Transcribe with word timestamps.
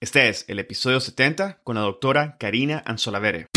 Este 0.00 0.28
es 0.28 0.44
el 0.46 0.60
episodio 0.60 1.00
70 1.00 1.58
con 1.64 1.74
la 1.74 1.80
doctora 1.80 2.36
Karina 2.38 2.84
Anzolavere. 2.86 3.48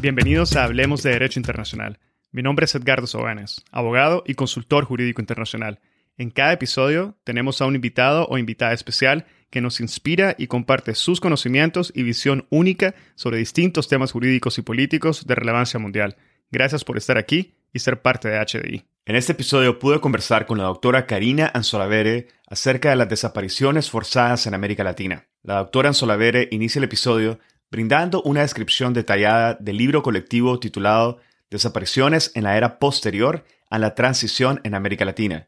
Bienvenidos 0.00 0.54
a 0.54 0.62
Hablemos 0.62 1.02
de 1.02 1.10
Derecho 1.10 1.40
Internacional. 1.40 1.98
Mi 2.30 2.42
nombre 2.42 2.66
es 2.66 2.74
Edgardo 2.76 3.08
Sobanes, 3.08 3.64
abogado 3.72 4.22
y 4.28 4.34
consultor 4.34 4.84
jurídico 4.84 5.20
internacional. 5.20 5.80
En 6.16 6.30
cada 6.30 6.52
episodio 6.52 7.16
tenemos 7.24 7.60
a 7.60 7.66
un 7.66 7.74
invitado 7.74 8.28
o 8.28 8.38
invitada 8.38 8.72
especial 8.72 9.26
que 9.50 9.60
nos 9.60 9.80
inspira 9.80 10.36
y 10.38 10.46
comparte 10.46 10.94
sus 10.94 11.18
conocimientos 11.18 11.92
y 11.96 12.04
visión 12.04 12.46
única 12.48 12.94
sobre 13.16 13.38
distintos 13.38 13.88
temas 13.88 14.12
jurídicos 14.12 14.56
y 14.58 14.62
políticos 14.62 15.26
de 15.26 15.34
relevancia 15.34 15.80
mundial. 15.80 16.14
Gracias 16.52 16.84
por 16.84 16.96
estar 16.96 17.18
aquí 17.18 17.54
y 17.72 17.80
ser 17.80 18.02
parte 18.02 18.28
de 18.28 18.38
HDI. 18.38 18.95
En 19.08 19.14
este 19.14 19.30
episodio 19.30 19.78
pude 19.78 20.00
conversar 20.00 20.46
con 20.46 20.58
la 20.58 20.64
doctora 20.64 21.06
Karina 21.06 21.48
Anzolavere 21.54 22.26
acerca 22.48 22.90
de 22.90 22.96
las 22.96 23.08
desapariciones 23.08 23.88
forzadas 23.88 24.48
en 24.48 24.54
América 24.54 24.82
Latina. 24.82 25.28
La 25.44 25.58
doctora 25.58 25.90
Anzolavere 25.90 26.48
inicia 26.50 26.80
el 26.80 26.86
episodio 26.86 27.38
brindando 27.70 28.20
una 28.22 28.40
descripción 28.40 28.94
detallada 28.94 29.54
del 29.60 29.76
libro 29.76 30.02
colectivo 30.02 30.58
titulado 30.58 31.20
Desapariciones 31.50 32.32
en 32.34 32.42
la 32.42 32.56
era 32.56 32.80
posterior 32.80 33.44
a 33.70 33.78
la 33.78 33.94
transición 33.94 34.60
en 34.64 34.74
América 34.74 35.04
Latina. 35.04 35.46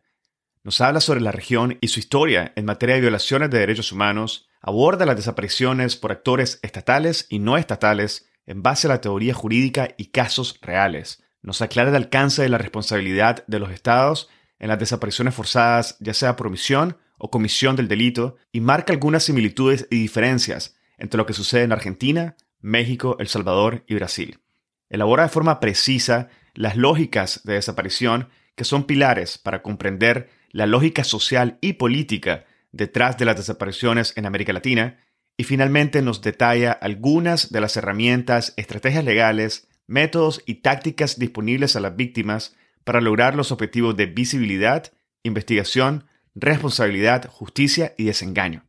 Nos 0.62 0.80
habla 0.80 1.00
sobre 1.00 1.20
la 1.20 1.32
región 1.32 1.78
y 1.80 1.88
su 1.88 1.98
historia 1.98 2.52
en 2.54 2.64
materia 2.64 2.94
de 2.94 3.00
violaciones 3.00 3.50
de 3.50 3.58
derechos 3.58 3.90
humanos, 3.90 4.48
aborda 4.60 5.04
las 5.04 5.16
desapariciones 5.16 5.96
por 5.96 6.12
actores 6.12 6.60
estatales 6.62 7.26
y 7.28 7.40
no 7.40 7.56
estatales 7.56 8.28
en 8.46 8.62
base 8.62 8.86
a 8.86 8.90
la 8.90 9.00
teoría 9.00 9.34
jurídica 9.34 9.88
y 9.96 10.10
casos 10.12 10.60
reales 10.62 11.24
nos 11.42 11.62
aclara 11.62 11.90
el 11.90 11.96
alcance 11.96 12.42
de 12.42 12.48
la 12.48 12.58
responsabilidad 12.58 13.44
de 13.46 13.58
los 13.58 13.70
estados 13.70 14.28
en 14.58 14.68
las 14.68 14.78
desapariciones 14.78 15.34
forzadas, 15.34 15.96
ya 16.00 16.14
sea 16.14 16.36
por 16.36 16.48
omisión 16.48 16.96
o 17.16 17.30
comisión 17.30 17.76
del 17.76 17.88
delito, 17.88 18.36
y 18.52 18.60
marca 18.60 18.92
algunas 18.92 19.24
similitudes 19.24 19.86
y 19.90 20.00
diferencias 20.00 20.76
entre 20.98 21.18
lo 21.18 21.26
que 21.26 21.32
sucede 21.32 21.62
en 21.62 21.72
Argentina, 21.72 22.36
México, 22.60 23.16
El 23.20 23.28
Salvador 23.28 23.84
y 23.86 23.94
Brasil. 23.94 24.40
Elabora 24.88 25.24
de 25.24 25.28
forma 25.28 25.60
precisa 25.60 26.28
las 26.54 26.76
lógicas 26.76 27.42
de 27.44 27.54
desaparición 27.54 28.28
que 28.54 28.64
son 28.64 28.84
pilares 28.84 29.38
para 29.38 29.62
comprender 29.62 30.30
la 30.50 30.66
lógica 30.66 31.04
social 31.04 31.58
y 31.60 31.74
política 31.74 32.46
detrás 32.72 33.16
de 33.16 33.24
las 33.24 33.36
desapariciones 33.36 34.12
en 34.16 34.26
América 34.26 34.52
Latina, 34.52 34.98
y 35.36 35.44
finalmente 35.44 36.02
nos 36.02 36.20
detalla 36.20 36.72
algunas 36.72 37.52
de 37.52 37.60
las 37.60 37.76
herramientas, 37.76 38.54
estrategias 38.56 39.04
legales, 39.04 39.67
métodos 39.88 40.42
y 40.46 40.56
tácticas 40.56 41.18
disponibles 41.18 41.74
a 41.74 41.80
las 41.80 41.96
víctimas 41.96 42.54
para 42.84 43.00
lograr 43.00 43.34
los 43.34 43.50
objetivos 43.50 43.96
de 43.96 44.06
visibilidad, 44.06 44.92
investigación, 45.24 46.06
responsabilidad, 46.36 47.28
justicia 47.28 47.94
y 47.98 48.04
desengaño. 48.04 48.64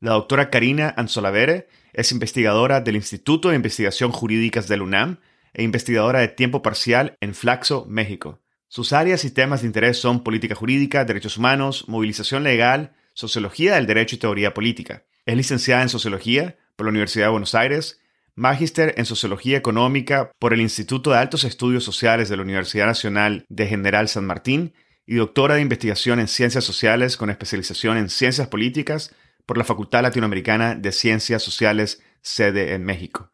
La 0.00 0.12
doctora 0.12 0.50
Karina 0.50 0.92
Anzolavere 0.96 1.68
es 1.92 2.10
investigadora 2.12 2.80
del 2.80 2.96
Instituto 2.96 3.50
de 3.50 3.56
Investigación 3.56 4.10
Jurídicas 4.10 4.66
del 4.68 4.82
UNAM 4.82 5.20
e 5.54 5.62
investigadora 5.62 6.20
de 6.20 6.28
tiempo 6.28 6.60
parcial 6.60 7.16
en 7.20 7.34
Flaxo, 7.34 7.86
México. 7.88 8.40
Sus 8.68 8.92
áreas 8.92 9.24
y 9.24 9.30
temas 9.30 9.60
de 9.60 9.68
interés 9.68 9.98
son 9.98 10.24
política 10.24 10.54
jurídica, 10.54 11.04
derechos 11.04 11.38
humanos, 11.38 11.84
movilización 11.88 12.42
legal, 12.42 12.92
sociología 13.14 13.76
del 13.76 13.86
derecho 13.86 14.16
y 14.16 14.18
teoría 14.18 14.52
política. 14.52 15.04
Es 15.24 15.36
licenciada 15.36 15.82
en 15.82 15.88
sociología 15.88 16.58
por 16.76 16.86
la 16.86 16.90
Universidad 16.90 17.26
de 17.26 17.30
Buenos 17.30 17.54
Aires 17.54 18.00
Magíster 18.38 18.92
en 18.98 19.06
Sociología 19.06 19.56
Económica 19.56 20.30
por 20.38 20.52
el 20.52 20.60
Instituto 20.60 21.10
de 21.10 21.16
Altos 21.16 21.44
Estudios 21.44 21.84
Sociales 21.84 22.28
de 22.28 22.36
la 22.36 22.42
Universidad 22.42 22.84
Nacional 22.84 23.46
de 23.48 23.66
General 23.66 24.08
San 24.08 24.26
Martín 24.26 24.74
y 25.06 25.14
doctora 25.14 25.54
de 25.54 25.62
Investigación 25.62 26.20
en 26.20 26.28
Ciencias 26.28 26.62
Sociales 26.62 27.16
con 27.16 27.30
especialización 27.30 27.96
en 27.96 28.10
Ciencias 28.10 28.48
Políticas 28.48 29.14
por 29.46 29.56
la 29.56 29.64
Facultad 29.64 30.02
Latinoamericana 30.02 30.74
de 30.74 30.92
Ciencias 30.92 31.42
Sociales, 31.42 32.02
sede 32.20 32.74
en 32.74 32.84
México. 32.84 33.32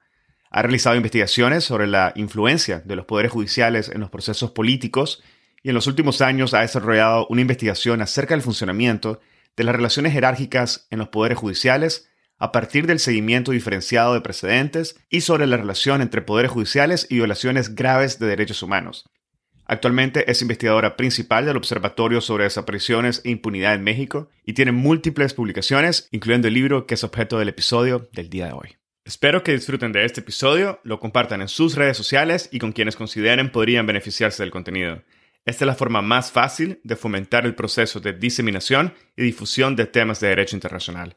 Ha 0.53 0.63
realizado 0.63 0.95
investigaciones 0.95 1.65
sobre 1.65 1.89
la 1.89 2.13
influencia 2.15 2.79
de 2.79 2.95
los 2.95 3.05
poderes 3.05 3.33
judiciales 3.33 3.89
en 3.89 4.03
los 4.03 4.11
procesos 4.11 4.53
políticos 4.53 5.21
y 5.65 5.71
en 5.71 5.75
los 5.75 5.89
últimos 5.89 6.21
años 6.21 6.55
ha 6.55 6.61
desarrollado 6.61 7.27
una 7.29 7.41
investigación 7.41 8.03
acerca 8.03 8.35
del 8.35 8.43
funcionamiento 8.43 9.21
de 9.57 9.65
las 9.65 9.75
relaciones 9.75 10.13
jerárquicas 10.13 10.87
en 10.91 11.01
los 11.01 11.09
poderes 11.09 11.39
judiciales 11.39 12.09
a 12.43 12.51
partir 12.51 12.89
del 12.89 12.99
seguimiento 12.99 13.53
diferenciado 13.53 14.15
de 14.15 14.21
precedentes 14.21 14.97
y 15.09 15.21
sobre 15.21 15.47
la 15.47 15.59
relación 15.59 16.03
entre 16.03 16.23
poderes 16.23 16.51
judiciales 16.51 17.07
y 17.09 17.15
violaciones 17.15 17.77
graves 17.77 18.19
de 18.19 18.27
derechos 18.27 18.65
humanos. 18.65 19.09
Actualmente 19.65 20.29
es 20.29 20.43
investigadora 20.43 20.97
principal 20.97 21.47
del 21.47 21.57
Observatorio 21.57 22.21
sobre 22.21 22.43
Desapariciones 22.43 23.23
e 23.25 23.31
Impunidad 23.31 23.75
en 23.75 23.85
México 23.85 24.29
y 24.45 24.55
tiene 24.55 24.73
múltiples 24.73 25.35
publicaciones, 25.35 26.09
incluyendo 26.11 26.49
el 26.49 26.55
libro 26.55 26.85
que 26.85 26.95
es 26.95 27.05
objeto 27.05 27.39
del 27.39 27.51
episodio 27.51 28.09
del 28.13 28.29
día 28.29 28.47
de 28.47 28.55
hoy. 28.55 28.77
Espero 29.05 29.45
que 29.45 29.53
disfruten 29.53 29.93
de 29.93 30.05
este 30.05 30.19
episodio, 30.19 30.81
lo 30.83 30.99
compartan 30.99 31.43
en 31.43 31.49
sus 31.49 31.77
redes 31.77 31.97
sociales 31.97 32.49
y 32.51 32.59
con 32.59 32.73
quienes 32.73 32.97
consideren 32.97 33.53
podrían 33.53 33.87
beneficiarse 33.87 34.43
del 34.43 34.51
contenido. 34.51 35.05
Esta 35.45 35.65
es 35.65 35.67
la 35.69 35.77
forma 35.77 36.03
más 36.03 36.33
fácil 36.33 36.81
de 36.83 36.97
fomentar 36.97 37.47
el 37.47 37.55
proceso 37.55 38.01
de 38.01 38.15
diseminación 38.15 38.95
y 39.17 39.23
difusión 39.23 39.77
de 39.77 39.87
temas 39.87 40.19
de 40.19 40.27
derecho 40.27 40.57
internacional. 40.57 41.17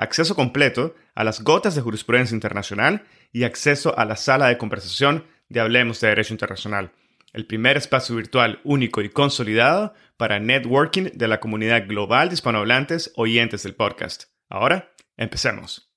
acceso 0.00 0.34
completo 0.34 0.94
a 1.14 1.24
las 1.24 1.44
gotas 1.44 1.74
de 1.74 1.82
jurisprudencia 1.82 2.34
internacional 2.34 3.04
y 3.32 3.44
acceso 3.44 3.96
a 3.98 4.06
la 4.06 4.16
sala 4.16 4.48
de 4.48 4.56
conversación 4.56 5.24
de 5.50 5.60
Hablemos 5.60 6.00
de 6.00 6.08
Derecho 6.08 6.32
Internacional, 6.32 6.90
el 7.34 7.46
primer 7.46 7.76
espacio 7.76 8.16
virtual 8.16 8.60
único 8.64 9.02
y 9.02 9.10
consolidado 9.10 9.92
para 10.16 10.40
networking 10.40 11.10
de 11.12 11.28
la 11.28 11.38
comunidad 11.38 11.86
global 11.86 12.30
de 12.30 12.34
hispanohablantes 12.34 13.12
oyentes 13.16 13.62
del 13.62 13.74
podcast. 13.74 14.24
Ahora, 14.48 14.90
empecemos. 15.18 15.92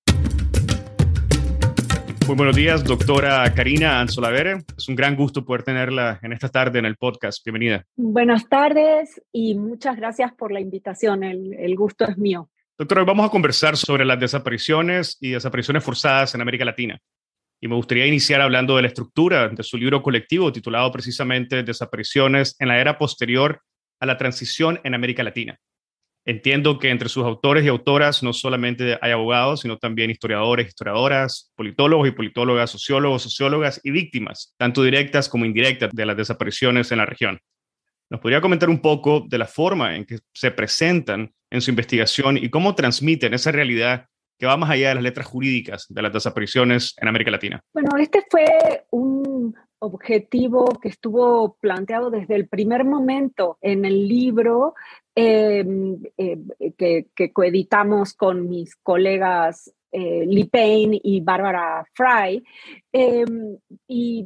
Muy 2.27 2.35
buenos 2.35 2.57
días, 2.57 2.83
doctora 2.83 3.49
Karina 3.53 4.01
Anzolavere. 4.01 4.65
Es 4.77 4.89
un 4.89 4.95
gran 4.95 5.15
gusto 5.15 5.45
poder 5.45 5.63
tenerla 5.63 6.19
en 6.21 6.33
esta 6.33 6.49
tarde 6.49 6.79
en 6.79 6.85
el 6.85 6.97
podcast. 6.97 7.43
Bienvenida. 7.45 7.85
Buenas 7.95 8.49
tardes 8.49 9.21
y 9.31 9.55
muchas 9.55 9.95
gracias 9.95 10.33
por 10.33 10.51
la 10.51 10.59
invitación. 10.59 11.23
El, 11.23 11.53
el 11.53 11.75
gusto 11.77 12.03
es 12.03 12.17
mío. 12.17 12.49
Doctor, 12.83 12.99
hoy 12.99 13.05
vamos 13.05 13.25
a 13.25 13.29
conversar 13.29 13.77
sobre 13.77 14.03
las 14.03 14.19
desapariciones 14.19 15.15
y 15.21 15.29
desapariciones 15.29 15.85
forzadas 15.85 16.35
en 16.35 16.41
América 16.41 16.65
Latina. 16.65 16.99
Y 17.61 17.69
me 17.69 17.75
gustaría 17.75 18.05
iniciar 18.05 18.41
hablando 18.41 18.75
de 18.75 18.81
la 18.81 18.89
estructura 18.89 19.47
de 19.47 19.63
su 19.63 19.77
libro 19.77 20.03
colectivo 20.03 20.51
titulado 20.51 20.91
precisamente 20.91 21.63
Desapariciones 21.63 22.57
en 22.59 22.67
la 22.67 22.81
era 22.81 22.97
posterior 22.97 23.61
a 24.01 24.05
la 24.05 24.17
transición 24.17 24.81
en 24.83 24.95
América 24.95 25.23
Latina. 25.23 25.57
Entiendo 26.25 26.77
que 26.77 26.89
entre 26.89 27.07
sus 27.07 27.23
autores 27.23 27.63
y 27.63 27.69
autoras 27.69 28.21
no 28.21 28.33
solamente 28.33 28.99
hay 29.01 29.13
abogados, 29.13 29.61
sino 29.61 29.77
también 29.77 30.11
historiadores, 30.11 30.67
historiadoras, 30.67 31.53
politólogos 31.55 32.09
y 32.09 32.11
politólogas, 32.11 32.69
sociólogos, 32.69 33.21
sociólogas 33.21 33.79
y 33.81 33.91
víctimas, 33.91 34.55
tanto 34.57 34.83
directas 34.83 35.29
como 35.29 35.45
indirectas, 35.45 35.89
de 35.93 36.05
las 36.05 36.17
desapariciones 36.17 36.91
en 36.91 36.97
la 36.97 37.05
región. 37.05 37.39
¿Nos 38.09 38.19
podría 38.19 38.41
comentar 38.41 38.69
un 38.69 38.81
poco 38.81 39.25
de 39.25 39.37
la 39.37 39.47
forma 39.47 39.95
en 39.95 40.03
que 40.03 40.19
se 40.33 40.51
presentan 40.51 41.31
en 41.53 41.61
su 41.61 41.69
investigación 41.69 42.37
y 42.37 42.49
cómo 42.49 42.73
transmiten 42.73 43.33
esa 43.35 43.51
realidad 43.51 44.07
que 44.39 44.47
va 44.47 44.57
más 44.57 44.71
allá 44.71 44.89
de 44.89 44.95
las 44.95 45.03
letras 45.03 45.27
jurídicas 45.27 45.85
de 45.87 46.01
las 46.01 46.11
desapariciones 46.11 46.95
en 46.99 47.07
América 47.07 47.29
Latina? 47.29 47.61
Bueno, 47.73 47.91
este 47.99 48.25
fue 48.27 48.85
un 48.89 49.55
objetivo 49.77 50.79
que 50.81 50.89
estuvo 50.89 51.55
planteado 51.61 52.09
desde 52.09 52.35
el 52.35 52.47
primer 52.47 52.85
momento 52.85 53.59
en 53.61 53.85
el 53.85 54.07
libro 54.07 54.73
em, 55.13 56.01
que, 56.77 57.07
que, 57.15 57.31
coeditamos 57.31 58.15
con 58.15 58.49
mis 58.49 58.75
colegas 58.77 59.71
eh, 59.91 60.25
Lee 60.25 60.45
Payne 60.45 60.99
y 61.03 61.21
Bárbara 61.21 61.85
Fry. 61.93 62.43
Em, 62.91 63.57
y 63.87 64.25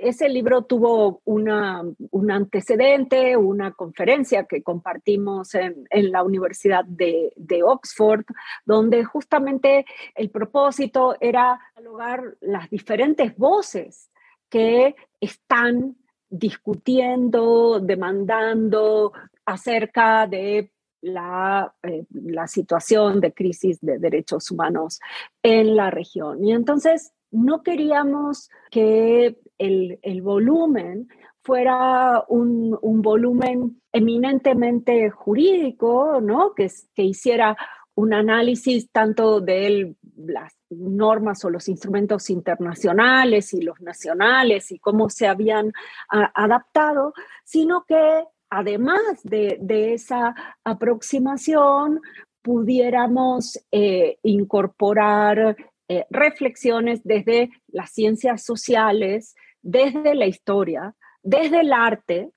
ese 0.00 0.28
libro 0.28 0.62
tuvo 0.62 1.20
una, 1.24 1.82
un 2.10 2.30
antecedente, 2.30 3.36
una 3.36 3.72
conferencia 3.72 4.44
que 4.44 4.62
compartimos 4.62 5.54
en, 5.54 5.86
la 5.90 6.22
Universidad 6.22 6.84
de, 6.84 7.32
Oxford, 7.64 8.24
donde 8.64 9.04
justamente 9.04 9.86
el 10.14 10.30
propósito 10.30 11.16
era 11.20 11.60
dialogar 11.74 12.36
las 12.40 12.70
diferentes 12.70 13.36
voces 13.36 14.10
que 14.48 14.94
están 15.20 15.96
discutiendo, 16.28 17.80
demandando 17.80 19.12
acerca 19.44 20.26
de 20.26 20.72
la, 21.00 21.74
la 22.10 22.46
situación 22.46 23.20
de 23.20 23.32
crisis 23.32 23.80
de 23.80 23.98
derechos 23.98 24.50
humanos 24.50 25.00
en 25.42 25.76
la 25.76 25.90
región. 25.90 26.44
Y 26.44 26.52
entonces 26.52 27.12
no 27.30 27.62
queríamos 27.62 28.50
que 28.70 29.36
el, 29.58 30.22
volumen 30.22 31.08
fuera 31.42 32.24
un, 32.28 32.78
volumen 33.02 33.80
eminentemente 33.92 35.10
jurídico, 35.10 36.20
¿no? 36.20 36.54
que, 36.54 36.70
hiciera 36.96 37.56
un 37.94 38.12
análisis 38.12 38.90
tanto 38.90 39.40
de 39.40 39.94
las 40.16 40.54
normas 40.68 41.44
o 41.44 41.50
los 41.50 41.68
instrumentos 41.68 42.28
internacionales 42.28 43.54
y 43.54 43.62
los 43.62 43.80
nacionales 43.80 44.70
y 44.70 44.78
cómo 44.78 45.08
se 45.08 45.26
habían 45.26 45.72
adaptado, 46.08 47.14
sino 47.44 47.84
que 47.86 48.24
además 48.50 49.00
de, 49.22 49.58
de 49.60 49.94
esa 49.94 50.34
aproximación 50.62 52.00
pudiéramos 52.46 53.58
eh, 53.72 54.18
incorporar 54.22 55.56
eh, 55.88 56.04
reflexiones 56.10 57.00
desde 57.02 57.50
las 57.66 57.90
ciencias 57.90 58.44
sociales, 58.44 59.34
desde 59.66 60.14
la 60.14 60.26
historia, 60.26 60.94
desde 61.22 61.60
el 61.60 61.72
arte, 61.72 62.30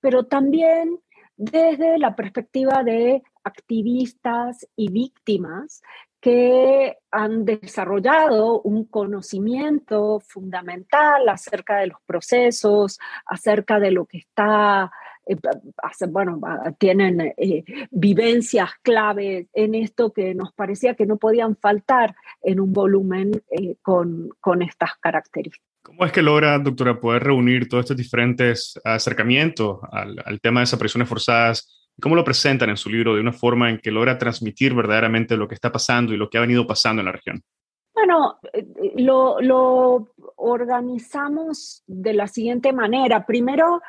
pero 0.00 0.24
también 0.24 0.98
desde 1.36 1.98
la 1.98 2.16
perspectiva 2.16 2.82
de 2.82 3.22
activistas 3.44 4.66
y 4.76 4.90
víctimas 4.90 5.82
que 6.20 6.96
han 7.10 7.44
desarrollado 7.44 8.62
un 8.62 8.84
conocimiento 8.84 10.20
fundamental 10.20 11.28
acerca 11.28 11.78
de 11.78 11.88
los 11.88 11.98
procesos, 12.06 12.98
acerca 13.26 13.78
de 13.78 13.90
lo 13.90 14.06
que 14.06 14.18
está 14.18 14.90
eh, 15.26 15.36
bueno, 16.08 16.40
tienen 16.78 17.20
eh, 17.36 17.64
vivencias 17.90 18.70
clave 18.82 19.48
en 19.52 19.74
esto 19.74 20.12
que 20.12 20.34
nos 20.34 20.52
parecía 20.54 20.94
que 20.94 21.06
no 21.06 21.18
podían 21.18 21.56
faltar 21.56 22.16
en 22.42 22.58
un 22.60 22.72
volumen 22.72 23.32
eh, 23.50 23.76
con, 23.82 24.30
con 24.40 24.62
estas 24.62 24.96
características. 24.98 25.69
¿Cómo 25.82 26.04
es 26.04 26.12
que 26.12 26.22
logra, 26.22 26.58
doctora, 26.58 27.00
poder 27.00 27.22
reunir 27.24 27.68
todos 27.68 27.84
estos 27.84 27.96
diferentes 27.96 28.78
acercamientos 28.84 29.78
al, 29.90 30.22
al 30.24 30.40
tema 30.40 30.60
de 30.60 30.64
desapariciones 30.64 31.08
forzadas? 31.08 31.90
¿Cómo 32.00 32.14
lo 32.14 32.24
presentan 32.24 32.70
en 32.70 32.76
su 32.76 32.90
libro 32.90 33.14
de 33.14 33.20
una 33.20 33.32
forma 33.32 33.70
en 33.70 33.78
que 33.78 33.90
logra 33.90 34.18
transmitir 34.18 34.74
verdaderamente 34.74 35.36
lo 35.36 35.48
que 35.48 35.54
está 35.54 35.72
pasando 35.72 36.12
y 36.12 36.16
lo 36.16 36.28
que 36.28 36.38
ha 36.38 36.42
venido 36.42 36.66
pasando 36.66 37.00
en 37.00 37.06
la 37.06 37.12
región? 37.12 37.42
Bueno, 37.94 38.38
lo, 38.96 39.40
lo 39.40 40.08
organizamos 40.36 41.82
de 41.86 42.14
la 42.14 42.28
siguiente 42.28 42.72
manera. 42.72 43.26
Primero, 43.26 43.82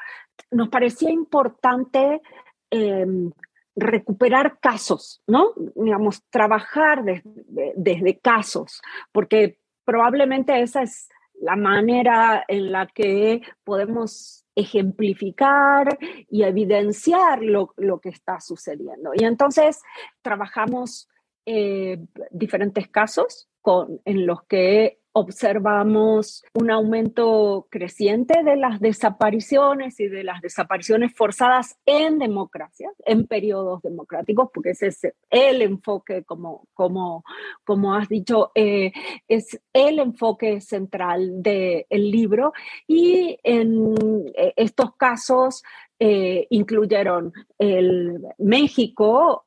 nos 0.49 0.69
parecía 0.69 1.11
importante 1.11 2.21
em, 2.69 3.31
recuperar 3.75 4.59
casos, 4.59 5.21
¿no? 5.27 5.53
Digamos, 5.75 6.23
trabajar 6.29 7.03
desde 7.05 8.19
casos, 8.19 8.81
porque 9.11 9.59
probablemente 9.85 10.61
esa 10.61 10.81
es 10.81 11.09
la 11.41 11.55
manera 11.55 12.45
en 12.47 12.71
la 12.71 12.87
que 12.87 13.41
podemos 13.63 14.45
ejemplificar 14.55 15.97
y 16.29 16.43
evidenciar 16.43 17.41
lo, 17.41 17.73
que 18.01 18.09
está 18.09 18.39
sucediendo. 18.39 19.11
Y 19.15 19.23
entonces 19.23 19.81
trabajamos 20.21 21.09
eh, 21.45 21.97
diferentes 22.29 22.87
casos 22.87 23.49
con, 23.61 24.01
en 24.05 24.25
los 24.25 24.43
que 24.43 25.00
observamos 25.13 26.43
un 26.53 26.71
aumento 26.71 27.67
creciente 27.69 28.43
de 28.43 28.55
las 28.55 28.79
desapariciones 28.79 29.99
y 29.99 30.07
de 30.07 30.23
las 30.23 30.41
desapariciones 30.41 31.13
forzadas 31.13 31.77
en 31.85 32.17
democracias, 32.17 32.93
en 33.05 33.27
periodos 33.27 33.81
democráticos, 33.81 34.49
porque 34.53 34.71
ese 34.71 34.87
es 34.87 35.01
el 35.29 35.61
enfoque, 35.61 36.23
como, 36.23 36.67
como, 36.73 37.23
como 37.65 37.93
has 37.93 38.07
dicho, 38.07 38.51
eh, 38.55 38.93
es 39.27 39.59
el 39.73 39.99
enfoque 39.99 40.61
central 40.61 41.41
del 41.43 41.85
libro. 41.89 42.53
Y 42.87 43.37
en 43.43 43.95
eh, 44.35 44.53
estos 44.55 44.95
casos 44.95 45.61
eh, 45.99 46.47
incluyeron 46.49 47.33
el 47.57 48.21
México, 48.37 49.45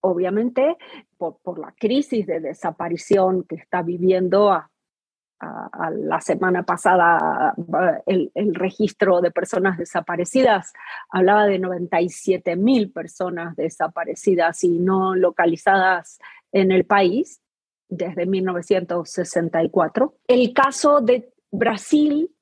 obviamente, 0.00 0.76
por, 1.16 1.38
por, 1.38 1.58
la 1.58 1.74
crisis 1.78 2.26
de 2.26 2.40
desaparición 2.40 3.44
que 3.44 3.56
está 3.56 3.82
viviendo 3.82 4.52
la 5.40 6.20
semana 6.20 6.62
pasada 6.62 7.54
el, 8.06 8.54
registro 8.54 9.20
de 9.20 9.30
personas 9.30 9.76
desaparecidas 9.76 10.72
hablaba 11.10 11.46
de 11.46 11.58
97 11.58 12.56
mil 12.56 12.90
personas 12.90 13.54
desaparecidas 13.56 14.64
y 14.64 14.78
no 14.78 15.14
localizadas 15.14 16.18
en 16.52 16.72
el 16.72 16.86
país 16.86 17.42
desde 17.88 18.26
1964. 18.26 20.14
El 20.26 20.52
caso 20.54 21.00
de 21.00 21.32
Brasil, 21.50 22.34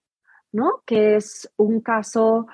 ¿no? 0.53 0.83
que 0.87 1.17
es 1.17 1.51
un 1.57 1.81
caso 1.81 2.47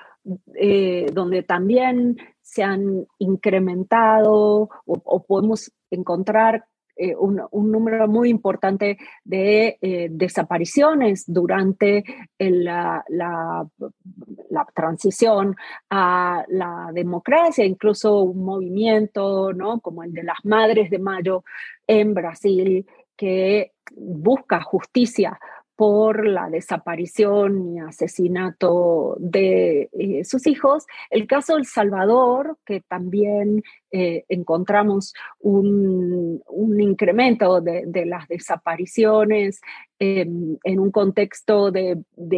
eh, 0.55 1.05
donde 1.13 1.43
también 1.43 2.17
se 2.41 2.63
han 2.63 3.07
incrementado 3.19 4.69
o 4.85 5.23
podemos 5.23 5.71
encontrar 5.89 6.65
eh, 6.95 7.15
un, 7.15 7.41
número 7.71 8.07
muy 8.07 8.29
importante 8.29 8.97
de 9.23 9.77
eh, 9.81 10.07
desapariciones 10.11 11.23
durante 11.27 12.03
la, 12.37 13.03
la, 13.07 13.67
transición 14.73 15.55
a 15.89 16.43
la 16.47 16.89
democracia, 16.93 17.65
incluso 17.65 18.19
un 18.21 18.43
movimiento 18.43 19.53
¿no? 19.53 19.79
como 19.79 20.03
el 20.03 20.13
de 20.13 20.23
las 20.23 20.37
Madres 20.43 20.89
de 20.89 20.99
Mayo 20.99 21.43
en 21.87 22.13
Brasil 22.13 22.85
que 23.15 23.73
busca 23.95 24.61
justicia 24.61 25.39
por 25.81 26.27
la 26.27 26.47
desaparición 26.47 27.73
y 27.73 27.79
asesinato 27.79 29.15
de 29.17 29.89
eh, 29.93 30.23
sus 30.23 30.45
hijos. 30.45 30.85
El 31.09 31.25
caso 31.25 31.57
El 31.57 31.65
Salvador, 31.65 32.59
que 32.67 32.81
también 32.81 33.63
eh, 33.89 34.23
encontramos 34.29 35.15
un, 35.39 36.39
incremento 36.79 37.61
de, 37.61 38.05
las 38.05 38.27
desapariciones 38.27 39.59
en 39.97 40.59
un 40.63 40.91
contexto 40.91 41.71
de, 41.71 41.97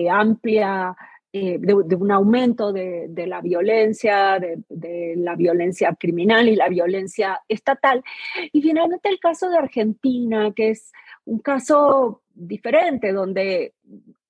amplia... 0.10 0.96
Eh, 1.36 1.58
de, 1.60 1.96
un 1.96 2.12
aumento 2.12 2.72
de, 2.72 3.10
la 3.28 3.42
violencia, 3.42 4.40
de, 4.40 5.16
la 5.18 5.36
violencia 5.36 5.98
criminal 6.00 6.48
y 6.48 6.56
la 6.56 6.70
violencia 6.70 7.42
estatal. 7.50 8.04
Y 8.52 8.62
finalmente 8.62 9.10
el 9.10 9.20
caso 9.20 9.50
de 9.50 9.58
Argentina, 9.58 10.54
que 10.56 10.70
es 10.70 10.92
un 11.26 11.40
caso 11.40 12.23
diferente, 12.34 13.14
donde 13.14 13.74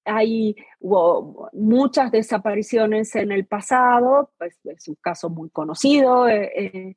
hay 0.06 0.56
hubo 0.80 1.50
muchas 1.54 2.12
desapariciones 2.12 3.16
en 3.16 3.32
el 3.32 3.46
pasado, 3.46 4.32
pues 4.38 4.60
es 4.66 4.88
un 4.88 4.96
caso 4.96 5.30
muy 5.30 5.50
conocido 5.50 6.28
eh, 6.28 6.52
eh, 6.56 6.96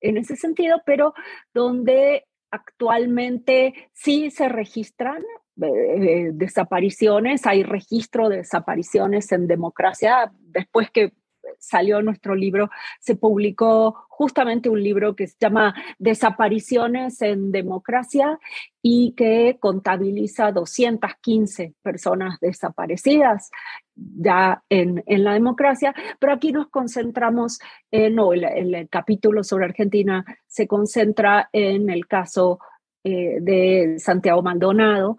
en 0.00 0.16
ese 0.16 0.36
sentido, 0.36 0.82
pero 0.84 1.14
donde 1.54 2.24
actualmente 2.50 3.90
sí 3.92 4.30
se 4.30 4.48
registran 4.48 5.22
eh, 5.60 6.30
desapariciones, 6.32 7.46
hay 7.46 7.62
registro 7.62 8.28
de 8.28 8.38
desapariciones 8.38 9.30
en 9.32 9.46
democracia 9.46 10.32
después 10.40 10.90
que 10.90 11.12
salió 11.58 12.02
nuestro 12.02 12.34
libro, 12.34 12.70
se 13.00 13.16
publicó 13.16 14.06
justamente 14.08 14.68
un 14.68 14.82
libro 14.82 15.14
que 15.14 15.28
se 15.28 15.36
llama 15.40 15.74
Desapariciones 15.98 17.22
en 17.22 17.52
Democracia 17.52 18.38
y 18.82 19.12
que 19.16 19.58
contabiliza 19.60 20.50
215 20.50 21.74
personas 21.82 22.40
desaparecidas 22.40 23.50
ya 23.94 24.62
en, 24.68 25.02
la 25.06 25.34
democracia, 25.34 25.94
pero 26.18 26.32
aquí 26.32 26.52
nos 26.52 26.68
concentramos, 26.68 27.58
en, 27.90 28.14
no, 28.14 28.32
el, 28.32 28.88
capítulo 28.90 29.42
sobre 29.42 29.66
Argentina 29.66 30.24
se 30.46 30.66
concentra 30.66 31.48
en 31.52 31.90
el 31.90 32.06
caso 32.06 32.58
eh, 33.04 33.38
de 33.40 33.96
Santiago 33.98 34.42
Maldonado, 34.42 35.18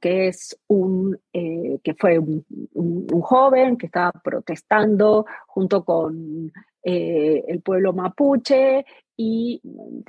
que 0.00 0.28
es 0.28 0.58
un, 0.68 1.18
eh, 1.32 1.78
que 1.82 1.94
fue 1.94 2.18
un, 2.18 2.44
joven 3.22 3.76
que 3.76 3.86
estaba 3.86 4.12
protestando 4.12 5.24
junto 5.46 5.84
con 5.84 6.52
eh, 6.84 7.44
el 7.46 7.60
pueblo 7.60 7.92
mapuche 7.92 8.84
y 9.16 9.60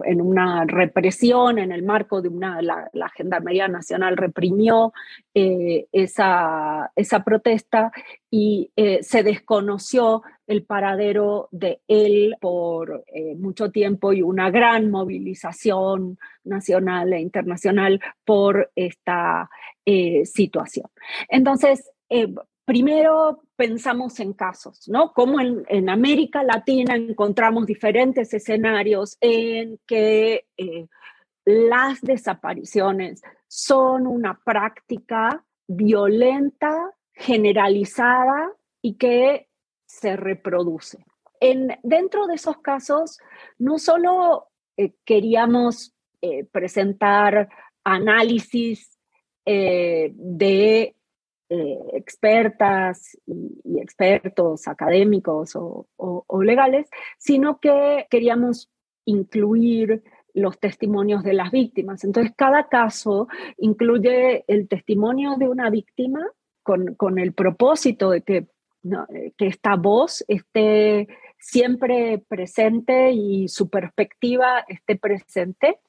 en 0.05 0.21
una 0.21 0.65
represión, 0.65 1.59
en 1.59 1.71
el 1.71 1.83
marco 1.83 2.21
de 2.21 2.29
una, 2.29 2.61
la, 2.61 3.09
Gendarmería 3.15 3.67
Nacional 3.67 4.17
reprimió 4.17 4.91
eh, 5.35 5.87
esa, 5.91 6.91
esa, 6.95 7.23
protesta 7.23 7.91
y 8.31 8.71
eh, 8.75 9.03
se 9.03 9.21
desconoció 9.21 10.23
el 10.47 10.63
paradero 10.63 11.47
de 11.51 11.81
él 11.87 12.35
por 12.41 13.03
mucho 13.37 13.69
tiempo 13.69 14.13
y 14.13 14.21
una 14.21 14.49
gran 14.49 14.89
movilización 14.89 16.17
nacional 16.43 17.13
e 17.13 17.19
internacional 17.19 18.01
por 18.25 18.71
esta 18.75 19.49
situación. 20.25 20.87
Entonces, 21.29 21.91
primero 22.65 23.43
pensamos 23.55 24.19
en 24.19 24.33
casos, 24.33 24.87
¿no? 24.87 25.11
Como 25.13 25.39
en, 25.39 25.89
América 25.89 26.43
Latina 26.43 26.95
encontramos 26.95 27.65
diferentes 27.65 28.33
escenarios 28.33 29.17
en 29.21 29.79
que 29.85 30.45
eh, 30.57 30.87
las 31.45 32.01
desapariciones 32.01 33.21
son 33.47 34.07
una 34.07 34.39
práctica 34.43 35.43
violenta, 35.67 36.91
generalizada 37.13 38.51
y 38.81 38.95
que 38.95 39.49
se 39.85 40.15
reproduce. 40.15 41.05
En, 41.39 41.77
dentro 41.83 42.27
de 42.27 42.35
esos 42.35 42.57
casos, 42.59 43.19
no 43.57 43.77
solo 43.77 44.47
eh, 44.77 44.93
queríamos 45.05 45.93
eh, 46.21 46.45
presentar 46.45 47.49
análisis 47.83 48.89
de 49.45 50.95
eh, 51.49 51.77
expertas 51.93 53.17
y, 53.25 53.79
expertos 53.79 54.67
académicos 54.67 55.51
o, 55.55 55.87
legales, 56.41 56.89
sino 57.17 57.59
que 57.59 58.07
queríamos 58.09 58.69
incluir 59.05 60.03
los 60.33 60.57
testimonios 60.59 61.23
de 61.23 61.33
las 61.33 61.51
víctimas. 61.51 62.03
Entonces, 62.03 62.33
cada 62.35 62.69
caso 62.69 63.27
incluye 63.57 64.45
el 64.47 64.67
testimonio 64.67 65.35
de 65.37 65.47
una 65.49 65.69
víctima 65.69 66.25
con, 66.63 67.19
el 67.19 67.33
propósito 67.33 68.09
de 68.11 68.21
que, 68.21 68.47
que 69.37 69.47
esta 69.47 69.75
voz 69.75 70.23
esté 70.27 71.07
siempre 71.37 72.23
presente 72.25 73.11
y 73.11 73.49
su 73.49 73.69
perspectiva 73.69 74.63
esté 74.67 74.95
presente. 74.95 75.79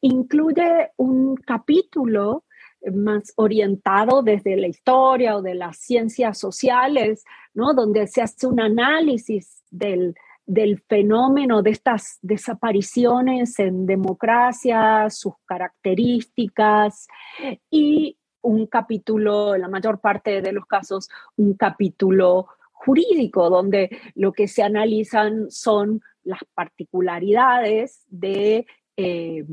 Incluye 0.00 0.92
un 0.96 1.34
capítulo 1.34 2.44
más 2.92 3.32
orientado 3.36 4.22
desde 4.22 4.56
la 4.56 4.66
historia 4.66 5.36
o 5.36 5.42
de 5.42 5.54
las 5.54 5.78
ciencias 5.78 6.38
sociales, 6.38 7.24
¿no? 7.54 7.74
donde 7.74 8.06
se 8.06 8.22
hace 8.22 8.46
un 8.46 8.60
análisis 8.60 9.62
del, 9.70 10.14
del 10.46 10.80
fenómeno 10.80 11.62
de 11.62 11.70
estas 11.70 12.18
desapariciones 12.22 13.58
en 13.58 13.86
democracia, 13.86 15.08
sus 15.10 15.34
características 15.46 17.08
y 17.70 18.18
un 18.42 18.66
capítulo, 18.66 19.54
en 19.54 19.62
la 19.62 19.68
mayor 19.68 20.00
parte 20.00 20.42
de 20.42 20.52
los 20.52 20.66
casos, 20.66 21.08
un 21.36 21.54
capítulo 21.54 22.48
jurídico, 22.72 23.48
donde 23.48 23.98
lo 24.14 24.32
que 24.32 24.46
se 24.46 24.62
analizan 24.62 25.50
son 25.50 26.02
las 26.22 26.40
particularidades 26.54 28.04
de 28.08 28.66
eh, 28.96 29.44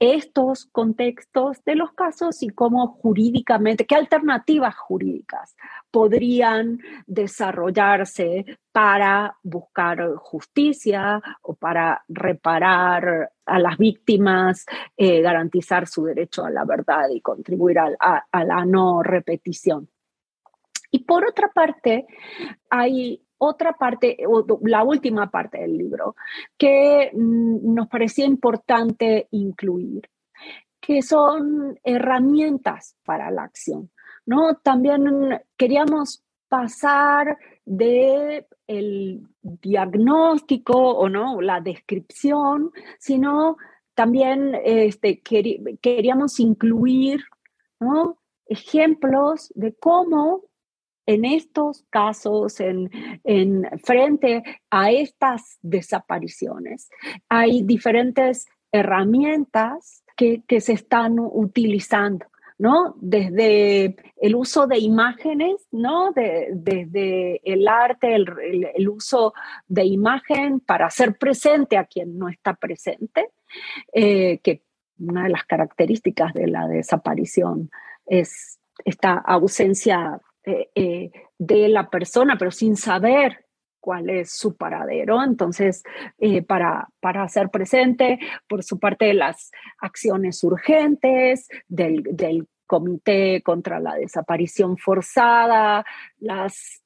estos 0.00 0.64
contextos 0.72 1.62
de 1.64 1.76
los 1.76 1.92
casos 1.92 2.42
y 2.42 2.48
cómo 2.48 2.88
jurídicamente, 2.88 3.86
qué 3.86 3.94
alternativas 3.94 4.74
jurídicas 4.74 5.54
podrían 5.90 6.80
desarrollarse 7.06 8.58
para 8.72 9.36
buscar 9.42 10.14
justicia 10.16 11.20
o 11.42 11.54
para 11.54 12.02
reparar 12.08 13.30
a 13.44 13.58
las 13.58 13.76
víctimas, 13.76 14.64
eh, 14.96 15.20
garantizar 15.20 15.86
su 15.86 16.04
derecho 16.04 16.46
a 16.46 16.50
la 16.50 16.64
verdad 16.64 17.10
y 17.14 17.20
contribuir 17.20 17.78
a 17.78 18.44
la 18.44 18.64
no 18.64 19.02
repetición. 19.02 19.88
Y 20.90 21.04
por 21.04 21.26
otra 21.26 21.48
parte, 21.48 22.06
hay 22.68 23.22
otra 23.42 23.72
parte, 23.72 24.18
la 24.62 24.84
última 24.84 25.30
parte 25.30 25.58
del 25.58 25.78
libro, 25.78 26.14
que 26.58 27.10
mm, 27.12 27.74
nos 27.74 27.88
parecía 27.88 28.26
importante 28.26 29.28
incluir, 29.30 30.08
que 30.80 31.02
son 31.02 31.78
herramientas 31.82 32.96
para 33.04 33.30
la 33.30 33.44
acción. 33.44 33.90
¿no? 34.26 34.56
También 34.62 35.40
queríamos 35.56 36.22
pasar 36.48 37.38
de 37.64 38.46
el 38.66 39.22
diagnóstico 39.42 40.74
o 40.74 41.08
no, 41.08 41.40
la 41.40 41.60
descripción, 41.60 42.70
sino 42.98 43.56
también 43.94 44.54
este, 44.64 45.20
queríamos 45.20 46.38
incluir 46.40 47.20
ejemplos 48.46 49.52
de 49.54 49.74
cómo 49.74 50.49
en 51.10 51.24
estos 51.24 51.84
casos, 51.90 52.60
en, 52.60 52.88
frente 53.82 54.44
a 54.70 54.92
estas 54.92 55.58
desapariciones, 55.60 56.88
hay 57.28 57.62
diferentes 57.64 58.46
herramientas 58.70 60.04
que, 60.16 60.42
se 60.60 60.72
están 60.72 61.16
utilizando. 61.18 62.26
¿no? 62.58 62.94
Desde 63.00 63.96
el 64.20 64.34
uso 64.34 64.66
de 64.66 64.78
imágenes, 64.78 65.66
¿no? 65.72 66.12
desde 66.12 67.40
el 67.42 67.66
arte, 67.66 68.14
el, 68.14 68.88
uso 68.88 69.32
de 69.66 69.86
imagen 69.86 70.60
para 70.60 70.86
hacer 70.86 71.16
presente 71.16 71.78
a 71.78 71.86
quien 71.86 72.18
no 72.18 72.28
está 72.28 72.52
presente, 72.54 73.30
eh, 73.94 74.40
que 74.44 74.62
una 74.98 75.24
de 75.24 75.30
las 75.30 75.44
características 75.44 76.34
de 76.34 76.48
la 76.48 76.68
desaparición 76.68 77.70
es 78.04 78.60
esta 78.84 79.14
ausencia 79.14 80.20
eh, 80.44 80.70
eh, 80.74 81.10
de 81.38 81.68
la 81.68 81.90
persona, 81.90 82.36
pero 82.38 82.50
sin 82.50 82.74
saber 82.74 83.44
cuál 83.78 84.08
es 84.08 84.32
su 84.32 84.56
paradero. 84.56 85.22
Entonces, 85.22 85.82
eh, 86.18 86.42
para, 86.42 86.88
para 87.00 87.24
hacer 87.24 87.50
presente, 87.50 88.18
por 88.48 88.62
su 88.62 88.78
parte, 88.78 89.12
las 89.12 89.50
acciones 89.80 90.42
urgentes, 90.42 91.46
del, 91.68 92.02
del 92.04 92.46
Comité 92.66 93.42
contra 93.42 93.80
la 93.80 93.96
Desaparición 93.96 94.78
Forzada, 94.78 95.84
las 96.20 96.84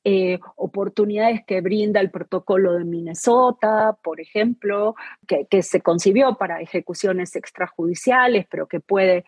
oportunidades 0.56 1.42
que 1.46 1.60
brinda 1.60 2.00
el 2.00 2.10
protocolo 2.10 2.72
de 2.72 2.84
Minnesota, 2.84 3.96
por 4.02 4.18
ejemplo, 4.18 4.94
que, 5.28 5.46
que 5.46 5.62
se 5.62 5.82
concibió 5.82 6.36
para 6.38 6.62
ejecuciones 6.62 7.36
extrajudiciales, 7.36 8.46
pero 8.50 8.66
que 8.66 8.80
puede 8.80 9.26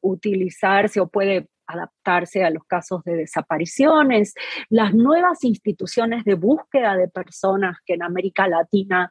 utilizarse 0.00 1.00
o 1.00 1.08
puede 1.08 1.48
adaptarse 1.66 2.44
a 2.44 2.50
los 2.50 2.64
casos 2.64 3.02
de 3.04 3.16
desapariciones, 3.16 4.34
las 4.68 4.94
nuevas 4.94 5.44
instituciones 5.44 6.24
de 6.24 6.34
búsqueda 6.34 6.96
de 6.96 7.08
personas 7.08 7.78
que 7.84 7.94
en 7.94 8.02
América 8.02 8.48
Latina 8.48 9.10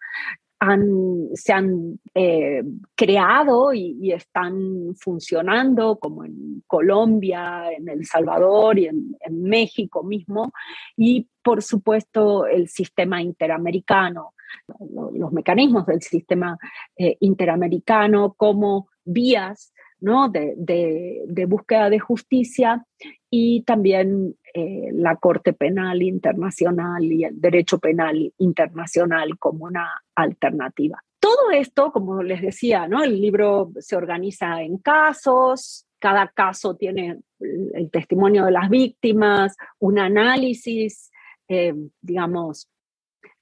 se 1.33 1.53
han 1.53 2.00
eh, 2.13 2.63
creado 2.95 3.74
y, 3.74 4.12
están 4.12 4.95
funcionando, 5.00 6.00
como 6.00 6.24
en 6.25 6.63
Colombia, 6.65 7.69
en 7.77 7.89
El 7.89 8.05
Salvador 8.05 8.79
y 8.79 8.88
en, 8.88 9.15
México 9.29 10.03
mismo, 10.03 10.51
y 10.97 11.27
por 11.43 11.62
supuesto 11.62 12.47
el 12.47 12.67
sistema 12.67 13.21
interamericano, 13.21 14.33
los 15.13 15.31
mecanismos 15.31 15.85
del 15.85 16.01
sistema 16.01 16.57
eh, 16.97 17.17
interamericano 17.19 18.33
como 18.33 18.88
vías 19.03 19.74
de, 20.00 21.46
búsqueda 21.48 21.90
de 21.90 22.00
justicia 22.00 22.86
y 23.30 23.64
también 23.64 24.36
eh, 24.54 24.90
la 24.94 25.16
Corte 25.16 25.54
Penal 25.54 26.02
Internacional 26.02 27.04
y 27.04 27.24
el 27.24 27.40
derecho 27.40 27.80
penal 27.80 28.34
internacional 28.38 29.38
como 29.40 29.66
una 29.66 30.04
alternativa. 30.16 31.04
Todo 31.20 31.52
esto, 31.52 31.92
como 31.92 32.22
les 32.24 32.42
decía, 32.42 32.88
¿no? 32.88 33.04
el 33.04 33.20
libro 33.20 33.72
se 33.80 33.96
organiza 33.96 34.62
en 34.62 34.78
casos, 34.78 35.88
cada 36.00 36.28
caso 36.28 36.75
tiene 36.75 37.20
el 37.40 37.90
testimonio 37.90 38.46
de 38.46 38.52
las 38.52 38.70
víctimas, 38.70 39.56
un 39.80 39.98
análisis, 39.98 41.12
eh, 41.48 41.74
digamos, 42.02 42.70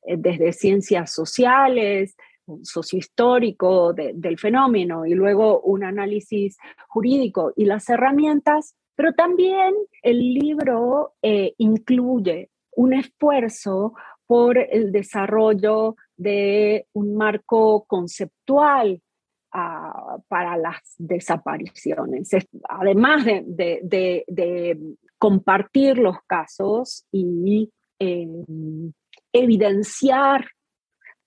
eh, 0.06 0.16
desde 0.18 0.54
ciencias 0.54 1.12
sociales, 1.12 2.16
sociohistórico 2.62 3.94
del 3.94 4.38
fenómeno 4.38 5.06
y 5.06 5.14
luego 5.14 5.62
un 5.62 5.84
análisis 5.84 6.58
jurídico 6.88 7.54
y 7.56 7.66
las 7.66 7.90
herramientas, 7.90 8.76
pero 8.96 9.14
también 9.14 9.74
el 10.02 10.34
libro 10.34 11.14
eh, 11.22 11.54
incluye 11.58 12.50
un 12.76 12.94
esfuerzo 12.94 13.94
por 14.28 14.58
el 14.58 14.92
desarrollo 14.92 15.96
de 16.16 16.88
un 16.94 17.16
marco 17.16 17.86
conceptual 17.86 19.02
ah, 19.52 20.18
para 20.28 20.58
las 20.58 20.96
desapariciones, 20.98 22.30
además 22.70 23.26
de, 23.26 24.80
compartir 25.18 25.98
los 26.00 26.18
casos 26.28 27.06
y 27.10 27.72
em, 27.98 28.92
evidenciar 29.32 30.46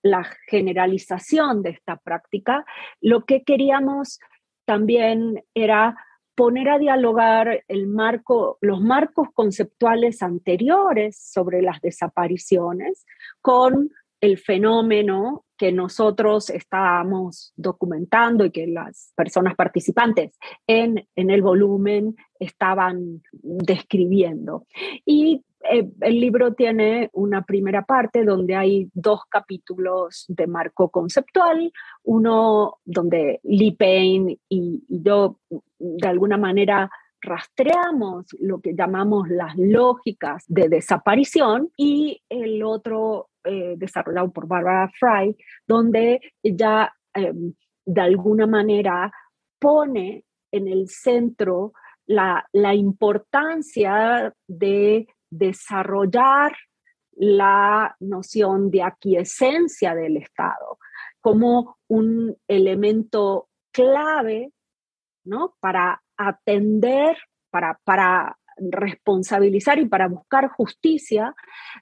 la 0.09 0.23
generalización 0.47 1.61
de 1.61 1.71
esta 1.71 1.97
práctica, 1.97 2.65
lo 3.01 3.25
que 3.25 3.43
queríamos 3.43 4.19
también 4.65 5.43
era 5.53 5.95
poner 6.35 6.69
a 6.69 6.77
dialogar 6.77 7.63
el 7.67 7.87
marco, 7.87 8.59
los 8.61 8.79
marcos 8.79 9.29
conceptuales 9.33 10.21
anteriores 10.21 11.17
sobre 11.19 11.63
las 11.63 11.81
desapariciones 11.81 13.05
con 13.41 13.89
el 14.21 14.37
fenómeno 14.37 15.45
que 15.57 15.71
nosotros 15.71 16.51
estábamos 16.51 17.53
documentando 17.55 18.45
y 18.45 18.51
que 18.51 18.67
las 18.67 19.13
personas 19.15 19.55
participantes 19.55 20.37
en, 20.67 21.07
en 21.15 21.29
el 21.31 21.41
volumen 21.41 22.15
estaban 22.39 23.23
describiendo. 23.31 24.67
Y 25.05 25.43
eh, 25.69 25.89
el 26.01 26.19
libro 26.19 26.53
tiene 26.53 27.09
una 27.13 27.41
primera 27.43 27.83
parte 27.83 28.23
donde 28.23 28.55
hay 28.55 28.89
dos 28.93 29.21
capítulos 29.29 30.25
de 30.27 30.47
marco 30.47 30.89
conceptual, 30.89 31.71
uno 32.03 32.77
donde 32.85 33.39
Lee 33.43 33.75
Payne 33.75 34.39
y, 34.49 34.83
yo 34.87 35.39
de 35.79 36.07
alguna 36.07 36.37
manera 36.37 36.89
rastreamos 37.21 38.27
lo 38.39 38.61
que 38.61 38.75
llamamos 38.75 39.27
las 39.29 39.55
lógicas 39.57 40.45
de 40.47 40.69
desaparición 40.69 41.69
y 41.75 42.21
el 42.29 42.63
otro 42.63 43.29
eh, 43.43 43.75
desarrollado 43.77 44.31
por 44.31 44.47
Barbara 44.47 44.91
Fry, 44.99 45.35
donde 45.67 46.21
ella 46.43 46.93
em, 47.13 47.53
de 47.85 48.01
alguna 48.01 48.47
manera 48.47 49.11
pone 49.59 50.23
en 50.51 50.67
el 50.67 50.87
centro 50.87 51.73
la 52.05 52.73
importancia 52.73 54.33
de 54.47 55.07
desarrollar 55.29 56.55
la 57.13 57.95
noción 57.99 58.69
de 58.69 58.83
aquiescencia 58.83 59.95
del 59.95 60.17
Estado 60.17 60.77
como 61.19 61.77
un 61.87 62.37
elemento 62.47 63.49
clave 63.71 64.51
¿no? 65.25 65.55
para 65.59 66.01
atender, 66.15 67.17
para, 67.49 67.79
para 67.83 68.37
responsabilizar 68.57 69.79
y 69.79 69.87
para 69.87 70.07
buscar 70.07 70.47
justicia 70.49 71.35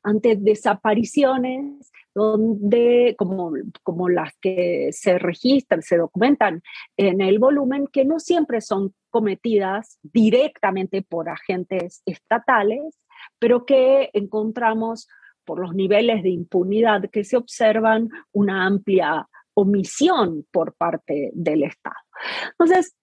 ante 0.04 0.36
desapariciones 0.36 1.92
donde, 2.14 3.16
como, 3.18 3.52
como 3.84 4.10
las 4.10 4.34
que 4.42 4.90
se 4.92 5.20
registran, 5.20 5.82
se 5.82 5.98
documentan 5.98 6.62
en 6.98 7.22
el 7.22 7.40
volumen, 7.40 7.88
que 7.88 8.06
no 8.06 8.20
siempre 8.20 8.62
son 8.62 8.94
cometidas 9.10 10.00
directamente 10.02 11.02
por 11.02 11.30
agentes 11.30 12.02
estatales, 12.06 12.98
pero 13.40 13.66
que 13.66 14.10
encontramos 14.14 15.08
por 15.46 15.60
los 15.60 15.74
niveles 15.74 16.24
de 16.24 16.30
impunidad 16.30 17.10
que 17.12 17.24
se 17.24 17.38
observan 17.38 18.10
una 18.32 18.66
amplia 18.66 19.28
omisión 19.54 20.46
por 20.52 20.74
parte 20.76 21.32
del 21.34 21.64
Estado. 21.64 21.96
Entonces, 22.52 22.96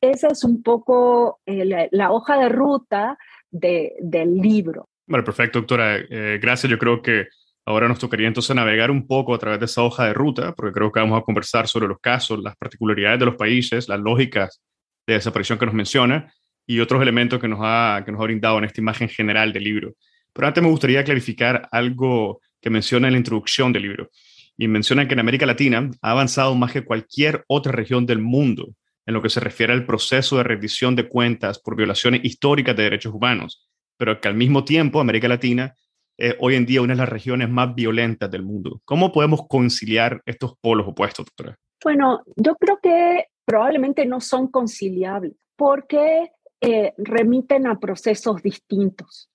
esa 0.00 0.28
es 0.28 0.44
un 0.44 0.62
poco 0.62 1.40
eh, 1.46 1.88
la, 1.90 2.12
hoja 2.12 2.38
de 2.38 2.48
ruta 2.48 3.18
del 3.50 4.36
libro. 4.36 4.88
Bueno, 5.06 5.24
perfecto, 5.24 5.60
doctora. 5.60 5.96
Eh, 5.98 6.38
gracias. 6.40 6.70
Yo 6.70 6.78
creo 6.78 7.02
que 7.02 7.26
ahora 7.66 7.88
nos 7.88 7.98
tocaría 7.98 8.28
entonces 8.28 8.54
navegar 8.54 8.90
un 8.90 9.06
poco 9.06 9.34
a 9.34 9.38
través 9.38 9.58
de 9.58 9.66
esa 9.66 9.82
hoja 9.82 10.04
de 10.04 10.14
ruta, 10.14 10.54
porque 10.54 10.72
creo 10.72 10.92
que 10.92 11.00
vamos 11.00 11.20
a 11.20 11.24
conversar 11.24 11.66
sobre 11.66 11.88
los 11.88 11.98
casos, 11.98 12.38
las 12.40 12.56
particularidades 12.56 13.18
de 13.18 13.26
los 13.26 13.36
países, 13.36 13.88
las 13.88 13.98
lógicas 13.98 14.60
de 15.06 15.14
desaparición 15.14 15.58
que 15.58 15.66
nos 15.66 15.74
menciona 15.74 16.32
y 16.68 16.80
otros 16.80 17.00
elementos 17.00 17.40
que 17.40 17.48
nos 17.48 17.60
ha, 17.62 18.02
que 18.04 18.12
nos 18.12 18.20
ha 18.20 18.24
brindado 18.24 18.58
en 18.58 18.64
esta 18.64 18.80
imagen 18.82 19.08
general 19.08 19.54
del 19.54 19.64
libro. 19.64 19.94
Pero 20.34 20.46
antes 20.46 20.62
me 20.62 20.68
gustaría 20.68 21.02
clarificar 21.02 21.66
algo 21.72 22.42
que 22.60 22.68
menciona 22.68 23.08
en 23.08 23.14
la 23.14 23.18
introducción 23.18 23.72
del 23.72 23.84
libro. 23.84 24.10
Y 24.58 24.68
menciona 24.68 25.08
que 25.08 25.14
en 25.14 25.20
América 25.20 25.46
Latina 25.46 25.90
ha 26.02 26.10
avanzado 26.10 26.54
más 26.54 26.70
que 26.70 26.84
cualquier 26.84 27.42
otra 27.48 27.72
región 27.72 28.04
del 28.04 28.18
mundo 28.18 28.68
en 29.06 29.14
lo 29.14 29.22
que 29.22 29.30
se 29.30 29.40
refiere 29.40 29.72
al 29.72 29.86
proceso 29.86 30.36
de 30.36 30.42
rendición 30.42 30.94
de 30.94 31.08
cuentas 31.08 31.58
por 31.58 31.74
violaciones 31.74 32.20
históricas 32.22 32.76
de 32.76 32.82
derechos 32.82 33.14
humanos, 33.14 33.66
pero 33.96 34.20
que 34.20 34.28
al 34.28 34.34
mismo 34.34 34.62
tiempo 34.62 35.00
América 35.00 35.26
Latina 35.26 35.74
es 36.18 36.36
hoy 36.40 36.56
en 36.56 36.66
día 36.66 36.82
una 36.82 36.92
de 36.92 36.98
las 36.98 37.08
regiones 37.08 37.48
más 37.48 37.74
violentas 37.74 38.30
del 38.30 38.42
mundo. 38.42 38.82
¿Cómo 38.84 39.10
podemos 39.10 39.46
conciliar 39.48 40.20
estos 40.26 40.58
polos 40.60 40.86
opuestos, 40.86 41.24
doctora? 41.24 41.56
Bueno, 41.82 42.22
yo 42.36 42.56
creo 42.56 42.78
que 42.82 43.24
probablemente 43.46 44.04
no 44.04 44.20
son 44.20 44.48
conciliables 44.48 45.32
porque 45.58 46.30
eh, 46.60 46.94
remiten 46.98 47.66
a 47.66 47.78
procesos 47.78 48.42
distintos. 48.42 49.30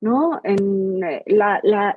¿no? 0.00 0.40
Eh, 0.44 1.24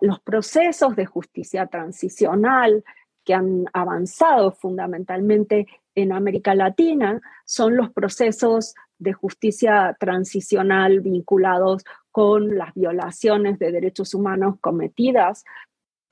los 0.01 0.19
procesos 0.21 0.95
de 0.95 1.05
justicia 1.05 1.67
transicional 1.67 2.83
que 3.23 3.33
han 3.33 3.65
avanzado 3.73 4.51
fundamentalmente 4.51 5.67
en 5.93 6.11
América 6.11 6.55
Latina 6.55 7.21
son 7.45 7.75
los 7.75 7.91
procesos 7.91 8.73
de 8.97 9.13
justicia 9.13 9.95
transicional 9.99 11.01
vinculados 11.01 11.83
con 12.11 12.57
las 12.57 12.73
violaciones 12.73 13.59
de 13.59 13.71
derechos 13.71 14.13
humanos 14.13 14.55
cometidas 14.61 15.43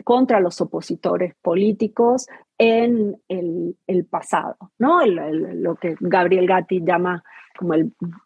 contra 0.03 0.39
los 0.39 0.59
opositores 0.61 1.35
políticos 1.41 2.27
en 2.57 3.21
el, 3.27 4.05
pasado, 4.09 4.57
¿no? 4.77 5.05
lo 5.05 5.75
que 5.75 5.95
Gabriel 5.99 6.47
Gatti 6.47 6.81
llama 6.81 7.23
como 7.59 7.73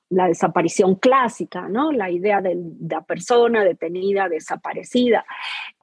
la 0.10 0.28
desaparición 0.28 0.94
clásica, 0.96 1.68
¿no? 1.68 1.92
La 1.92 2.12
idea 2.12 2.40
de 2.40 2.56
la 2.88 3.02
persona 3.02 3.64
detenida, 3.64 4.30
desaparecida. 4.30 5.26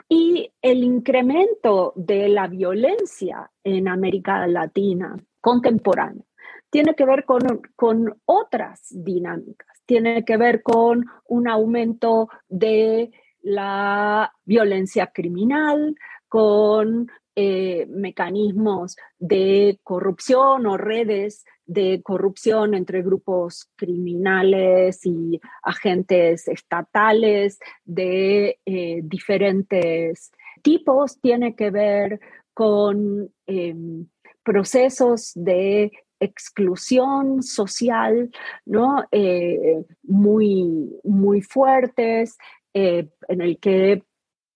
Y 0.09 0.53
el 0.63 0.85
incremento 0.85 1.93
de 1.97 2.29
la 2.29 2.47
violencia 2.47 3.51
en 3.65 3.89
América 3.89 4.47
Latina 4.47 5.17
contemporánea 5.41 6.25
tiene 6.71 6.95
que 6.95 7.05
ver 7.05 7.25
con, 7.25 7.41
con 7.75 8.21
otras 8.25 8.87
dinámicas, 8.91 9.83
tiene 9.85 10.25
que 10.25 10.37
ver 10.37 10.63
con 10.63 11.07
un 11.27 11.49
aumento 11.49 12.29
de 12.49 13.11
la 13.43 14.33
violencia 14.45 15.09
criminal, 15.09 15.97
con 16.29 17.11
eh, 17.35 17.87
mecanismos 17.89 18.97
de 19.19 19.81
corrupción 19.83 20.67
o 20.67 20.77
redes 20.77 21.45
de 21.71 22.03
corrupción 22.03 22.75
entre 22.75 23.01
grupos 23.01 23.71
criminales 23.77 25.07
y 25.07 25.41
agentes 25.63 26.49
estatales 26.49 27.61
de 27.85 28.59
eh, 28.67 29.01
diferentes 29.05 30.33
tipos, 30.63 31.21
tiene 31.21 31.55
que 31.55 31.71
ver 31.71 32.19
con 32.53 33.33
em, 33.47 34.09
procesos 34.43 35.31
de 35.37 35.93
exclusión 36.19 37.45
social, 37.45 38.31
¿no? 38.67 39.05
Eh, 39.13 39.85
muy, 40.03 40.91
muy 41.05 41.41
fuertes, 41.41 42.37
en 42.73 43.41
el 43.41 43.59
que 43.59 44.03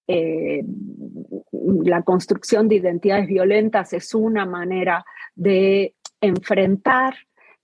eh, 0.07 0.62
la 1.85 2.03
construcción 2.03 2.68
de 2.68 2.77
identidades 2.77 3.27
violentas 3.27 3.92
es 3.92 4.14
una 4.14 4.44
manera 4.44 5.05
de 5.35 5.94
enfrentar 6.27 7.15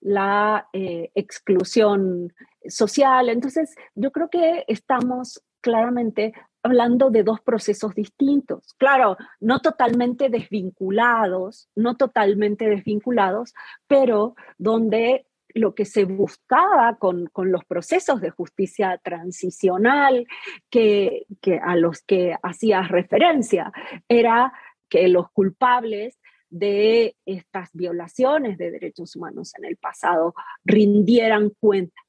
la 0.01 0.69
eh, 0.73 1.11
exclusión 1.15 2.33
social. 2.67 3.29
Entonces, 3.29 3.75
yo 3.95 4.11
creo 4.13 4.29
que 4.31 4.65
estamos 4.69 5.43
claramente 5.61 6.33
hablando 6.63 7.11
de 7.11 7.23
dos 7.23 7.41
procesos 7.41 7.95
distintos. 7.95 8.75
Claro, 8.75 9.17
no 9.41 9.61
totalmente 9.61 10.29
desvinculados, 10.29 11.69
no 11.75 11.97
totalmente 11.97 12.69
desvinculados, 12.69 13.55
pero 13.87 14.35
donde 14.59 15.27
lo 15.55 15.75
que 15.75 15.85
se 15.85 16.05
buscaba 16.05 16.97
con, 16.99 17.31
los 17.35 17.65
procesos 17.65 18.21
de 18.21 18.31
justicia 18.31 19.01
transicional 19.03 20.27
que, 20.71 21.27
a 21.63 21.77
los 21.77 22.03
que 22.03 22.37
hacías 22.43 22.89
referencia 22.89 23.73
era 24.09 24.53
que 24.89 25.09
los 25.09 25.31
culpables 25.31 26.20
de 26.51 27.17
estas 27.25 27.71
violaciones 27.73 28.59
de 28.59 28.71
derechos 28.71 29.17
humanos 29.17 29.53
en 29.57 29.65
el 29.65 29.77
pasado 29.77 30.35
rindieran 30.65 31.53
cuenta, 31.59 32.01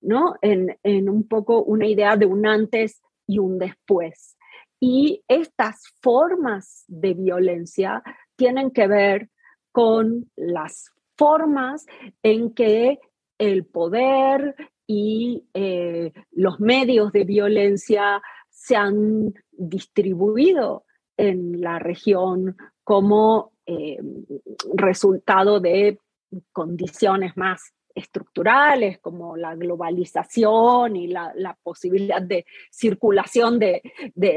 ¿no? 0.00 0.34
En, 0.42 0.76
en 0.82 1.08
un 1.08 1.26
poco 1.26 1.62
una 1.62 1.86
idea 1.86 2.16
de 2.16 2.26
un 2.26 2.46
antes 2.46 3.00
y 3.26 3.38
un 3.38 3.58
después. 3.58 4.36
Y 4.80 5.24
estas 5.28 5.82
formas 6.00 6.84
de 6.86 7.14
violencia 7.14 8.02
tienen 8.36 8.70
que 8.70 8.86
ver 8.86 9.30
con 9.72 10.30
las 10.36 10.92
formas 11.16 11.86
en 12.22 12.54
que 12.54 12.98
el 13.38 13.64
poder 13.66 14.54
y 14.86 15.46
eh, 15.54 16.12
los 16.30 16.60
medios 16.60 17.12
de 17.12 17.24
violencia 17.24 18.22
se 18.48 18.74
han 18.74 19.34
distribuido 19.52 20.84
en 21.16 21.60
la 21.60 21.78
región 21.78 22.56
como 22.84 23.52
eh, 23.70 23.98
resultado 24.74 25.60
de 25.60 25.98
condiciones 26.52 27.36
más 27.36 27.74
estructurales 27.94 28.98
como 28.98 29.36
la 29.36 29.54
globalización 29.56 30.96
y 30.96 31.08
la, 31.08 31.58
posibilidad 31.62 32.22
de 32.22 32.46
circulación, 32.70 33.58
de, 33.58 33.82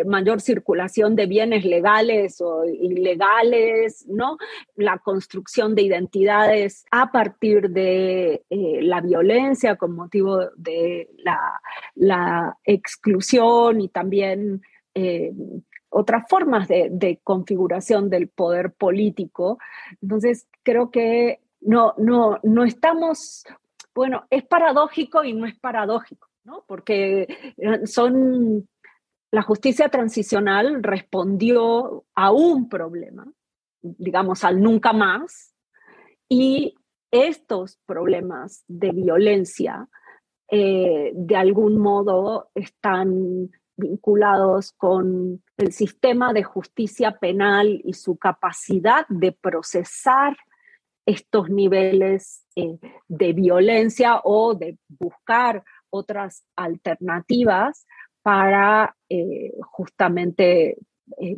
mayor 0.06 0.42
circulación 0.42 1.16
de 1.16 1.28
bienes 1.28 1.64
legales 1.64 2.42
o 2.42 2.66
ilegales, 2.66 4.06
¿no? 4.10 4.38
La 4.76 4.98
construcción 4.98 5.76
de 5.76 5.84
identidades 5.84 6.86
a 6.92 7.12
partir 7.12 7.70
de 7.70 8.44
eh, 8.50 8.80
la 8.82 9.00
violencia 9.00 9.78
con 9.78 9.96
motivo 9.96 10.40
de 10.58 11.10
la, 11.96 12.58
exclusión 12.66 13.80
y 13.80 13.88
también 13.88 14.62
eh, 14.94 15.32
otras 15.92 16.24
formas 16.30 16.68
de, 16.68 17.20
configuración 17.24 18.10
del 18.10 18.30
poder 18.30 18.74
político. 18.74 19.60
Entonces, 20.02 20.48
creo 20.64 20.90
que 20.90 21.42
no, 21.60 21.94
no, 21.98 22.40
no 22.44 22.64
estamos, 22.64 23.44
bueno, 23.94 24.26
es 24.30 24.44
paradójico 24.46 25.24
y 25.24 25.34
no 25.34 25.46
es 25.46 25.60
paradójico, 25.60 26.30
¿no? 26.44 26.64
Porque 26.66 27.28
son, 27.86 28.68
la 29.32 29.42
justicia 29.44 29.90
transicional 29.90 30.82
respondió 30.82 32.06
a 32.16 32.32
un 32.32 32.70
problema, 32.70 33.32
digamos, 33.82 34.44
al 34.44 34.62
nunca 34.62 34.94
más, 34.94 35.54
y 36.30 36.76
estos 37.12 37.78
problemas 37.86 38.64
de 38.68 38.92
violencia 38.92 39.90
eh, 40.50 41.12
de 41.14 41.36
algún 41.36 41.78
modo 41.78 42.50
están 42.56 43.52
vinculados 43.78 44.74
con 44.74 45.44
el 45.58 45.72
sistema 45.72 46.34
de 46.34 46.44
justicia 46.44 47.18
penal 47.18 47.82
y 47.84 47.94
su 47.94 48.18
capacidad 48.18 49.08
de 49.10 49.32
procesar 49.32 50.38
estos 51.06 51.50
niveles 51.50 52.46
eh, 52.56 52.78
de 53.08 53.34
violencia 53.34 54.22
o 54.24 54.54
de 54.54 54.78
buscar 54.88 55.64
otras 55.90 56.44
alternativas 56.56 57.86
para 58.22 58.96
eh, 59.10 59.52
justamente 59.62 60.78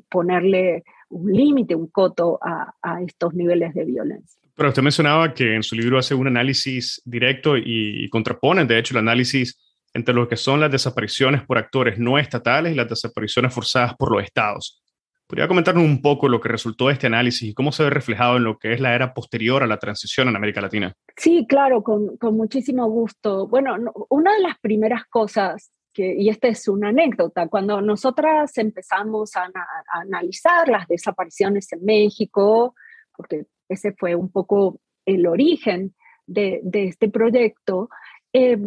ponerle 0.09 0.83
un 1.09 1.31
límite, 1.31 1.75
un 1.75 1.87
coto 1.87 2.39
a, 2.41 3.01
estos 3.05 3.33
niveles 3.33 3.73
de 3.73 3.85
violencia. 3.85 4.41
Pero 4.55 4.69
usted 4.69 4.83
mencionaba 4.83 5.33
que 5.33 5.55
en 5.55 5.63
su 5.63 5.75
libro 5.75 5.97
hace 5.97 6.13
un 6.13 6.27
análisis 6.27 7.01
directo 7.05 7.57
y, 7.57 8.07
contrapone, 8.09 8.65
de 8.65 8.79
hecho, 8.79 8.93
el 8.93 8.99
análisis 8.99 9.59
entre 9.93 10.13
lo 10.13 10.27
que 10.27 10.37
son 10.37 10.59
las 10.59 10.71
desapariciones 10.71 11.43
por 11.43 11.57
actores 11.57 11.99
no 11.99 12.17
estatales 12.17 12.73
y 12.73 12.75
las 12.75 12.89
desapariciones 12.89 13.53
forzadas 13.53 13.95
por 13.95 14.11
los 14.11 14.23
estados. 14.23 14.81
¿Podría 15.27 15.47
comentarnos 15.47 15.83
un 15.83 16.01
poco 16.01 16.27
lo 16.27 16.41
que 16.41 16.49
resultó 16.49 16.87
de 16.87 16.93
este 16.93 17.07
análisis 17.07 17.49
y 17.49 17.53
cómo 17.53 17.71
se 17.71 17.83
ve 17.83 17.89
reflejado 17.89 18.37
en 18.37 18.43
lo 18.43 18.57
que 18.57 18.73
es 18.73 18.81
la 18.81 18.93
era 18.93 19.13
posterior 19.13 19.63
a 19.63 19.67
la 19.67 19.77
transición 19.77 20.27
en 20.27 20.35
América 20.35 20.61
Latina? 20.61 20.93
Sí, 21.15 21.45
claro, 21.47 21.81
con, 21.81 22.17
muchísimo 22.21 22.87
gusto. 22.89 23.47
Bueno, 23.47 23.75
una 24.09 24.33
de 24.33 24.41
las 24.41 24.59
primeras 24.59 25.05
cosas 25.05 25.71
y 25.95 26.29
esta 26.29 26.47
es 26.47 26.67
una 26.67 26.89
anécdota, 26.89 27.47
cuando 27.47 27.81
nosotras 27.81 28.57
empezamos 28.57 29.35
a, 29.35 29.49
analizar 29.93 30.67
las 30.67 30.87
desapariciones 30.87 31.71
en 31.71 31.85
México, 31.85 32.75
porque 33.15 33.45
ese 33.69 33.93
fue 33.93 34.15
un 34.15 34.31
poco 34.31 34.79
el 35.05 35.27
origen 35.27 35.93
de, 36.25 36.61
este 36.73 37.09
proyecto, 37.09 37.89
eh, 38.33 38.57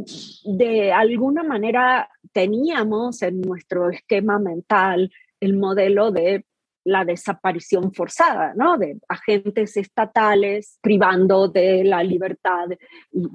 de 0.44 0.92
alguna 0.92 1.42
manera 1.42 2.08
teníamos 2.32 3.20
en 3.22 3.40
nuestro 3.40 3.90
esquema 3.90 4.38
mental 4.38 5.10
el 5.40 5.56
modelo 5.56 6.12
de 6.12 6.44
la 6.84 7.04
desaparición 7.04 7.92
forzada, 7.92 8.54
¿no? 8.54 8.78
De 8.78 9.00
agentes 9.08 9.76
estatales 9.76 10.78
privando 10.80 11.48
de 11.48 11.82
la 11.82 12.04
libertad 12.04 12.68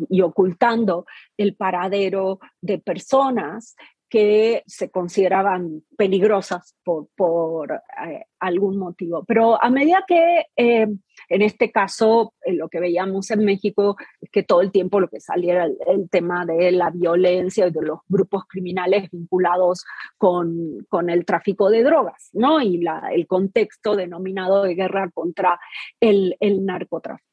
y, 0.09 0.21
ocultando 0.21 1.05
el 1.35 1.55
paradero 1.55 2.39
de 2.61 2.79
personas 2.79 3.75
que 4.11 4.61
se 4.67 4.91
consideraban 4.91 5.83
peligrosas 5.97 6.75
por, 6.83 7.07
por 7.15 7.71
eh, 7.71 8.25
algún 8.41 8.77
motivo. 8.77 9.23
Pero 9.25 9.63
a 9.63 9.69
medida 9.69 10.03
que, 10.05 10.47
eh, 10.57 10.87
en 11.29 11.41
este 11.41 11.71
caso, 11.71 12.33
lo 12.45 12.67
que 12.67 12.81
veíamos 12.81 13.31
en 13.31 13.45
México 13.45 13.95
es 14.19 14.29
que 14.29 14.43
todo 14.43 14.59
el 14.59 14.69
tiempo 14.69 14.99
lo 14.99 15.07
que 15.07 15.21
salía 15.21 15.63
el, 15.63 15.77
el 15.87 16.09
tema 16.09 16.45
de 16.45 16.73
la 16.73 16.89
violencia 16.89 17.67
y 17.67 17.71
de 17.71 17.81
los 17.83 17.99
grupos 18.09 18.43
criminales 18.49 19.09
vinculados 19.09 19.85
con, 20.17 20.85
con 20.89 21.09
el 21.09 21.23
tráfico 21.23 21.69
de 21.69 21.81
drogas, 21.81 22.31
¿no? 22.33 22.61
Y 22.61 22.79
la, 22.81 23.11
el 23.13 23.27
contexto 23.27 23.95
denominado 23.95 24.63
de 24.63 24.75
guerra 24.75 25.09
contra 25.13 25.57
el, 26.01 26.35
el 26.41 26.65
narcotráfico. 26.65 27.29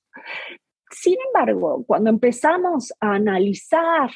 Sin 0.92 1.16
embargo, 1.26 1.82
cuando 1.84 2.08
empezamos 2.08 2.92
a 3.00 3.14
analizar 3.14 4.10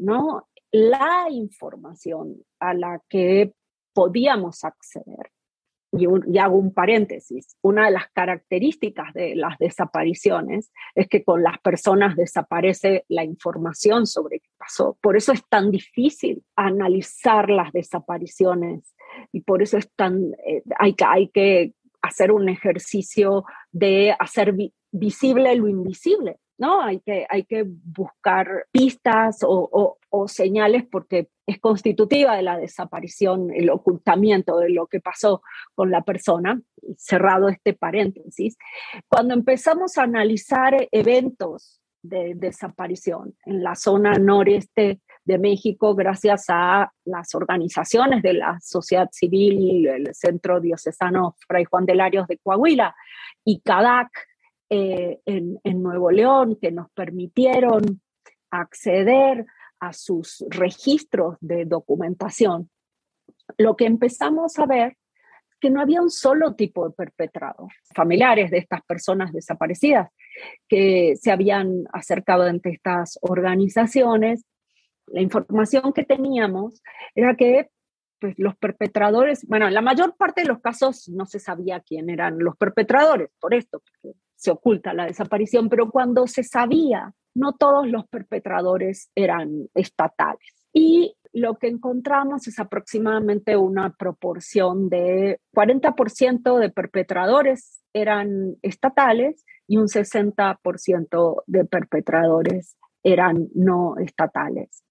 ¿no? 0.00 0.48
La 0.72 1.26
información 1.30 2.44
a 2.60 2.74
la 2.74 3.00
que 3.08 3.52
podíamos 3.92 4.64
acceder. 4.64 5.30
Y, 5.92 6.06
hago 6.38 6.56
un 6.56 6.72
paréntesis, 6.72 7.56
una 7.62 7.86
de 7.86 7.90
las 7.90 8.08
características 8.12 9.12
de 9.12 9.34
las 9.34 9.58
desapariciones 9.58 10.70
es 10.94 11.08
que 11.08 11.24
con 11.24 11.42
las 11.42 11.58
personas 11.58 12.14
desaparece 12.14 13.04
la 13.08 13.24
información 13.24 14.06
sobre 14.06 14.38
qué 14.38 14.50
pasó. 14.56 14.96
Por 15.00 15.16
eso 15.16 15.32
es 15.32 15.44
tan 15.48 15.72
difícil 15.72 16.44
analizar 16.54 17.50
las 17.50 17.72
desapariciones 17.72 18.94
y 19.32 19.40
por 19.40 19.62
eso 19.62 19.78
es 19.78 19.90
tan, 19.96 20.32
eh, 20.46 20.62
hay, 20.78 20.94
que, 20.94 21.04
hay 21.04 21.28
que 21.28 21.74
hacer 22.02 22.30
un 22.30 22.48
ejercicio 22.48 23.44
de 23.72 24.14
hacer 24.16 24.54
visible 24.92 25.56
lo 25.56 25.66
invisible. 25.66 26.38
¿No? 26.60 26.82
Hay 26.82 27.00
que, 27.00 27.26
hay 27.28 27.44
que 27.44 27.64
buscar 27.66 28.66
pistas 28.70 29.38
o, 29.42 29.96
señales 30.26 30.84
porque 30.90 31.30
es 31.46 31.58
constitutiva 31.58 32.36
de 32.36 32.42
la 32.42 32.58
desaparición, 32.58 33.50
el 33.52 33.70
ocultamiento 33.70 34.58
de 34.58 34.68
lo 34.70 34.86
que 34.86 35.00
pasó 35.00 35.42
con 35.74 35.90
la 35.90 36.02
persona, 36.02 36.60
cerrado 36.96 37.48
este 37.48 37.72
paréntesis. 37.72 38.58
Cuando 39.08 39.34
empezamos 39.34 39.96
a 39.96 40.02
analizar 40.02 40.88
eventos 40.92 41.80
de 42.02 42.34
desaparición 42.34 43.34
en 43.46 43.62
la 43.62 43.74
zona 43.74 44.12
noreste 44.18 45.00
de 45.24 45.38
México, 45.38 45.94
gracias 45.94 46.44
a 46.48 46.92
las 47.04 47.34
organizaciones 47.34 48.22
de 48.22 48.34
la 48.34 48.58
sociedad 48.60 49.08
civil, 49.12 49.86
el 49.86 50.14
Centro 50.14 50.60
Diocesano 50.60 51.36
Fray 51.46 51.64
Juan 51.64 51.86
de 51.86 51.94
Larios 51.94 52.26
de 52.26 52.38
Coahuila 52.38 52.94
y 53.44 53.60
CADAC, 53.60 54.08
eh, 54.72 55.18
en, 55.26 55.82
Nuevo 55.82 56.12
León 56.12 56.56
que 56.60 56.70
nos 56.70 56.88
permitieron 56.92 58.00
acceder 58.50 59.44
a 59.80 59.92
sus 59.92 60.44
registros 60.48 61.36
de 61.40 61.64
documentación, 61.64 62.70
lo 63.58 63.76
que 63.76 63.86
empezamos 63.86 64.58
a 64.60 64.66
ver 64.66 64.96
que 65.60 65.70
no 65.70 65.80
había 65.80 66.00
un 66.00 66.10
solo 66.10 66.54
tipo 66.54 66.88
de 66.88 66.94
perpetrador. 66.94 67.70
Familiares 67.94 68.50
de 68.50 68.58
estas 68.58 68.82
personas 68.82 69.32
desaparecidas 69.32 70.08
que 70.68 71.16
se 71.16 71.32
habían 71.32 71.84
acercado 71.92 72.44
ante 72.44 72.70
estas 72.70 73.18
organizaciones, 73.22 74.46
la 75.08 75.20
información 75.20 75.92
que 75.92 76.04
teníamos 76.04 76.80
era 77.14 77.34
que 77.34 77.68
pues, 78.20 78.38
los 78.38 78.56
perpetradores, 78.56 79.44
bueno, 79.48 79.66
en 79.66 79.74
la 79.74 79.82
mayor 79.82 80.16
parte 80.16 80.42
de 80.42 80.48
los 80.48 80.60
casos 80.60 81.08
no 81.08 81.26
se 81.26 81.40
sabía 81.40 81.80
quién 81.80 82.08
eran 82.08 82.38
los 82.38 82.56
perpetradores, 82.56 83.30
por 83.40 83.52
esto, 83.52 83.80
porque 83.80 84.16
se 84.40 84.50
oculta 84.50 84.94
la 84.94 85.04
desaparición, 85.04 85.68
pero 85.68 85.90
cuando 85.90 86.26
se 86.26 86.42
sabía, 86.42 87.12
no 87.34 87.52
todos 87.52 87.86
los 87.86 88.08
perpetradores 88.08 89.10
eran 89.14 89.68
estatales. 89.74 90.66
Y 90.72 91.14
lo 91.32 91.56
que 91.56 91.68
encontramos 91.68 92.48
es 92.48 92.58
aproximadamente 92.58 93.56
una 93.56 93.90
proporción 93.90 94.88
de 94.88 95.38
40% 95.54 96.58
de 96.58 96.70
perpetradores 96.70 97.82
eran 97.92 98.56
estatales 98.62 99.44
y 99.68 99.76
un 99.76 99.88
60% 99.88 101.42
de 101.46 101.64
perpetradores 101.66 102.76
eran 103.02 103.48
no 103.54 103.96
estatales. 103.98 104.84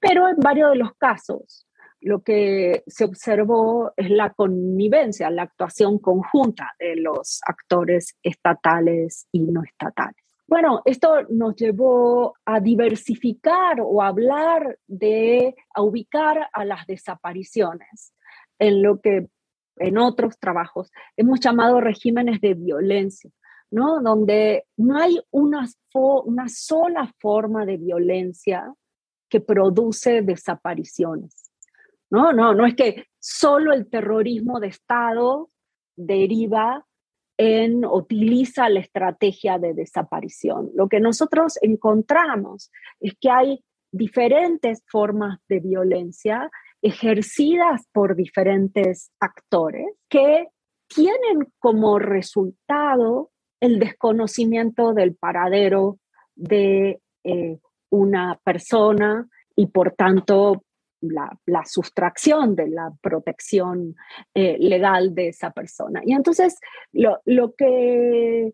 Pero 0.00 0.28
en 0.28 0.36
varios 0.38 0.70
de 0.70 0.76
los 0.76 0.94
casos, 0.96 1.65
lo 2.06 2.22
que 2.22 2.84
se 2.86 3.04
observó 3.04 3.92
es 3.96 4.10
la 4.10 4.32
connivencia, 4.32 5.28
la 5.28 5.42
actuación 5.42 5.98
conjunta 5.98 6.72
de 6.78 6.94
los 6.94 7.40
actores 7.44 8.16
estatales 8.22 9.26
y 9.32 9.40
no 9.40 9.64
estatales. 9.64 10.14
Bueno, 10.46 10.82
esto 10.84 11.22
nos 11.30 11.56
llevó 11.56 12.34
a 12.44 12.60
diversificar 12.60 13.80
o 13.80 14.00
hablar 14.02 14.78
de, 14.86 15.56
a 15.74 15.82
ubicar 15.82 16.48
a 16.52 16.64
las 16.64 16.86
desapariciones 16.86 18.14
en 18.60 18.84
lo 18.84 19.00
que 19.00 19.26
en 19.78 19.98
otros 19.98 20.38
trabajos 20.38 20.92
hemos 21.16 21.40
llamado 21.40 21.80
regímenes 21.80 22.40
de 22.40 22.54
violencia, 22.54 23.32
¿no? 23.72 24.00
Donde 24.00 24.66
no 24.76 24.96
hay 24.96 25.18
una 25.32 25.66
sola 26.46 27.12
forma 27.18 27.66
de 27.66 27.78
violencia 27.78 28.72
que 29.28 29.40
produce 29.40 30.22
desapariciones 30.22 31.45
no, 32.10 32.32
no, 32.32 32.54
no 32.54 32.66
es 32.66 32.74
que 32.74 33.06
solo 33.18 33.72
el 33.72 33.88
terrorismo 33.88 34.60
de 34.60 34.68
Estado 34.68 35.50
deriva 35.96 36.84
en, 37.38 37.84
utiliza 37.84 38.68
la 38.68 38.80
estrategia 38.80 39.58
de 39.58 39.74
desaparición. 39.74 40.70
Lo 40.74 40.88
que 40.88 41.00
nosotros 41.00 41.58
encontramos 41.60 42.70
es 43.00 43.14
que 43.20 43.30
hay 43.30 43.64
diferentes 43.92 44.82
formas 44.86 45.38
de 45.48 45.60
violencia 45.60 46.50
ejercidas 46.82 47.86
por 47.92 48.14
diferentes 48.16 49.10
actores 49.18 49.86
que 50.08 50.46
tienen 50.88 51.48
como 51.58 51.98
resultado 51.98 53.30
el 53.60 53.78
desconocimiento 53.78 54.92
del 54.92 55.16
paradero 55.16 55.98
de 56.34 57.00
eh, 57.24 57.58
una 57.90 58.38
persona 58.44 59.26
y 59.56 59.66
por 59.66 59.92
tanto 59.92 60.62
la, 61.00 61.64
sustracción 61.64 62.56
de 62.56 62.68
la 62.68 62.92
protección 63.00 63.94
eh, 64.34 64.56
legal 64.58 65.14
de 65.14 65.28
esa 65.28 65.50
persona. 65.50 66.00
Y 66.04 66.12
entonces 66.12 66.58
lo, 66.92 67.20
lo 67.24 67.54
que 67.54 68.52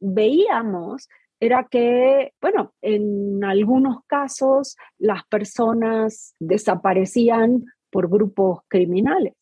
veíamos 0.00 1.08
era 1.40 1.66
que, 1.70 2.32
bueno, 2.40 2.72
en 2.80 3.44
algunos 3.44 4.04
casos 4.06 4.76
las 4.98 5.24
personas 5.26 6.34
desaparecían 6.38 7.64
por 7.90 8.08
grupos 8.08 8.60
criminales. 8.68 9.34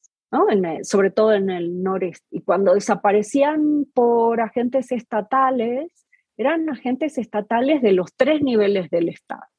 sobre 0.82 1.10
todo 1.10 1.34
en 1.34 1.50
el 1.50 1.82
noreste. 1.82 2.26
Y 2.30 2.40
cuando 2.40 2.74
desaparecían 2.74 3.86
por 3.94 4.40
agentes 4.40 4.90
estatales, 4.90 6.06
eran 6.38 6.68
agentes 6.70 7.18
estatales 7.18 7.82
de 7.82 7.92
los 7.92 8.14
tres 8.16 8.42
niveles 8.42 8.88
del 8.90 9.10
Estado. 9.10 9.51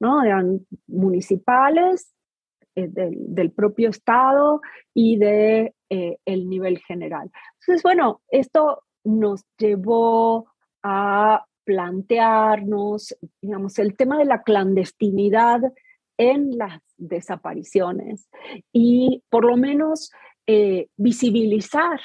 ¿No? 0.00 0.22
Eran 0.22 0.66
municipales, 0.86 2.12
eh, 2.78 2.88
del, 2.88 3.50
propio 3.50 3.88
Estado 3.88 4.60
y 4.94 5.16
del 5.16 5.74
de, 5.90 6.18
eh, 6.26 6.36
nivel 6.36 6.78
general. 6.78 7.28
Entonces, 7.60 7.82
bueno, 7.82 8.20
esto 8.30 8.84
nos 9.02 9.44
llevó 9.58 10.46
a 10.84 11.44
plantearnos, 11.64 13.16
digamos, 13.42 13.78
el 13.80 13.96
tema 13.96 14.16
de 14.18 14.26
la 14.26 14.42
clandestinidad 14.42 15.60
en 16.18 16.56
las 16.56 16.80
desapariciones 16.96 18.28
y 18.72 19.24
por 19.28 19.44
lo 19.44 19.56
menos 19.56 20.12
eh, 20.46 20.88
visibilizar 20.96 22.00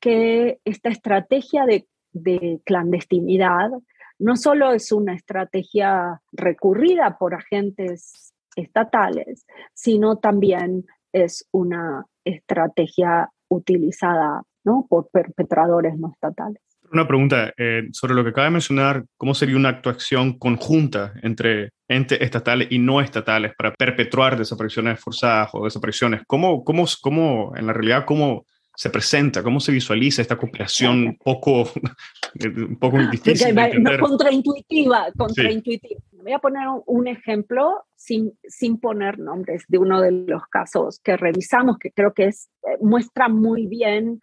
que 0.00 0.60
esta 0.64 0.90
estrategia 0.90 1.66
de, 1.66 1.88
de 2.12 2.60
clandestinidad 2.64 3.70
no 4.18 4.36
solo 4.36 4.72
es 4.72 4.92
una 4.92 5.14
estrategia 5.14 6.20
recurrida 6.32 7.18
por 7.18 7.34
agentes 7.34 8.32
estatales, 8.56 9.46
sino 9.74 10.16
también 10.16 10.84
es 11.12 11.46
una 11.52 12.04
estrategia 12.24 13.30
utilizada 13.48 14.42
por 14.88 15.08
perpetradores 15.10 15.98
no 15.98 16.10
estatales. 16.12 16.62
Una 16.90 17.06
pregunta 17.06 17.52
eh, 17.56 17.82
sobre 17.92 18.14
lo 18.14 18.24
que 18.24 18.30
acaba 18.30 18.46
de 18.46 18.52
mencionar, 18.52 19.04
¿cómo 19.18 19.34
sería 19.34 19.56
una 19.56 19.68
actuación 19.68 20.38
conjunta 20.38 21.12
entre 21.22 21.70
entes 21.86 22.18
estatales 22.20 22.68
y 22.70 22.78
no 22.78 23.00
estatales 23.00 23.52
para 23.56 23.74
perpetuar 23.74 24.38
desapariciones 24.38 24.98
forzadas 24.98 25.50
o 25.52 25.64
desapariciones? 25.64 26.22
¿Cómo, 26.26 26.64
cómo, 26.64 26.86
cómo 27.02 27.52
en 27.56 27.66
la 27.66 27.74
realidad, 27.74 28.04
cómo 28.06 28.46
se 28.78 28.90
presenta? 28.90 29.42
¿Cómo 29.42 29.58
se 29.58 29.72
visualiza 29.72 30.22
esta 30.22 30.36
cooperación 30.36 31.18
poco, 31.24 31.64
un 32.44 32.78
poco 32.78 32.98
difícil 33.10 33.52
de 33.52 33.60
entender? 33.60 33.98
Contraintuitiva, 33.98 35.08
contraintuitiva. 35.16 36.00
Voy 36.12 36.32
a 36.32 36.38
poner 36.38 36.68
un 36.86 37.08
ejemplo 37.08 37.86
sin, 37.96 38.38
sin 38.44 38.78
poner 38.78 39.18
nombres 39.18 39.64
de 39.66 39.78
uno 39.78 40.00
de 40.00 40.12
los 40.12 40.46
casos 40.46 41.00
que 41.00 41.16
revisamos, 41.16 41.76
que 41.78 41.90
creo 41.90 42.14
que 42.14 42.26
es, 42.26 42.50
eh, 42.62 42.78
muestra 42.80 43.28
muy 43.28 43.66
bien, 43.66 44.20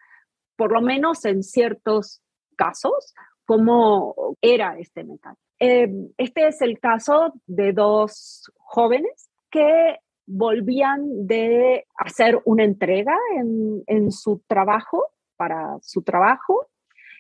por 0.55 0.71
lo 0.71 0.81
menos 0.81 1.25
en 1.25 1.43
ciertos 1.43 2.21
casos, 2.55 3.13
cómo 3.43 4.37
era 4.39 4.79
este 4.79 5.03
mecanismo. 5.03 5.43
Eh, 5.59 5.91
este 6.17 6.47
es 6.47 6.61
el 6.61 6.79
caso 6.79 7.33
de 7.45 7.73
dos 7.73 8.49
jóvenes 8.55 9.29
que 9.51 9.97
volvían 10.25 11.27
de 11.27 11.85
hacer 11.97 12.41
una 12.45 12.63
entrega 12.63 13.15
en, 13.37 14.11
su 14.11 14.41
trabajo, 14.47 15.05
para 15.35 15.77
su 15.81 16.01
trabajo, 16.01 16.67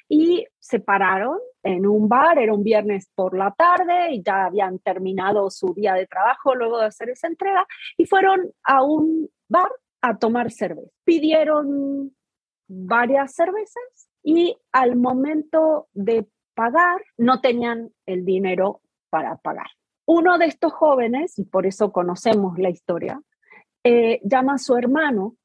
y 0.07 0.45
se 0.59 0.79
pararon 0.79 1.39
en 1.63 1.87
un 1.87 2.07
bar, 2.07 2.37
era 2.37 2.53
un 2.53 2.63
viernes 2.63 3.09
por 3.15 3.35
la 3.35 3.51
tarde 3.51 4.11
y 4.11 4.21
ya 4.21 4.45
habían 4.45 4.77
terminado 4.79 5.49
su 5.49 5.73
día 5.73 5.95
de 5.95 6.05
trabajo 6.05 6.53
luego 6.53 6.79
de 6.79 6.85
hacer 6.85 7.09
esa 7.09 7.27
entrega 7.27 7.65
y 7.97 8.05
fueron 8.05 8.51
a 8.63 8.83
un 8.83 9.27
bar 9.47 9.71
a 10.01 10.17
tomar 10.17 10.51
cerveza. 10.51 10.91
Pidieron 11.03 12.15
varias 12.67 13.33
cervezas 13.33 14.09
y 14.21 14.55
al 14.71 14.95
momento 14.95 15.87
de 15.93 16.27
pagar 16.53 17.03
no 17.17 17.41
tenían 17.41 17.91
el 18.05 18.25
dinero 18.25 18.81
para 19.09 19.37
pagar. 19.37 19.67
Uno 20.05 20.37
de 20.37 20.45
estos 20.45 20.71
jóvenes, 20.73 21.37
y 21.39 21.45
por 21.45 21.65
eso 21.65 21.91
conocemos 21.91 22.59
la 22.59 22.69
historia, 22.69 23.21
eh, 23.83 24.19
llama 24.23 24.55
a 24.55 24.57
su 24.57 24.75
hermano 24.75 25.35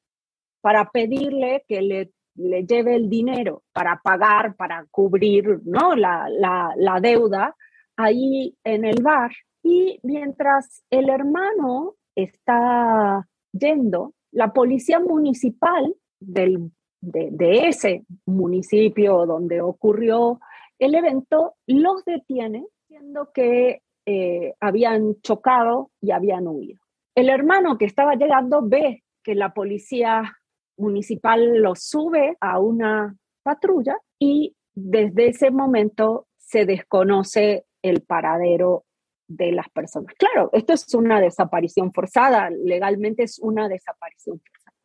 para 0.61 0.91
pedirle 0.91 1.65
que 1.67 1.81
le, 1.83 2.13
le, 2.35 2.65
lleve 2.65 2.95
el 2.95 3.09
dinero 3.09 3.63
para 3.73 4.01
pagar, 4.03 4.57
para 4.57 4.87
cubrir 4.91 5.61
¿no? 5.65 5.95
la, 5.95 6.29
la, 6.29 7.01
deuda 7.01 7.57
ahí 7.97 8.57
en 8.65 8.85
el 8.85 9.03
bar. 9.03 9.31
Y 9.63 9.99
mientras 10.03 10.83
el 10.91 11.09
hermano 11.09 11.97
está 12.15 13.27
yendo, 13.53 14.15
la 14.33 14.53
policía 14.53 15.01
municipal 15.01 15.95
del, 16.19 16.71
de, 17.01 17.29
de, 17.33 17.69
ese 17.69 18.05
municipio 18.27 19.27
donde 19.27 19.61
ocurrió 19.61 20.41
el 20.79 20.95
evento 20.95 21.57
los 21.67 22.05
detiene, 22.05 22.67
diciendo 22.89 23.31
que 23.35 23.83
eh, 24.07 24.55
habían 24.61 25.21
chocado 25.23 25.91
y 26.01 26.11
habían 26.11 26.47
huido. 26.47 26.81
El 27.15 27.29
hermano 27.29 27.79
que 27.79 27.85
estaba 27.85 28.15
llegando 28.15 28.61
ve 28.63 29.05
que 29.23 29.35
la 29.35 29.53
policía 29.53 30.37
municipal 30.77 31.59
lo 31.59 31.75
sube 31.75 32.37
a 32.41 32.59
una 32.59 33.17
patrulla 33.43 33.97
y 34.19 34.57
desde 34.75 35.29
ese 35.29 35.51
momento 35.51 36.27
se 36.37 36.65
desconoce 36.65 37.67
el 37.83 38.03
paradero 38.03 38.85
de 39.29 39.53
las 39.53 39.69
personas. 39.71 40.15
Claro, 40.15 40.51
esto 40.53 40.73
es 40.73 40.93
una 40.95 41.21
desaparición 41.21 41.93
forzada, 41.93 42.51
legalmente 42.51 43.23
es 43.23 43.39
una 43.39 43.69
desaparición 43.69 44.41
forzada. 44.41 44.77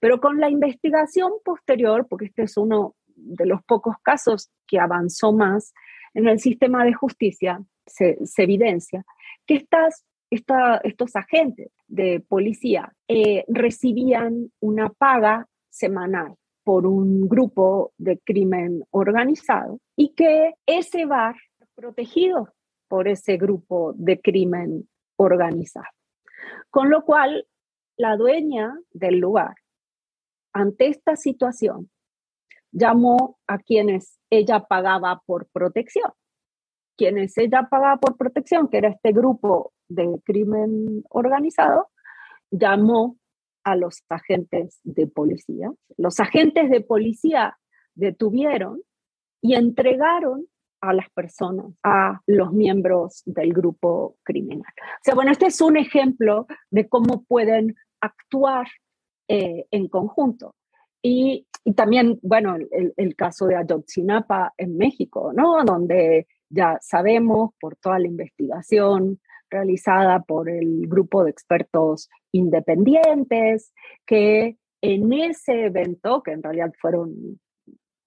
Pero 0.00 0.20
con 0.20 0.38
la 0.38 0.50
investigación 0.50 1.32
posterior, 1.44 2.06
porque 2.08 2.26
este 2.26 2.42
es 2.42 2.56
uno 2.56 2.96
de 3.06 3.46
los 3.46 3.62
pocos 3.64 3.96
casos 4.02 4.50
que 4.66 4.78
avanzó 4.78 5.32
más 5.32 5.72
en 6.12 6.28
el 6.28 6.38
sistema 6.38 6.84
de 6.84 6.92
justicia, 6.92 7.62
se, 7.86 8.18
evidencia 8.38 9.04
que 9.46 9.54
estas, 9.54 10.04
estos 10.30 11.16
agentes 11.16 11.70
de 11.86 12.20
policía 12.20 12.92
eh, 13.08 13.44
recibían 13.48 14.50
una 14.60 14.90
paga 14.90 15.46
semanal 15.70 16.34
por 16.64 16.86
un 16.86 17.28
grupo 17.28 17.92
de 17.98 18.18
crimen 18.18 18.84
organizado 18.90 19.78
y 19.96 20.14
que 20.14 20.54
ese 20.66 21.04
bar 21.04 21.36
protegido 21.74 22.54
por 22.88 23.08
ese 23.08 23.36
grupo 23.36 23.92
de 23.96 24.20
crimen 24.20 24.88
organizado. 25.16 25.86
Con 26.70 26.90
lo 26.90 27.04
cual, 27.04 27.46
la 27.96 28.16
dueña 28.16 28.74
del 28.92 29.18
lugar, 29.18 29.54
ante 30.52 30.88
esta 30.88 31.16
situación, 31.16 31.90
llamó 32.72 33.38
a 33.46 33.58
quienes 33.58 34.18
ella 34.30 34.60
pagaba 34.60 35.22
por 35.26 35.46
protección 35.48 36.12
quienes 36.96 37.36
ella 37.38 37.68
pagaba 37.70 37.96
por 37.98 38.16
protección, 38.16 38.68
que 38.68 38.78
era 38.78 38.88
este 38.88 39.12
grupo 39.12 39.72
de 39.88 40.20
crimen 40.24 41.04
organizado, 41.10 41.88
llamó 42.50 43.16
a 43.64 43.76
los 43.76 44.02
agentes 44.08 44.80
de 44.84 45.06
policía. 45.06 45.72
Los 45.96 46.20
agentes 46.20 46.70
de 46.70 46.80
policía 46.80 47.58
detuvieron 47.94 48.82
y 49.40 49.54
entregaron 49.54 50.46
a 50.80 50.92
las 50.92 51.08
personas, 51.10 51.66
a 51.82 52.20
los 52.26 52.52
miembros 52.52 53.22
del 53.24 53.54
grupo 53.54 54.16
criminal. 54.22 54.72
O 54.76 55.02
sea, 55.02 55.14
bueno, 55.14 55.32
este 55.32 55.46
es 55.46 55.60
un 55.60 55.76
ejemplo 55.76 56.46
de 56.70 56.88
cómo 56.88 57.24
pueden 57.24 57.74
actuar 58.00 58.66
eh, 59.28 59.66
en 59.70 59.88
conjunto. 59.88 60.54
Y, 61.02 61.46
también, 61.74 62.18
bueno, 62.22 62.56
el, 62.56 62.92
el, 62.96 63.16
caso 63.16 63.46
de 63.46 63.56
Ayotzinapa 63.56 64.52
en 64.58 64.76
México, 64.76 65.32
¿no? 65.34 65.64
Donde 65.64 66.26
ya 66.48 66.78
sabemos 66.80 67.50
por 67.60 67.76
toda 67.76 67.98
la 67.98 68.08
investigación 68.08 69.20
realizada 69.50 70.20
por 70.20 70.48
el 70.48 70.86
grupo 70.88 71.24
de 71.24 71.30
expertos 71.30 72.08
independientes 72.32 73.72
que 74.06 74.56
en 74.80 75.12
ese 75.12 75.66
evento, 75.66 76.22
que 76.22 76.32
en 76.32 76.42
realidad 76.42 76.72
fueron 76.80 77.40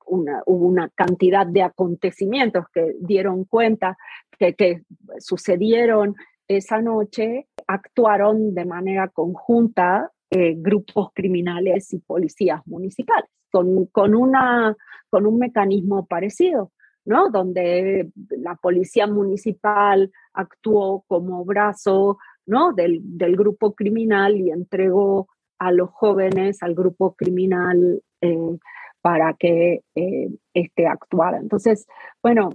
una, 0.05 0.89
cantidad 0.95 1.45
de 1.45 1.63
acontecimientos 1.63 2.65
que 2.73 2.93
dieron 2.99 3.45
cuenta 3.45 3.97
que, 4.37 4.53
que 4.53 4.83
sucedieron 5.19 6.15
esa 6.47 6.81
noche, 6.81 7.47
actuaron 7.67 8.53
de 8.53 8.65
manera 8.65 9.09
conjunta 9.09 10.11
eh, 10.29 10.55
grupos 10.57 11.09
criminales 11.13 11.93
y 11.93 11.99
policías 11.99 12.65
municipales, 12.67 13.29
con, 13.51 13.85
con, 13.87 14.15
una, 14.15 14.75
con 15.09 15.25
un 15.25 15.39
mecanismo 15.39 16.05
parecido. 16.05 16.71
¿No? 17.07 17.29
Donde 17.29 18.11
la 18.37 18.55
policía 18.55 19.07
municipal 19.07 20.11
actuó 20.33 21.05
como 21.07 21.45
brazo, 21.45 22.17
¿no? 22.45 22.73
Del, 22.73 23.01
grupo 23.37 23.73
criminal 23.73 24.35
y 24.35 24.51
entregó 24.51 25.29
a 25.57 25.71
los 25.71 25.89
jóvenes 25.89 26.61
al 26.61 26.75
grupo 26.75 27.15
criminal 27.15 28.03
eh, 28.21 28.57
para 29.01 29.33
que 29.33 29.83
eh, 29.95 30.29
este 30.53 30.85
actuara. 30.85 31.37
Entonces, 31.37 31.87
bueno, 32.21 32.49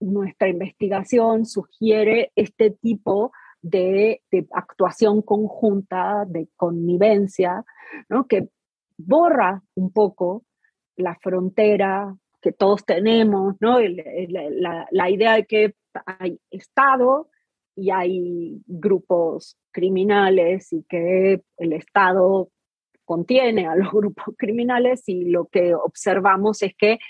nuestra 0.00 0.48
investigación 0.48 1.46
sugiere 1.46 2.32
este 2.34 2.72
tipo 2.72 3.30
de, 3.62 4.20
actuación 4.52 5.22
conjunta, 5.22 6.24
de 6.26 6.48
connivencia, 6.56 7.64
¿no? 8.08 8.26
que 8.26 8.48
borra 8.98 9.62
un 9.76 9.92
poco 9.92 10.42
la 10.96 11.14
frontera 11.22 12.16
que 12.46 12.52
todos 12.52 12.84
tenemos, 12.84 13.56
¿no? 13.58 13.80
la, 13.80 14.86
la 14.88 15.10
idea 15.10 15.34
de 15.34 15.46
que 15.46 15.74
hay 16.06 16.38
Estado 16.52 17.28
y 17.74 17.90
hay 17.90 18.62
grupos 18.68 19.58
criminales 19.72 20.72
y 20.72 20.84
que 20.88 21.42
el 21.56 21.72
Estado 21.72 22.48
contiene 23.04 23.66
a 23.66 23.74
los 23.74 23.90
grupos 23.92 24.36
criminales 24.38 25.02
y 25.08 25.24
lo 25.24 25.46
que 25.46 25.74
observamos 25.74 26.62
es 26.62 26.72
que 26.78 27.00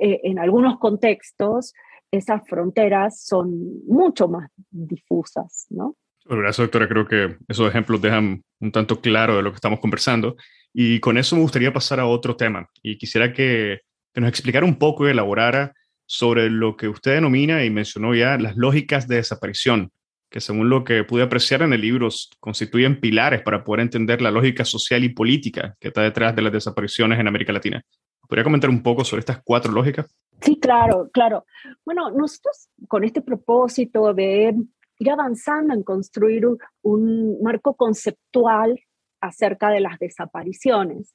eh, 0.00 0.20
en 0.24 0.38
algunos 0.38 0.78
contextos 0.78 1.72
esas 2.10 2.46
fronteras 2.46 3.24
son 3.24 3.82
mucho 3.86 4.28
más 4.28 4.50
difusas, 4.70 5.66
¿no? 5.70 5.96
Gracias, 6.26 6.58
doctora. 6.58 6.88
Creo 6.88 7.08
que 7.08 7.38
esos 7.48 7.66
ejemplos 7.68 8.02
dejan 8.02 8.42
un 8.60 8.70
tanto 8.70 9.00
claro 9.00 9.36
de 9.36 9.42
lo 9.42 9.50
que 9.50 9.56
estamos 9.56 9.80
conversando. 9.80 10.36
Y 10.74 11.00
con 11.00 11.16
eso 11.16 11.36
me 11.36 11.42
gustaría 11.42 11.72
pasar 11.72 12.00
a 12.00 12.06
otro 12.06 12.36
tema. 12.36 12.68
Y 12.82 12.98
quisiera 12.98 13.32
que, 13.32 13.80
que 14.14 14.20
nos 14.20 14.30
explicara 14.30 14.64
un 14.64 14.76
poco 14.76 15.06
y 15.06 15.10
elaborara 15.10 15.74
sobre 16.06 16.48
lo 16.48 16.76
que 16.76 16.88
usted 16.88 17.14
denomina 17.14 17.64
y 17.64 17.70
mencionó 17.70 18.14
ya 18.14 18.38
las 18.38 18.56
lógicas 18.56 19.08
de 19.08 19.16
desaparición, 19.16 19.90
que 20.30 20.40
según 20.40 20.68
lo 20.70 20.84
que 20.84 21.04
pude 21.04 21.22
apreciar 21.22 21.62
en 21.62 21.72
el 21.72 21.80
libro 21.80 22.08
constituyen 22.40 23.00
pilares 23.00 23.42
para 23.42 23.64
poder 23.64 23.80
entender 23.80 24.22
la 24.22 24.30
lógica 24.30 24.64
social 24.64 25.04
y 25.04 25.10
política 25.10 25.76
que 25.80 25.88
está 25.88 26.02
detrás 26.02 26.34
de 26.36 26.42
las 26.42 26.52
desapariciones 26.52 27.18
en 27.18 27.28
América 27.28 27.52
Latina. 27.52 27.82
¿Podría 28.28 28.44
comentar 28.44 28.70
un 28.70 28.82
poco 28.82 29.04
sobre 29.04 29.20
estas 29.20 29.42
cuatro 29.44 29.72
lógicas? 29.72 30.06
Sí, 30.40 30.58
claro, 30.58 31.10
claro. 31.12 31.44
Bueno, 31.84 32.10
nosotros 32.10 32.68
con 32.88 33.04
este 33.04 33.20
propósito 33.20 34.14
de 34.14 34.54
ir 34.98 35.10
avanzando 35.10 35.74
en 35.74 35.82
construir 35.82 36.46
un, 36.82 37.42
marco 37.42 37.74
conceptual 37.74 38.80
acerca 39.20 39.70
de 39.70 39.80
las 39.80 39.98
desapariciones, 39.98 41.14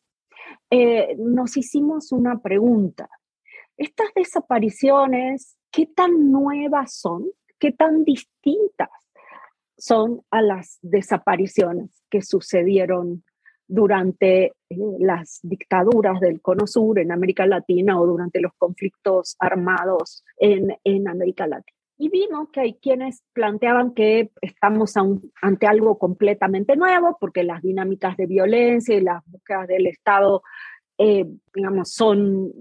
eh, 0.70 1.16
nos 1.18 1.58
hicimos 1.58 2.12
una 2.12 2.40
pregunta. 2.40 3.10
Estas 3.78 4.10
desapariciones, 4.16 5.58
¿qué 5.72 5.86
tan 5.86 6.32
nuevas 6.32 6.94
son? 6.94 7.26
¿Qué 7.58 7.72
tan 7.72 8.04
distintas 8.04 8.90
son 9.78 10.22
a 10.30 10.42
las 10.42 10.80
desapariciones 10.82 12.04
que 12.10 12.22
sucedieron 12.22 13.24
durante 13.68 14.46
eh, 14.46 14.54
las 15.00 15.40
dictaduras 15.44 16.20
del 16.20 16.42
Cono 16.42 16.68
Sur 16.68 17.00
en 17.00 17.12
América 17.12 17.46
Latina 17.46 18.00
o 18.00 18.06
durante 18.06 18.42
los 18.42 18.52
conflictos 18.58 19.36
armados 19.40 20.26
en, 20.38 20.76
en 20.84 21.08
América 21.08 21.48
Latina. 21.48 21.79
Y 22.02 22.08
vimos 22.08 22.48
que 22.54 22.62
hay 22.62 22.74
quienes 22.76 23.24
planteaban 23.34 23.94
que 23.94 24.32
estamos 24.42 24.94
ante 25.42 25.68
algo 25.68 26.00
completamente 26.00 26.78
nuevo 26.78 27.18
porque 27.20 27.44
las 27.44 27.62
dinámicas 27.62 28.16
de 28.16 28.26
violencia 28.26 28.96
y 28.96 29.02
las 29.02 29.22
búsquedas 29.26 29.68
del 29.68 29.86
Estado, 29.86 30.42
eh, 30.98 31.26
digamos, 31.54 31.92
son 31.92 32.54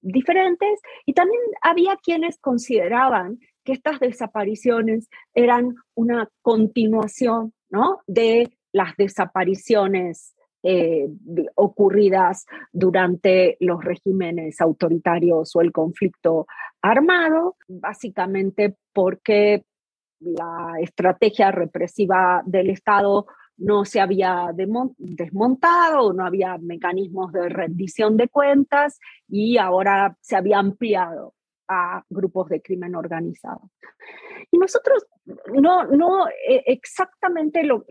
diferentes 0.00 0.80
y 1.06 1.12
también 1.12 1.40
había 1.60 1.96
quienes 1.96 2.38
consideraban 2.38 3.40
que 3.64 3.72
estas 3.72 3.98
desapariciones 3.98 5.08
eran 5.34 5.74
una 5.94 6.28
continuación 6.40 7.52
¿no? 7.70 8.00
de 8.06 8.56
las 8.70 8.96
desapariciones 8.96 10.36
eh, 10.66 11.08
ocurridas 11.56 12.46
durante 12.72 13.58
los 13.60 13.84
regímenes 13.84 14.60
autoritarios 14.60 15.54
o 15.54 15.60
el 15.60 15.72
conflicto 15.72 16.46
armado, 16.80 17.56
básicamente 17.68 18.76
porque 18.92 19.64
la 20.20 20.74
estrategia 20.80 21.50
represiva 21.50 22.42
del 22.46 22.70
Estado 22.70 23.26
no 23.56 23.84
se 23.84 24.00
había 24.00 24.50
desmontado, 24.54 26.12
no 26.12 26.24
había 26.24 26.56
mecanismos 26.58 27.32
de 27.32 27.48
rendición 27.48 28.16
de 28.16 28.28
cuentas 28.28 28.98
y 29.28 29.58
ahora 29.58 30.16
se 30.20 30.36
había 30.36 30.58
ampliado 30.58 31.34
a 31.68 32.02
grupos 32.08 32.48
de 32.48 32.60
crimen 32.62 32.94
organizado. 32.94 33.70
Y 34.50 34.58
nosotros 34.58 35.06
no, 35.52 35.84
no 35.84 36.28
eh, 36.28 36.62
exactamente 36.66 37.62
lo, 37.64 37.84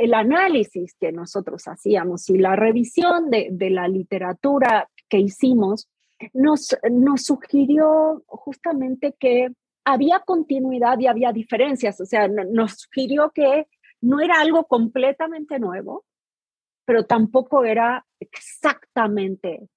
el 0.00 0.14
análisis 0.14 0.94
que 0.98 1.12
nosotros 1.12 1.66
hacíamos 1.66 2.28
y 2.30 2.38
la 2.38 2.56
revisión 2.56 3.30
de, 3.30 3.48
de 3.50 3.70
la 3.70 3.88
literatura 3.88 4.88
que 5.08 5.18
hicimos 5.18 5.88
nos, 6.32 6.76
nos 6.90 7.22
sugirió 7.22 8.22
justamente 8.26 9.14
que 9.18 9.48
había 9.84 10.20
continuidad 10.20 10.98
y 10.98 11.06
había 11.06 11.32
diferencias, 11.32 12.00
o 12.00 12.06
sea, 12.06 12.26
nos 12.28 12.72
sugirió 12.72 13.30
que 13.30 13.66
no 14.00 14.20
era 14.20 14.40
algo 14.40 14.64
completamente 14.64 15.58
nuevo, 15.58 16.04
pero 16.86 17.04
tampoco 17.04 17.64
era 17.64 18.04
exactamente, 18.18 19.68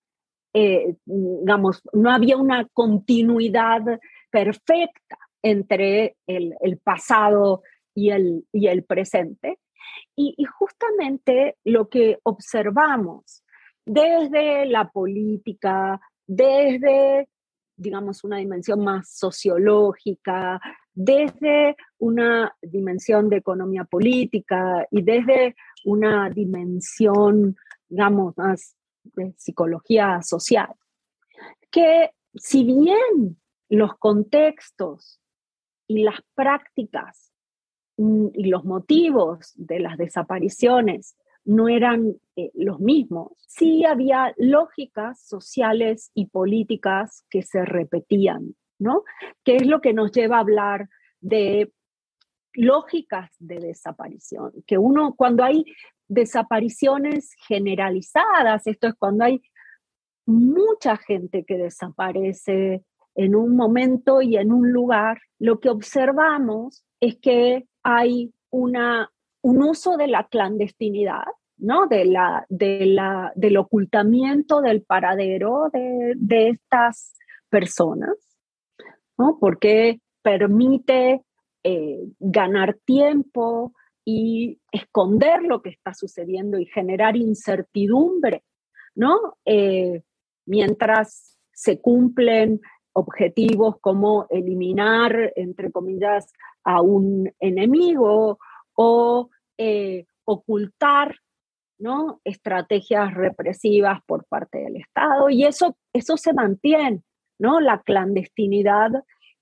eh, 0.53 0.95
digamos, 1.05 1.81
no 1.93 2.11
había 2.11 2.37
una 2.37 2.65
continuidad 2.73 3.81
perfecta 4.29 5.17
entre 5.41 6.17
el, 6.25 6.55
pasado 6.83 7.63
y 7.93 8.09
el, 8.11 8.45
y 8.51 8.67
el 8.67 8.83
presente. 8.83 9.59
Y, 10.15 10.35
justamente 10.45 11.57
lo 11.63 11.89
que 11.89 12.19
observamos 12.23 13.43
desde 13.85 14.65
la 14.65 14.89
política, 14.89 15.99
desde, 16.25 17.29
digamos, 17.75 18.23
una 18.23 18.37
dimensión 18.37 18.83
más 18.83 19.09
sociológica, 19.09 20.59
desde 20.93 21.75
una 21.99 22.55
dimensión 22.61 23.29
de 23.29 23.37
economía 23.37 23.83
política 23.83 24.85
y 24.91 25.03
desde 25.03 25.55
una 25.85 26.29
dimensión, 26.29 27.55
digamos, 27.87 28.35
más 28.37 28.75
de 29.03 29.33
psicología 29.37 30.21
social, 30.21 30.73
que 31.71 32.11
si 32.33 32.63
bien 32.63 33.39
los 33.69 33.97
contextos 33.97 35.21
y 35.87 36.03
las 36.03 36.19
prácticas 36.33 37.26
y 37.97 38.49
los 38.49 38.63
motivos 38.63 39.53
de 39.55 39.79
las 39.79 39.97
desapariciones 39.97 41.17
no 41.45 41.67
eran 41.69 42.13
eh, 42.35 42.51
los 42.53 42.79
mismos, 42.79 43.31
sí 43.47 43.85
había 43.85 44.33
lógicas 44.37 45.21
sociales 45.21 46.11
y 46.13 46.27
políticas 46.27 47.25
que 47.29 47.41
se 47.41 47.65
repetían 47.65 48.55
¿no? 48.79 49.03
¿Qué 49.43 49.57
es 49.57 49.65
lo 49.65 49.81
que 49.81 49.93
nos 49.93 50.11
lleva 50.11 50.37
a 50.37 50.41
hablar 50.41 50.89
de 51.19 51.71
lógicas 52.53 53.31
de 53.39 53.59
desaparición? 53.59 54.51
Que 54.65 54.77
uno, 54.77 55.15
cuando 55.15 55.43
hay 55.43 55.65
desapariciones 56.07 57.33
generalizadas, 57.47 58.67
esto 58.67 58.87
es 58.87 58.95
cuando 58.95 59.25
hay 59.25 59.41
mucha 60.25 60.97
gente 60.97 61.43
que 61.45 61.57
desaparece 61.57 62.83
en 63.15 63.35
un 63.35 63.55
momento 63.55 64.21
y 64.21 64.37
en 64.37 64.51
un 64.51 64.71
lugar, 64.71 65.19
lo 65.39 65.59
que 65.59 65.69
observamos 65.69 66.85
es 66.99 67.17
que 67.17 67.65
hay 67.87 68.33
una, 68.49 69.11
un 69.41 69.63
uso 69.63 69.95
de 69.97 70.07
la 70.07 70.27
clandestinidad, 70.27 71.25
¿no? 71.57 71.87
De 71.87 72.05
la, 72.05 72.45
de 72.49 72.85
la, 72.85 73.31
del 73.35 73.57
ocultamiento 73.57 74.61
del 74.61 74.81
paradero 74.81 75.69
de, 75.71 76.13
de 76.15 76.49
estas 76.49 77.13
personas 77.49 78.27
porque 79.39 79.99
permite 80.21 81.23
eh, 81.63 81.99
ganar 82.19 82.77
tiempo 82.85 83.73
y 84.05 84.59
esconder 84.71 85.43
lo 85.43 85.61
que 85.61 85.69
está 85.69 85.93
sucediendo 85.93 86.59
y 86.59 86.65
generar 86.65 87.17
incertidumbre, 87.17 88.43
¿no? 88.95 89.37
Eh, 89.45 90.03
mientras 90.45 91.37
se 91.51 91.81
cumplen 91.81 92.61
objetivos 92.93 93.79
como 93.81 94.27
eliminar, 94.29 95.33
entre 95.35 95.71
comillas, 95.71 96.31
a 96.67 96.81
un 96.81 97.31
enemigo 97.39 98.39
o 98.73 99.29
eh, 99.57 100.05
ocultar 100.25 101.15
¿no? 101.79 102.19
estrategias 102.25 103.13
represivas 103.13 104.01
por 104.05 104.25
parte 104.25 104.57
del 104.57 104.75
Estado. 104.75 105.29
Y 105.29 105.45
eso, 105.45 105.77
eso 105.93 106.17
se 106.17 106.33
mantiene. 106.33 107.03
¿no? 107.39 107.61
La 107.61 107.81
clandestinidad, 107.81 108.91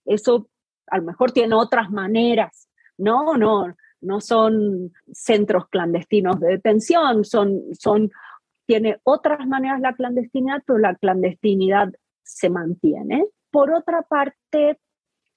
eso 0.06 0.50
a 0.88 0.98
lo 0.98 1.04
mejor 1.04 1.32
tiene 1.32 1.56
otras 1.56 1.90
maneras, 1.90 2.70
¿no? 2.98 3.36
No, 3.38 3.74
no 4.02 4.22
son 4.22 4.92
centros 5.12 5.68
clandestinos 5.70 6.40
de 6.40 6.50
detención, 6.50 7.26
son, 7.26 7.64
son, 7.74 8.12
tiene 8.68 9.00
otras 9.04 9.48
maneras 9.48 9.80
la 9.80 9.94
clandestinidad, 9.94 10.62
pero 10.68 10.78
la 10.78 10.96
clandestinidad 10.96 11.92
se 12.22 12.50
mantiene. 12.50 13.26
Por 13.50 13.74
otra 13.74 14.04
parte, 14.04 14.78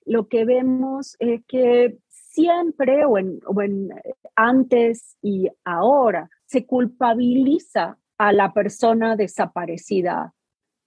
lo 0.08 0.26
que 0.26 0.44
vemos 0.44 1.16
es 1.18 1.42
que 1.46 1.98
siempre, 2.08 3.04
o 3.04 3.18
en, 3.18 3.90
antes 4.34 5.16
y 5.22 5.48
ahora, 5.64 6.30
se 6.46 6.66
culpabiliza 6.66 7.98
a 8.16 8.32
la 8.32 8.52
persona 8.52 9.16
desaparecida 9.16 10.34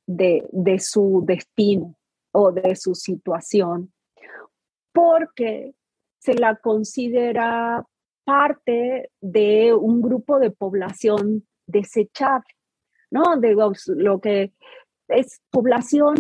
de, 0.08 0.44
su 0.80 1.24
destino 1.26 1.96
o 2.32 2.52
de 2.52 2.76
su 2.76 2.96
situación, 2.96 3.94
porque 4.92 5.76
se 6.18 6.34
la 6.34 6.56
considera 6.56 7.86
parte 8.24 9.12
de 9.22 9.74
un 9.74 10.02
grupo 10.02 10.40
de 10.40 10.52
población 10.52 11.48
desechable, 11.68 12.56
¿no? 13.12 13.38
De 13.38 13.56
lo 13.96 14.20
que 14.20 14.54
es 15.08 15.42
población 15.52 16.16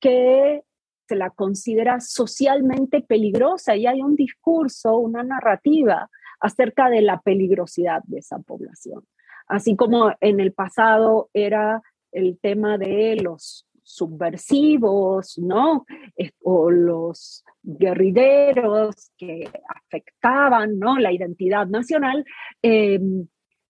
que 0.00 0.62
se 1.10 1.16
la 1.16 1.30
considera 1.30 1.98
socialmente 1.98 3.00
peligrosa 3.00 3.74
y 3.74 3.84
hay 3.84 4.00
un 4.00 4.14
discurso, 4.14 4.96
una 4.96 5.24
narrativa 5.24 6.08
acerca 6.38 6.88
de 6.88 7.02
la 7.02 7.20
peligrosidad 7.20 8.00
de 8.04 8.18
esa 8.18 8.38
población. 8.38 9.02
Así 9.48 9.74
como 9.74 10.12
en 10.20 10.38
el 10.38 10.52
pasado 10.52 11.28
era 11.34 11.82
el 12.12 12.38
tema 12.38 12.78
de 12.78 13.16
los 13.20 13.66
subversivos, 13.82 15.36
¿no? 15.38 15.84
O 16.44 16.70
los 16.70 17.44
guerrilleros 17.64 19.10
que 19.18 19.50
afectaban, 19.68 20.78
¿no? 20.78 20.96
La 20.96 21.12
identidad 21.12 21.66
nacional. 21.66 22.24
Em, 22.62 23.26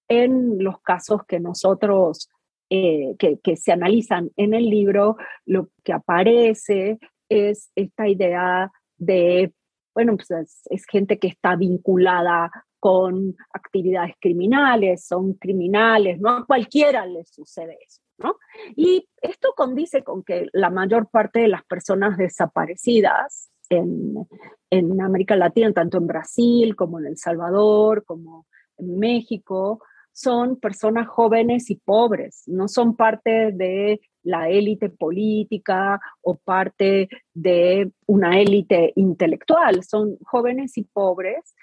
en 0.08 0.62
los 0.62 0.82
casos 0.82 1.24
que 1.26 1.40
nosotros, 1.40 2.28
eh, 2.68 3.16
que, 3.18 3.56
se 3.56 3.72
analizan 3.72 4.30
en 4.36 4.52
el 4.54 4.68
libro, 4.68 5.16
lo 5.46 5.70
que 5.82 5.92
aparece 5.92 6.98
es 7.30 7.70
esta 7.74 8.06
idea 8.08 8.70
de, 8.98 9.54
bueno, 9.94 10.16
pues 10.16 10.30
es, 10.70 10.84
gente 10.86 11.18
que 11.18 11.28
está 11.28 11.56
vinculada 11.56 12.50
con 12.78 13.36
actividades 13.54 14.14
criminales, 14.20 15.06
son 15.06 15.34
criminales, 15.34 16.20
no 16.20 16.30
a 16.30 16.46
cualquiera 16.46 17.06
le 17.06 17.24
sucede 17.24 17.78
eso. 17.86 18.02
¿no? 18.18 18.36
Y 18.76 19.08
esto 19.22 19.54
condice 19.56 20.02
con 20.02 20.22
que 20.22 20.48
la 20.52 20.68
mayor 20.68 21.08
parte 21.08 21.40
de 21.40 21.48
las 21.48 21.64
personas 21.64 22.18
desaparecidas 22.18 23.50
en, 23.70 24.26
en 24.70 25.00
América 25.00 25.36
Latina, 25.36 25.72
tanto 25.72 25.96
en 25.98 26.06
Brasil 26.06 26.76
como 26.76 26.98
en 26.98 27.06
El 27.06 27.16
Salvador, 27.16 28.04
como 28.04 28.46
en 28.76 28.98
México, 28.98 29.80
son 30.12 30.56
personas 30.56 31.08
jóvenes 31.08 31.70
y 31.70 31.76
pobres, 31.76 32.42
no 32.46 32.68
son 32.68 32.96
parte 32.96 33.52
de 33.52 34.00
la 34.22 34.48
élite 34.48 34.88
política 34.90 36.00
o 36.22 36.36
parte 36.36 37.08
de 37.32 37.90
una 38.06 38.40
élite 38.40 38.92
intelectual, 38.96 39.82
son 39.84 40.18
jóvenes 40.24 40.76
y 40.78 40.84
pobres 40.84 41.54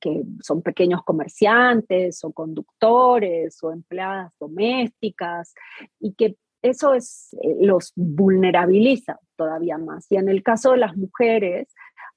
que 0.00 0.22
son 0.40 0.62
pequeños 0.62 1.02
comerciantes 1.04 2.24
o 2.24 2.32
conductores 2.32 3.62
o 3.62 3.72
empleadas 3.72 4.32
domésticas 4.38 5.54
y 6.00 6.14
que 6.14 6.36
eso 6.62 6.94
es, 6.94 7.36
eh, 7.42 7.56
los 7.60 7.92
vulnerabiliza 7.94 9.20
todavía 9.36 9.76
más. 9.76 10.06
Y 10.10 10.16
en 10.16 10.28
el 10.28 10.42
caso 10.42 10.72
de 10.72 10.78
las 10.78 10.96
mujeres, 10.96 11.68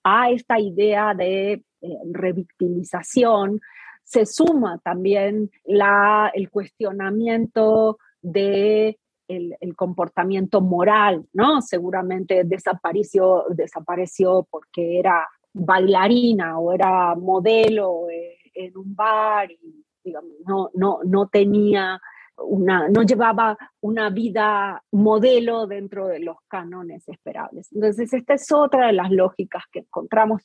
a 0.04 0.30
esta 0.32 0.60
idea 0.60 1.14
de 1.14 1.52
eh, 1.54 1.64
revictimización 2.12 3.60
se 4.04 4.26
suma 4.26 4.80
también 4.86 5.52
la, 5.66 6.32
el 6.34 6.50
cuestionamiento 6.50 7.98
de 8.22 8.98
el, 9.28 9.76
comportamiento 9.76 10.62
moral, 10.62 11.26
¿no? 11.34 11.62
Seguramente 11.62 12.44
desapareció, 12.44 13.46
desapareció 13.50 14.48
porque 14.50 15.00
era 15.00 15.28
bailarina 15.54 16.60
o 16.60 16.74
era 16.74 17.16
modelo 17.16 18.10
eh, 18.10 18.38
en 18.54 18.78
un 18.78 18.96
bar 18.96 19.52
y 19.52 19.86
digamos, 20.04 20.32
no, 20.46 20.70
no, 20.74 21.00
no 21.04 21.28
tenía 21.28 22.00
una, 22.38 22.88
no 22.90 23.04
llevaba 23.04 23.58
una 23.82 24.10
vida 24.10 24.84
modelo 24.92 25.68
dentro 25.68 26.08
de 26.08 26.20
los 26.20 26.38
cánones 26.48 27.08
esperables. 27.08 27.72
Entonces, 27.74 28.14
esta 28.14 28.36
es 28.36 28.52
otra 28.52 28.88
de 28.88 28.94
las 28.94 29.12
lógicas 29.12 29.64
que 29.72 29.80
encontramos. 29.80 30.44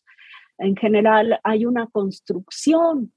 En 0.58 0.76
general, 0.76 1.38
hay 1.44 1.66
una 1.66 1.86
construcción 1.86 3.12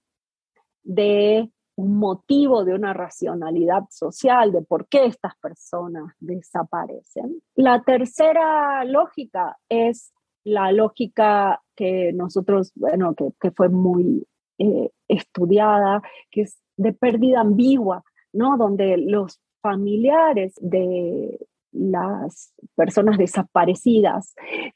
de 0.83 1.49
un 1.75 1.97
motivo, 1.97 2.63
de 2.63 2.73
una 2.73 2.93
racionalidad 2.93 3.83
social, 3.89 4.51
de 4.51 4.61
por 4.61 4.87
qué 4.87 5.05
estas 5.05 5.35
personas 5.37 6.13
desaparecen. 6.19 7.41
La 7.55 7.81
tercera 7.83 8.83
lógica 8.85 9.57
es 9.69 10.13
la 10.43 10.71
lógica 10.71 11.61
que 11.75 12.13
nosotros, 12.13 12.71
bueno, 12.75 13.15
que, 13.15 13.51
fue 13.51 13.69
muy 13.69 14.25
eh, 14.57 14.91
estudiada, 15.07 16.01
que 16.31 16.41
es 16.43 16.57
de 16.77 16.93
pérdida 16.93 17.41
ambigua, 17.41 18.03
¿no? 18.31 18.57
Donde 18.57 18.97
los 18.97 19.41
familiares 19.61 20.53
de 20.61 21.47
las 21.71 22.53
personas 22.75 23.17
desaparecidas 23.17 24.33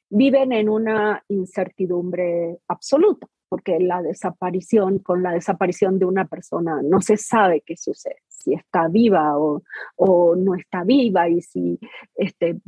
viven 0.10 0.52
en 0.52 0.68
una 0.68 1.24
incertidumbre 1.30 2.58
absoluta 2.68 3.28
porque 3.50 3.80
la 3.80 4.02
desaparición, 4.02 5.00
con 5.00 5.24
la 5.24 5.32
desaparición 5.32 6.00
de 6.00 6.06
una 6.06 6.26
persona, 6.26 6.82
no 6.84 7.02
se 7.02 7.18
sabe 7.18 7.64
qué 7.66 7.76
sucede, 7.76 8.22
si 8.28 8.54
está 8.54 8.88
viva 8.88 9.34
o, 9.38 10.36
no 10.36 10.56
está 10.56 10.84
viva 10.84 11.28
y 11.28 11.42
si, 11.42 11.80
este, 12.16 12.60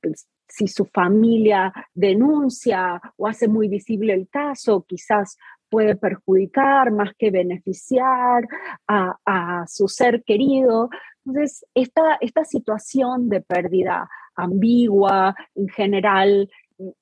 pues, 0.00 0.28
si 0.46 0.68
su 0.68 0.84
familia 0.84 1.72
denuncia 1.94 3.00
o 3.16 3.26
hace 3.26 3.48
muy 3.48 3.68
visible 3.68 4.12
el 4.12 4.28
caso, 4.28 4.84
quizás 4.86 5.38
puede 5.68 5.96
perjudicar 5.96 6.90
más 6.90 7.12
que 7.16 7.30
beneficiar 7.30 8.46
a, 8.88 9.64
su 9.68 9.88
ser 9.88 10.24
querido. 10.24 10.90
Entonces, 11.24 11.64
esta, 11.74 12.18
esta 12.20 12.44
situación 12.44 13.28
de 13.28 13.40
pérdida 13.40 14.08
ambigua, 14.34 15.34
en 15.54 15.68
general 15.68 16.50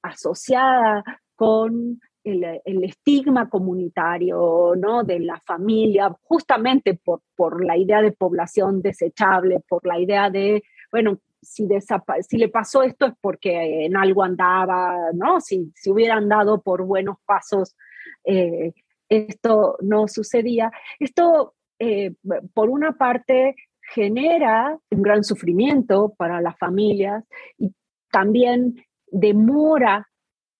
asociada 0.02 1.04
con 1.34 2.00
el, 2.32 2.84
estigma 2.84 3.48
comunitario 3.48 4.74
¿no? 4.76 5.04
de 5.04 5.20
la 5.20 5.40
familia, 5.46 6.14
justamente 6.22 6.94
por, 6.94 7.22
por 7.36 7.64
la 7.64 7.76
idea 7.76 8.02
de 8.02 8.12
población 8.12 8.82
desechable, 8.82 9.60
por 9.68 9.86
la 9.86 9.98
idea 9.98 10.30
de, 10.30 10.62
bueno, 10.90 11.18
si, 11.40 11.66
le 11.66 12.48
pasó 12.48 12.82
esto 12.82 13.06
es 13.06 13.14
porque 13.20 13.86
en 13.86 13.96
algo 13.96 14.24
andaba, 14.24 15.12
¿no? 15.14 15.40
Si, 15.40 15.72
si 15.74 15.90
hubiera 15.90 16.16
andado 16.16 16.60
por 16.62 16.84
buenos 16.84 17.16
pasos, 17.24 17.76
eh, 18.24 18.72
esto 19.08 19.76
no 19.80 20.08
sucedía. 20.08 20.70
Esto, 20.98 21.54
eh, 21.78 22.14
por 22.52 22.70
una 22.70 22.92
parte, 22.98 23.54
genera 23.80 24.78
un 24.90 25.02
gran 25.02 25.24
sufrimiento 25.24 26.12
para 26.18 26.40
las 26.40 26.58
familias 26.58 27.24
y 27.56 27.72
también 28.10 28.84
demora 29.06 30.08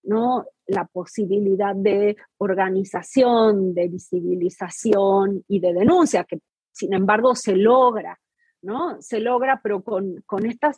¿no? 0.09 0.47
La 0.69 0.85
posibilidad 0.85 1.75
de 1.75 2.17
organización, 2.37 3.75
de 3.75 3.89
visibilización 3.89 5.45
y 5.49 5.61
de 5.61 5.73
denuncia, 5.73 6.25
que 6.25 6.41
sin 6.71 6.95
embargo 6.95 7.35
se 7.35 7.57
logra, 7.57 8.21
¿no? 8.63 9.01
Se 9.01 9.19
logra, 9.19 9.61
pero 9.63 9.83
con, 9.83 10.23
con 10.27 10.47
esta 10.47 10.73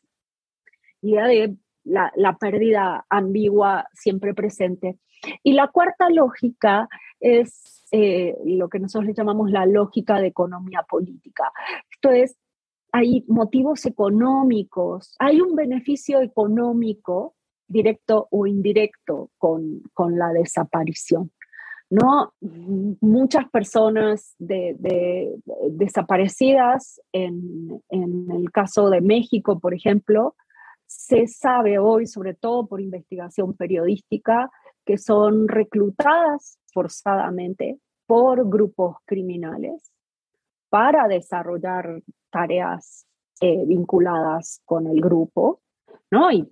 idea 1.02 1.26
de 1.26 1.56
la, 1.84 2.12
la, 2.14 2.38
pérdida 2.38 3.04
ambigua 3.10 3.86
siempre 3.92 4.32
presente. 4.32 4.98
Y 5.42 5.52
la 5.54 5.68
cuarta 5.68 6.08
lógica 6.08 6.88
es 7.18 7.86
eh, 7.90 8.36
lo 8.44 8.68
que 8.68 8.78
nosotros 8.78 9.14
llamamos 9.16 9.50
la 9.50 9.66
lógica 9.66 10.20
de 10.20 10.28
economía 10.28 10.84
política. 10.88 11.50
Esto 11.90 12.10
es, 12.10 12.38
hay 12.92 13.24
motivos 13.26 13.84
económicos, 13.86 15.16
hay 15.18 15.40
un 15.40 15.56
beneficio 15.56 16.20
económico 16.20 17.34
directo 17.70 18.28
o 18.30 18.46
indirecto 18.46 19.30
con, 19.38 19.82
con 19.94 20.18
la 20.18 20.28
desaparición. 20.32 21.30
¿no? 21.88 22.32
Muchas 23.00 23.48
personas 23.50 24.34
de, 24.38 24.76
desaparecidas, 25.70 27.00
en, 27.12 27.82
en, 27.88 28.30
el 28.30 28.50
caso 28.52 28.90
de 28.90 29.00
México, 29.00 29.58
por 29.58 29.74
ejemplo, 29.74 30.36
se 30.86 31.26
sabe 31.26 31.78
hoy, 31.78 32.06
sobre 32.06 32.34
todo 32.34 32.66
por 32.66 32.80
investigación 32.80 33.54
periodística, 33.54 34.50
que 34.84 34.98
son 34.98 35.48
reclutadas 35.48 36.58
forzadamente 36.72 37.78
por 38.06 38.48
grupos 38.48 38.96
criminales 39.04 39.92
para 40.68 41.08
desarrollar 41.08 42.02
tareas 42.30 43.06
eh, 43.40 43.64
vinculadas 43.66 44.62
con 44.64 44.86
el 44.86 45.00
grupo 45.00 45.60
¿no? 46.10 46.30
Y, 46.32 46.46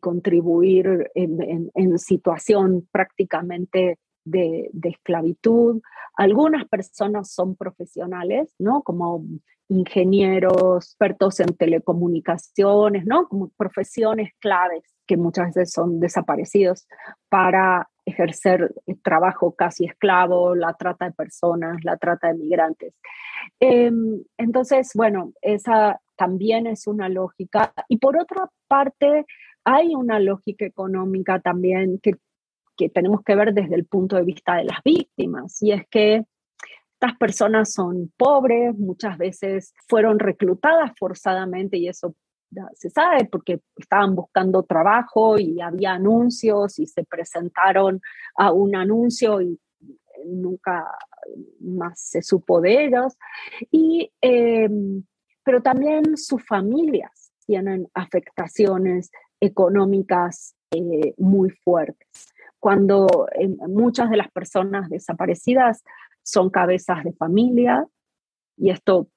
contribuir 0.00 1.10
en, 1.14 1.98
situación 1.98 2.86
prácticamente 2.92 3.98
de, 4.24 4.70
esclavitud. 4.82 5.80
Algunas 6.16 6.66
personas 6.68 7.32
son 7.32 7.56
profesionales, 7.56 8.54
¿no? 8.58 8.82
Como 8.82 9.24
ingenieros, 9.68 10.86
expertos 10.86 11.40
en 11.40 11.56
telecomunicaciones, 11.56 13.04
¿no? 13.06 13.26
Como 13.28 13.48
profesiones 13.56 14.30
claves 14.38 14.84
que 15.06 15.16
muchas 15.16 15.54
veces 15.54 15.72
son 15.72 15.98
desaparecidos 16.00 16.86
para 17.28 17.88
ejercer 18.04 18.74
trabajo 19.02 19.54
casi 19.54 19.84
esclavo, 19.84 20.54
la 20.54 20.74
trata 20.74 21.06
de 21.06 21.12
personas, 21.12 21.78
la 21.82 21.96
trata 21.96 22.28
de 22.28 22.34
migrantes. 22.34 22.94
Em, 23.58 24.22
entonces, 24.36 24.92
bueno, 24.94 25.32
esa 25.42 26.00
también 26.16 26.66
es 26.66 26.86
una 26.86 27.08
lógica. 27.08 27.72
Y 27.88 27.98
por 27.98 28.16
otra 28.18 28.50
parte, 28.68 29.26
hay 29.64 29.94
una 29.94 30.18
lógica 30.18 30.64
económica 30.64 31.40
también 31.40 31.98
que 32.00 32.14
que 32.76 32.88
tenemos 32.88 33.22
que 33.22 33.34
ver 33.34 33.54
desde 33.54 33.74
el 33.74 33.86
punto 33.86 34.16
de 34.16 34.22
vista 34.22 34.56
de 34.56 34.64
las 34.64 34.82
víctimas, 34.84 35.62
y 35.62 35.72
es 35.72 35.82
que 35.88 36.24
estas 36.92 37.18
personas 37.18 37.72
son 37.72 38.12
pobres, 38.16 38.74
muchas 38.78 39.18
veces 39.18 39.74
fueron 39.86 40.18
reclutadas 40.18 40.92
forzadamente 40.98 41.76
y 41.76 41.88
eso 41.88 42.14
se 42.74 42.88
sabe 42.88 43.26
porque 43.30 43.60
estaban 43.76 44.14
buscando 44.14 44.62
trabajo 44.62 45.38
y 45.38 45.60
había 45.60 45.92
anuncios 45.92 46.78
y 46.78 46.86
se 46.86 47.04
presentaron 47.04 48.00
a 48.36 48.52
un 48.52 48.74
anuncio 48.76 49.42
y 49.42 49.58
nunca 50.24 50.86
más 51.60 52.00
se 52.00 52.22
supo 52.22 52.62
de 52.62 52.86
ellos. 52.86 53.14
Y, 53.70 54.10
em, 54.22 55.04
pero 55.46 55.62
también 55.62 56.16
sus 56.16 56.44
familias 56.44 57.30
tienen 57.46 57.88
afectaciones 57.94 59.12
económicas 59.40 60.56
eh, 60.72 61.14
muy 61.18 61.50
fuertes. 61.50 62.34
Cuando 62.58 63.28
em, 63.32 63.56
muchas 63.68 64.10
de 64.10 64.16
las 64.16 64.28
personas 64.32 64.90
desaparecidas 64.90 65.84
son 66.24 66.50
cabezas 66.50 67.04
de 67.04 67.12
familia 67.12 67.86
y 68.56 68.70
esto 68.70 69.08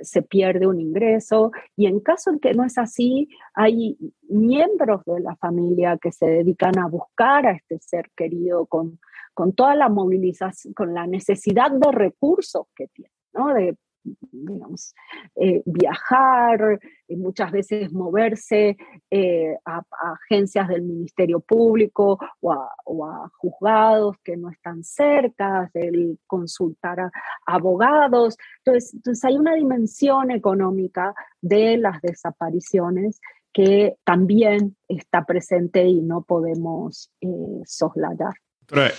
se 0.00 0.22
pierde 0.22 0.66
un 0.66 0.80
ingreso 0.80 1.52
y 1.76 1.86
en 1.86 2.00
caso 2.00 2.30
en 2.30 2.40
que 2.40 2.52
no 2.52 2.64
es 2.64 2.76
así, 2.76 3.28
hay 3.54 3.96
miembros 4.28 5.04
de 5.06 5.20
la 5.20 5.36
familia 5.36 5.98
que 5.98 6.10
se 6.10 6.26
dedican 6.26 6.80
a 6.80 6.88
buscar 6.88 7.46
a 7.46 7.52
este 7.52 7.78
ser 7.78 8.10
querido 8.16 8.66
con, 8.66 8.98
con 9.34 9.52
toda 9.52 9.76
la 9.76 9.88
movilización, 9.88 10.74
con 10.74 10.94
la 10.94 11.06
necesidad 11.06 11.70
de 11.70 11.92
recursos 11.92 12.66
que 12.74 12.88
tiene, 12.88 13.12
¿no? 13.32 13.54
de 13.54 13.76
digamos, 14.02 14.94
eh, 15.36 15.62
viajar, 15.64 16.78
y 17.08 17.16
muchas 17.16 17.50
veces 17.50 17.92
moverse 17.92 18.76
eh, 19.10 19.56
a, 19.64 19.82
agencias 20.12 20.68
del 20.68 20.82
Ministerio 20.82 21.40
Público 21.40 22.18
o 22.40 22.52
a, 22.52 23.30
juzgados 23.38 24.16
que 24.24 24.36
no 24.36 24.50
están 24.50 24.84
cerca, 24.84 25.70
el 25.74 26.18
consultar 26.26 27.00
a, 27.00 27.10
abogados. 27.46 28.36
Entonces, 28.64 28.94
entonces, 28.94 29.24
hay 29.24 29.36
una 29.36 29.54
dimensión 29.54 30.30
económica 30.30 31.14
de 31.40 31.76
las 31.76 32.00
desapariciones 32.00 33.20
que 33.52 33.96
también 34.04 34.76
está 34.88 35.24
presente 35.24 35.84
y 35.84 36.00
no 36.00 36.22
podemos 36.22 37.10
eh, 37.20 37.26
soslayar. 37.64 38.34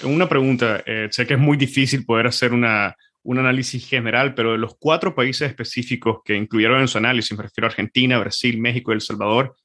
Una 0.03 0.27
pregunta, 0.27 0.83
sé 1.11 1.25
que 1.25 1.35
es 1.35 1.39
muy 1.39 1.55
difícil 1.55 2.05
poder 2.05 2.27
hacer 2.27 2.51
una, 2.51 2.93
un 3.23 3.37
análisis 3.37 3.87
general, 3.87 4.33
pero 4.33 4.53
de 4.53 4.57
los 4.57 4.75
cuatro 4.79 5.13
países 5.13 5.49
específicos 5.49 6.19
que 6.25 6.35
incluyeron 6.35 6.81
en 6.81 6.87
su 6.87 6.97
análisis, 6.97 7.37
me 7.37 7.43
refiero 7.43 7.67
a 7.67 7.69
Argentina, 7.69 8.19
Brasil, 8.19 8.59
México 8.59 8.91
y 8.91 8.95
El 8.95 9.01
Salvador, 9.01 9.55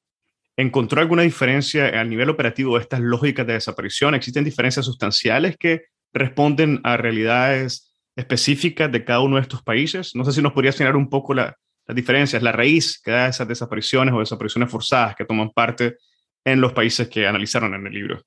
¿encontró 0.57 1.01
alguna 1.01 1.23
diferencia 1.23 2.01
al 2.01 2.11
nivel 2.11 2.31
operativo 2.31 2.77
de 2.77 2.83
estas 2.83 3.01
lógicas 3.01 3.47
de 3.47 3.55
desaparición? 3.55 4.15
¿Existen 4.15 4.45
diferencias 4.45 4.87
sustanciales 4.87 5.57
que 5.57 5.85
responden 6.13 6.81
a 6.85 6.97
realidades 6.97 7.95
específicas 8.15 8.91
de 8.93 9.05
cada 9.05 9.21
uno 9.21 9.37
de 9.37 9.43
estos 9.43 9.63
países? 9.63 10.15
No 10.15 10.25
sé 10.25 10.33
si 10.33 10.43
nos 10.43 10.53
podría 10.53 10.73
señalar 10.73 10.97
un 10.97 11.09
poco 11.09 11.35
las 11.35 11.55
diferencias, 11.89 12.43
la 12.43 12.53
raíz 12.53 13.01
que 13.01 13.11
da 13.11 13.29
esas 13.29 13.49
desapariciones 13.49 14.15
o 14.15 14.21
desapariciones 14.21 14.71
forzadas 14.71 15.17
que 15.17 15.25
toman 15.25 15.51
parte 15.51 15.97
en 16.45 16.61
los 16.61 16.73
países 16.73 17.09
que 17.09 17.27
analizaron 17.27 17.75
en 17.75 17.87
el 17.87 17.93
libro. 17.93 18.23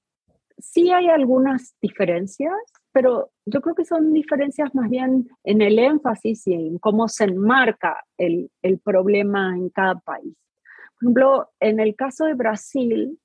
Sí 0.58 0.92
hay 0.92 1.08
algunas 1.08 1.76
diferencias 1.82 2.52
pero 2.92 3.32
yo 3.46 3.62
creo 3.62 3.76
que 3.76 3.86
son 3.86 4.14
diferencias 4.14 4.74
más 4.74 4.90
bien 4.90 5.28
en 5.44 5.62
el 5.62 5.80
énfasis 5.80 6.48
y 6.48 6.54
en 6.54 6.80
cómo 6.80 7.08
se 7.08 7.26
enmarca 7.26 8.04
el, 8.18 8.52
el 8.62 8.80
problema 8.80 9.56
en 9.56 9.70
cada 9.70 9.96
país. 9.96 10.36
Por 11.00 11.04
ejemplo, 11.04 11.50
en 11.60 11.80
el 11.80 11.96
caso 11.96 12.26
de 12.26 12.34
Brasil, 12.34 13.20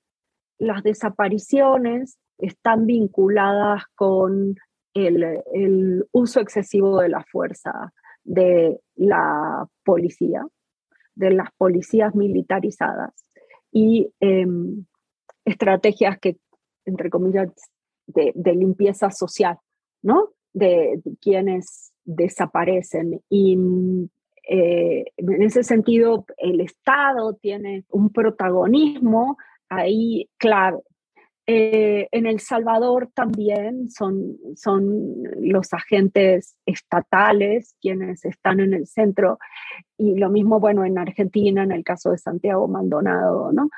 las 0.59 0.83
desapariciones 0.83 2.19
están 2.39 2.87
vinculadas 2.87 3.85
con 3.95 4.57
el, 4.95 5.43
el, 5.53 6.07
uso 6.13 6.41
excesivo 6.41 7.01
de 7.01 7.09
la 7.09 7.25
fuerza 7.25 7.93
de 8.23 8.81
la 8.95 9.67
policía, 9.85 10.47
de 11.15 11.31
las 11.31 11.51
policías 11.57 12.15
militarizadas 12.15 13.13
y 13.71 14.11
em, 14.21 14.87
estrategias 15.45 16.19
que, 16.19 16.39
entre 16.85 17.11
comillas, 17.11 17.51
de, 18.07 18.33
limpieza 18.55 19.11
social, 19.11 19.59
¿no? 20.03 20.31
De, 20.53 21.01
quienes 21.21 21.93
desaparecen. 22.05 23.23
Y 23.29 23.59
eh, 24.49 25.05
en 25.17 25.43
ese 25.43 25.63
sentido, 25.63 26.27
el 26.39 26.61
Estado 26.61 27.35
tiene 27.35 27.85
un 27.91 28.11
protagonismo 28.11 29.37
ahí 29.69 30.29
clave. 30.39 30.81
Eh, 31.47 32.09
en 32.11 32.27
El 32.27 32.41
Salvador 32.41 33.11
también 33.15 33.91
son, 33.91 34.39
son 34.57 35.23
los 35.41 35.75
agentes 35.75 36.57
estatales 36.65 37.77
quienes 37.83 38.25
están 38.25 38.61
en 38.61 38.73
el 38.73 38.87
centro 38.87 39.39
y 39.99 40.15
lo 40.17 40.31
mismo, 40.31 40.59
bueno, 40.59 40.87
en 40.87 40.97
Argentina, 40.97 41.63
en 41.63 41.73
el 41.73 41.85
caso 41.85 42.11
de 42.11 42.19
Santiago 42.19 42.67
Maldonado, 42.67 43.53
¿no? 43.53 43.69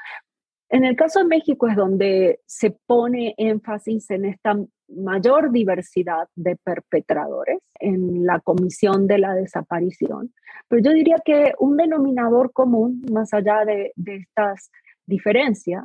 En 0.69 0.85
el 0.85 0.97
caso 0.97 1.21
de 1.21 1.27
México 1.27 1.69
es 1.69 1.77
donde 1.77 2.41
se 2.47 2.71
pone 2.87 3.35
énfasis 3.39 4.11
en 4.11 4.25
esta 4.25 4.57
mayor 4.89 5.53
diversidad 5.53 6.29
de 6.35 6.57
perpetradores 6.57 7.59
en 7.79 8.25
la 8.27 8.41
comisión 8.41 9.07
de 9.07 9.19
la 9.19 9.35
desaparición. 9.35 10.33
Pero 10.69 10.83
yo 10.83 10.91
diría 10.93 11.17
que 11.25 11.53
un 11.59 11.77
denominador 11.77 12.53
común, 12.53 13.05
más 13.12 13.33
allá 13.33 13.64
de, 13.64 13.93
estas 13.97 14.71
diferencias, 15.07 15.85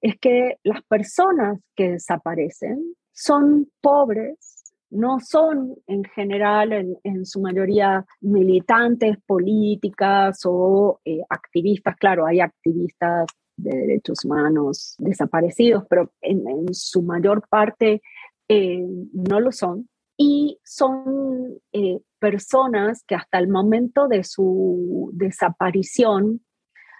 es 0.00 0.18
que 0.18 0.58
las 0.62 0.82
personas 0.82 1.60
que 1.76 1.92
desaparecen 1.92 2.94
son 3.12 3.68
pobres, 3.80 4.72
no 4.90 5.20
son 5.20 5.76
en 5.86 6.04
general, 6.04 6.72
en, 7.02 7.26
su 7.26 7.40
mayoría, 7.40 8.04
militantes 8.20 9.18
políticas 9.26 10.40
o 10.44 11.00
eh, 11.04 11.20
activistas. 11.28 11.96
Claro, 11.96 12.26
hay 12.26 12.40
activistas 12.40 13.26
de 13.58 13.76
derechos 13.76 14.24
humanos 14.24 14.94
desaparecidos, 14.98 15.84
pero 15.88 16.10
en, 16.20 16.72
su 16.72 17.02
mayor 17.02 17.46
parte 17.48 18.02
eh, 18.48 18.86
no 19.12 19.40
lo 19.40 19.52
son. 19.52 19.88
Y 20.16 20.58
son 20.64 21.60
eh, 21.72 22.00
personas 22.18 23.04
que 23.06 23.14
hasta 23.14 23.38
el 23.38 23.48
momento 23.48 24.08
de 24.08 24.24
su 24.24 25.10
desaparición 25.12 26.40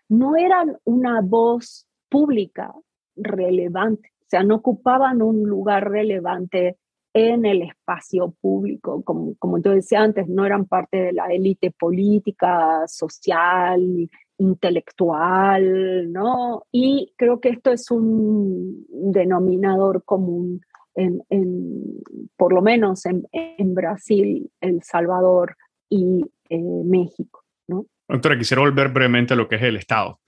no 0.09 0.37
eran 0.37 0.77
una 0.85 1.21
voz 1.21 1.87
pública 2.09 2.73
relevante, 3.17 4.13
o 4.21 4.27
sea, 4.29 4.43
no 4.43 4.57
ocupaban 4.57 5.23
un 5.23 5.43
lugar 5.45 5.91
relevante 5.91 6.77
en 7.13 7.45
el 7.47 7.63
espacio 7.63 8.35
público. 8.41 9.03
Como, 9.03 9.35
como 9.39 9.59
yo 9.59 9.73
decía 9.73 10.03
antes, 10.03 10.29
no 10.29 10.45
eran 10.45 10.67
parte 10.67 10.99
de 10.99 11.13
la 11.13 11.27
élite 11.27 11.71
política, 11.71 12.87
social, 12.87 14.09
intelectual, 14.39 16.13
¿no? 16.13 16.65
Y 16.73 17.13
creo 17.17 17.41
que 17.41 17.51
esto 17.51 17.73
es 17.73 17.91
un 17.91 18.87
denominador 18.89 20.05
común 20.05 20.61
en, 20.95 22.03
por 22.37 22.53
lo 22.53 22.63
menos 22.63 23.05
en, 23.07 23.75
Brasil, 23.75 24.51
El 24.61 24.83
Salvador 24.83 25.57
y 25.89 26.25
eh, 26.49 26.59
México, 26.59 27.45
¿no? 27.69 27.87
Doctora, 28.09 28.39
quisiera 28.39 28.63
volver 28.63 28.89
brevemente 28.89 29.35
a 29.35 29.37
lo 29.37 29.49
que 29.49 29.57
es 29.57 29.63
el 29.63 29.77
Estado. 29.77 30.19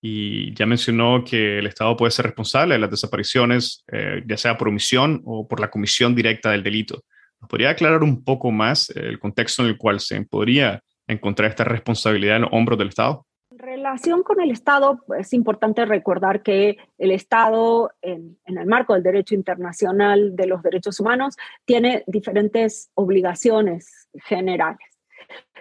Y 0.00 0.54
ya 0.54 0.66
mencionó 0.66 1.24
que 1.24 1.58
el 1.58 1.66
Estado 1.66 1.96
puede 1.96 2.10
ser 2.10 2.26
responsable 2.26 2.74
de 2.74 2.80
las 2.80 2.90
desapariciones, 2.90 3.84
eh, 3.90 4.22
ya 4.26 4.36
sea 4.36 4.56
por 4.56 4.68
omisión 4.68 5.22
o 5.24 5.48
por 5.48 5.60
la 5.60 5.70
comisión 5.70 6.14
directa 6.14 6.50
del 6.50 6.62
delito. 6.62 7.02
¿Nos 7.40 7.48
podría 7.48 7.70
aclarar 7.70 8.02
un 8.02 8.22
poco 8.22 8.50
más 8.50 8.90
el 8.90 9.18
contexto 9.18 9.62
en 9.62 9.68
el 9.68 9.78
cual 9.78 10.00
se 10.00 10.20
podría 10.22 10.82
encontrar 11.06 11.50
esta 11.50 11.64
responsabilidad 11.64 12.36
en 12.36 12.42
los 12.42 12.52
hombros 12.52 12.78
del 12.78 12.88
Estado? 12.88 13.26
Relación 13.58 14.22
con 14.22 14.40
el 14.40 14.50
Estado, 14.50 15.00
es 15.18 15.32
importante 15.32 15.84
recordar 15.84 16.42
que 16.42 16.78
el 16.96 17.10
Estado, 17.10 17.90
en, 18.00 18.38
el 18.46 18.66
marco 18.66 18.94
del 18.94 19.02
derecho 19.02 19.34
internacional 19.34 20.34
de 20.36 20.46
los 20.46 20.62
derechos 20.62 20.98
humanos, 21.00 21.36
tiene 21.64 22.04
diferentes 22.06 22.90
obligaciones 22.94 24.08
generales. 24.24 24.78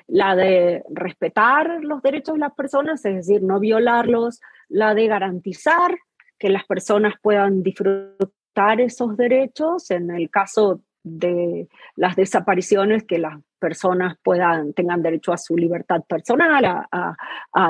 La 0.08 0.36
de 0.36 0.84
respetar 0.90 1.84
los 1.84 2.02
derechos 2.02 2.36
de 2.36 2.40
las 2.40 2.54
personas, 2.54 3.04
es 3.04 3.28
decir, 3.28 3.44
no 3.44 3.60
violarlos, 3.60 4.40
la 4.70 4.94
de 4.94 5.08
garantizar 5.08 5.98
que 6.40 6.50
las 6.50 6.66
personas 6.66 7.16
puedan 7.22 7.64
disfrutar 7.64 8.80
esos 8.80 9.18
derechos, 9.18 9.92
en 9.92 10.12
el 10.12 10.30
caso 10.30 10.82
de 11.08 11.68
las 11.96 12.16
desapariciones, 12.16 13.04
que 13.04 13.20
las 13.20 13.40
personas 13.60 14.18
puedan, 14.22 14.74
tengan 14.74 15.02
derecho 15.02 15.34
a 15.34 15.38
su 15.38 15.58
libertad 15.58 16.04
personal, 16.08 16.64
a, 16.66 17.16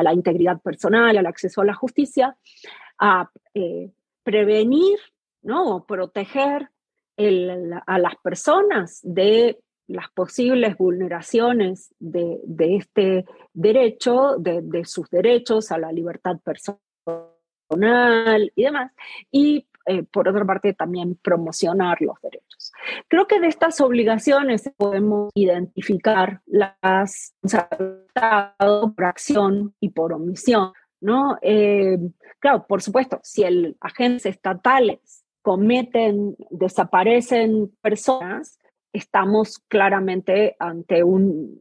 la 0.04 0.14
integridad 0.14 0.62
personal, 0.62 1.18
al 1.18 1.26
acceso 1.26 1.62
a 1.62 1.66
la 1.66 1.74
justicia, 1.74 2.36
a 3.00 3.30
eh, 3.54 3.92
prevenir, 4.24 5.00
¿no? 5.42 5.86
proteger 5.86 6.70
a 7.88 7.98
las 7.98 8.16
personas 8.18 9.00
de 9.04 9.60
las 9.88 10.10
posibles 10.12 10.78
vulneraciones 10.78 11.94
de, 11.98 12.40
este 12.60 13.26
derecho, 13.54 14.36
de, 14.38 14.62
de, 14.62 14.86
sus 14.86 15.10
derechos 15.10 15.72
a 15.72 15.78
la 15.78 15.92
libertad 15.92 16.38
personal 16.44 17.32
y 18.56 18.64
demás. 18.64 18.92
Y 19.32 19.66
eh, 19.88 20.04
por 20.04 20.28
otra 20.28 20.46
parte, 20.46 20.74
también 20.74 21.16
promocionar 21.16 22.02
los 22.02 22.22
derechos. 22.22 22.72
Creo 23.08 23.28
que 23.28 23.40
de 23.40 23.48
estas 23.48 23.82
obligaciones 23.82 24.70
podemos 24.78 25.32
identificar 25.34 26.42
las 26.46 27.34
por 28.94 29.06
acción 29.06 29.74
y 29.80 29.90
por 29.90 30.14
omisión. 30.14 30.74
¿no? 31.00 31.38
Eh, 31.42 31.98
claro, 32.40 32.66
por 32.68 32.82
supuesto, 32.82 33.20
si 33.24 33.44
el 33.44 33.78
agentes 33.82 34.26
estatales 34.26 35.24
cometen, 35.42 36.36
desaparecen 36.50 37.72
personas, 37.82 38.60
estamos 38.94 39.60
claramente 39.68 40.56
ante 40.60 41.04
un, 41.04 41.60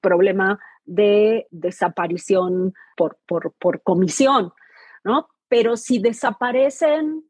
problema 0.00 0.58
de 0.84 1.46
desaparición 1.50 2.72
por, 2.96 3.18
por, 3.26 3.52
por, 3.58 3.82
comisión, 3.82 4.52
¿no? 5.04 5.28
Pero 5.48 5.76
si 5.76 5.98
desaparecen, 5.98 7.24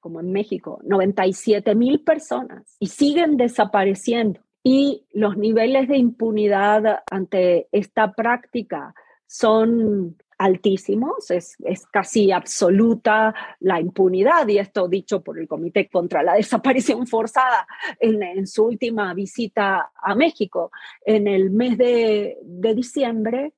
como 0.00 0.20
en 0.20 0.32
México, 0.32 0.80
97 0.84 1.74
mil 1.74 2.02
personas 2.02 2.76
y 2.78 2.86
siguen 2.88 3.36
desapareciendo 3.36 4.40
y 4.62 5.06
los 5.12 5.36
niveles 5.36 5.88
de 5.88 5.96
impunidad 5.96 7.02
ante 7.10 7.68
esta 7.72 8.12
práctica 8.12 8.94
son 9.26 10.16
altísimos, 10.40 11.30
es, 11.30 11.56
casi 11.92 12.32
absoluta 12.32 13.34
la 13.60 13.78
impunidad, 13.78 14.48
y 14.48 14.58
esto 14.58 14.88
dicho 14.88 15.22
por 15.22 15.38
el 15.38 15.46
Comité 15.46 15.88
contra 15.90 16.22
la 16.22 16.34
Desaparición 16.34 17.06
Forzada 17.06 17.66
en, 17.98 18.46
su 18.46 18.64
última 18.64 19.12
visita 19.12 19.92
a 19.94 20.14
México 20.14 20.72
en 21.04 21.28
el 21.28 21.50
mes 21.50 21.76
de, 21.76 22.38
diciembre. 22.74 23.52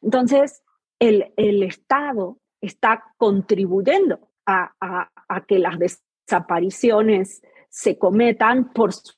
Entonces, 0.00 0.62
el, 1.00 1.32
Estado 1.64 2.38
está 2.60 3.02
contribuyendo 3.16 4.27
a, 4.48 5.42
que 5.46 5.58
las 5.58 5.78
desapariciones 5.78 7.42
se 7.68 7.98
cometan 7.98 8.72
por 8.72 8.92
su 8.92 9.12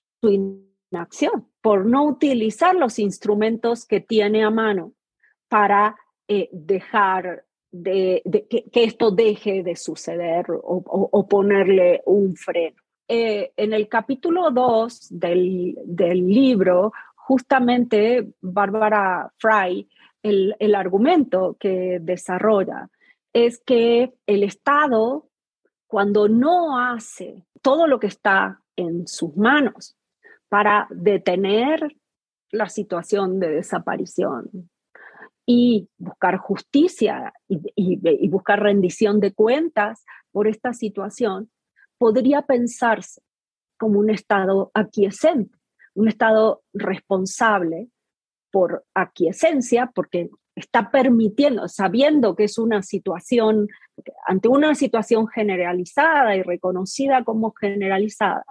inacción, 0.91 1.49
por 1.61 1.87
no 1.87 2.05
utilizar 2.05 2.75
los 2.75 2.99
instrumentos 2.99 3.87
que 3.87 4.01
tiene 4.01 4.43
a 4.43 4.51
mano 4.51 4.93
para 5.49 5.97
eh, 6.27 6.49
dejar 6.53 7.45
de, 7.71 8.23
que, 8.51 8.85
esto 8.85 9.13
deje 9.13 9.63
de 9.63 9.77
suceder 9.77 10.47
o, 10.51 11.29
ponerle 11.29 12.03
un 12.07 12.35
freno. 12.35 12.77
Eh, 13.07 13.53
en 13.57 13.73
el 13.73 13.89
capítulo 13.89 14.51
2 14.51 15.09
del, 15.11 15.77
del, 15.85 16.27
libro, 16.27 16.93
justamente 17.15 18.29
Bárbara 18.41 19.33
Fry, 19.39 19.89
el, 20.23 20.55
el 20.59 20.75
argumento 20.75 21.57
que 21.59 21.99
desarrolla 22.01 22.89
es 23.33 23.61
que 23.65 24.13
el 24.27 24.43
Estado, 24.43 25.29
cuando 25.87 26.29
no 26.29 26.79
hace 26.79 27.47
todo 27.63 27.87
lo 27.87 28.01
que 28.01 28.07
está 28.09 28.63
en 28.77 29.07
sus 29.07 29.37
manos 29.37 29.97
para 30.49 30.87
detener 30.91 31.97
la 32.51 32.69
situación 32.69 33.39
de 33.39 33.49
desaparición, 33.51 34.71
y 35.53 35.89
buscar 35.99 36.37
justicia 36.37 37.33
y, 37.49 38.29
buscar 38.29 38.63
rendición 38.63 39.19
de 39.19 39.33
cuentas 39.33 40.05
por 40.31 40.47
esta 40.47 40.73
situación, 40.73 41.51
podría 41.99 42.43
pensarse 42.43 43.21
como 43.77 43.99
un 43.99 44.11
Estado 44.11 44.71
aquiescente, 44.75 45.59
un 45.95 46.07
Estado 46.07 46.63
responsable 46.73 47.89
por 48.53 48.85
aquiescencia, 48.95 49.91
porque 49.93 50.31
está 50.61 50.91
permitiendo, 50.91 51.69
sabiendo 51.69 52.37
que 52.37 52.45
es 52.45 52.59
una 52.59 52.83
situación, 52.83 53.69
ante 54.27 54.49
una 54.49 54.75
situación 54.75 55.27
generalizada 55.29 56.37
y 56.37 56.43
reconocida 56.43 57.25
como 57.25 57.53
generalizada, 57.53 58.45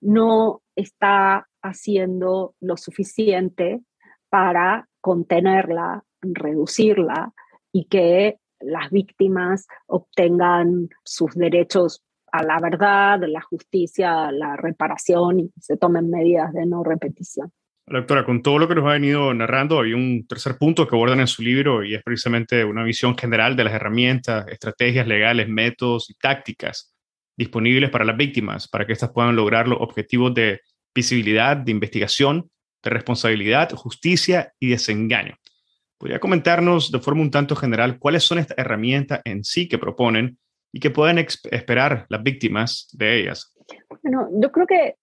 no 0.00 0.62
está 0.74 1.48
haciendo 1.62 2.54
lo 2.60 2.76
suficiente 2.76 3.80
para 4.28 4.88
contenerla 5.00 6.04
reducirla 6.22 7.32
y 7.72 7.86
que 7.86 8.38
las 8.60 8.90
víctimas 8.90 9.66
obtengan 9.86 10.88
sus 11.04 11.34
derechos 11.34 12.02
a 12.30 12.42
la 12.42 12.58
verdad, 12.60 13.20
la 13.26 13.42
justicia, 13.42 14.30
la 14.32 14.56
reparación 14.56 15.40
y 15.40 15.52
se 15.60 15.76
tomen 15.76 16.08
medidas 16.08 16.52
de 16.52 16.64
no 16.64 16.82
repetición. 16.82 17.52
Doctora, 17.86 18.24
con 18.24 18.42
todo 18.42 18.58
lo 18.58 18.68
que 18.68 18.76
nos 18.76 18.84
ha 18.86 18.92
venido 18.92 19.34
narrando, 19.34 19.80
hay 19.80 19.92
un 19.92 20.26
tercer 20.26 20.56
punto 20.56 20.86
que 20.86 20.94
abordan 20.94 21.20
en 21.20 21.26
su 21.26 21.42
libro 21.42 21.84
y 21.84 21.94
es 21.94 22.02
precisamente 22.02 22.64
una 22.64 22.84
visión 22.84 23.18
general 23.18 23.56
de 23.56 23.64
las 23.64 23.74
herramientas, 23.74 24.46
estrategias 24.48 25.06
legales, 25.06 25.48
métodos 25.48 26.08
y 26.08 26.14
tácticas 26.14 26.94
disponibles 27.36 27.90
para 27.90 28.04
las 28.04 28.16
víctimas, 28.16 28.68
para 28.68 28.86
que 28.86 28.92
éstas 28.92 29.10
puedan 29.12 29.34
lograr 29.34 29.66
los 29.66 29.80
objetivos 29.80 30.32
de 30.32 30.60
visibilidad, 30.94 31.56
de 31.56 31.72
investigación, 31.72 32.50
de 32.82 32.90
responsabilidad, 32.90 33.70
justicia 33.72 34.52
y 34.60 34.70
desengaño. 34.70 35.36
¿Podría 35.98 36.20
comentarnos 36.20 36.90
de 36.90 36.98
forma 37.00 37.22
un 37.22 37.30
tanto 37.30 37.56
general 37.56 37.98
cuáles 37.98 38.24
son 38.24 38.38
estas 38.38 38.58
herramientas 38.58 39.20
en 39.24 39.44
sí 39.44 39.68
que 39.68 39.78
proponen 39.78 40.38
y 40.72 40.80
que 40.80 40.90
pueden 40.90 41.18
esperar 41.18 42.06
las 42.08 42.22
víctimas 42.22 42.88
de 42.92 43.20
ellas? 43.20 43.54
Bueno, 44.02 44.28
yo 44.32 44.50
creo 44.50 44.66
que 44.66 44.94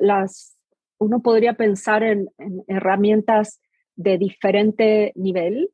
las, 0.00 0.53
uno 0.98 1.20
podría 1.20 1.54
pensar 1.54 2.02
en, 2.02 2.28
herramientas 2.68 3.60
de 3.96 4.18
diferente 4.18 5.12
nivel. 5.14 5.70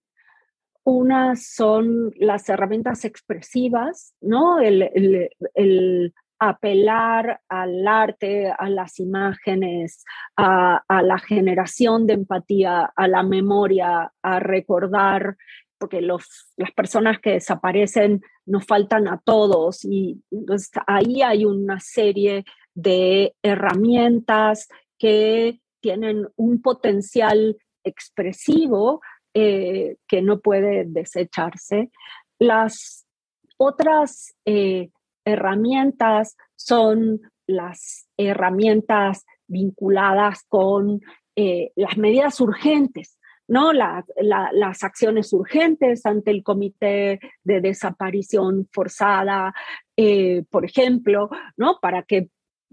Unas 0.83 1.47
son 1.47 2.13
las 2.17 2.49
herramientas 2.49 3.05
expresivas, 3.05 4.15
¿no? 4.21 4.61
el, 4.61 6.15
apelar 6.43 7.41
al 7.51 7.87
arte, 7.87 8.51
a 8.51 8.71
las 8.71 8.99
imágenes, 8.99 10.05
a, 10.37 10.83
la 11.03 11.19
generación 11.19 12.07
de 12.07 12.15
empatía, 12.15 12.91
a 12.97 13.09
la 13.09 13.23
memoria, 13.23 14.11
a 14.23 14.41
recordar, 14.41 15.37
porque 15.77 16.01
las 16.01 16.73
personas 16.75 17.21
que 17.21 17.33
desaparecen 17.33 18.23
nos 18.47 18.67
faltan 18.67 19.07
a 19.07 19.21
todos 19.23 19.85
y 19.85 20.23
entonces 20.31 20.71
ahí 20.87 21.23
hay 21.23 21.45
una 21.45 21.79
serie 21.79 22.45
de 22.75 23.35
herramientas 23.43 24.69
que 25.01 25.61
tienen 25.81 26.29
un 26.37 26.61
potencial 26.63 27.57
expresivo 27.83 29.01
eh, 29.35 29.97
que 30.07 30.23
no 30.23 30.41
puede 30.41 30.85
desecharse. 30.87 31.91
Las 32.39 33.07
otras 33.57 34.35
eh, 34.45 34.91
herramientas 35.25 36.37
son 36.55 37.21
las 37.47 38.09
herramientas 38.17 39.25
vinculadas 39.49 40.45
con 40.49 41.01
eh, 41.35 41.73
las 41.77 41.97
medidas 41.97 42.39
urgentes, 42.41 43.19
¿no? 43.49 43.73
las 43.73 44.85
acciones 44.85 45.33
urgentes 45.33 46.05
ante 46.05 46.31
el 46.31 46.45
Comité 46.45 47.19
de 47.43 47.61
Desaparición 47.61 48.69
Forzada, 48.71 49.53
por 50.51 50.65
ejemplo, 50.65 51.31
¿no? 51.57 51.79
Para 51.81 52.05
que 52.05 52.29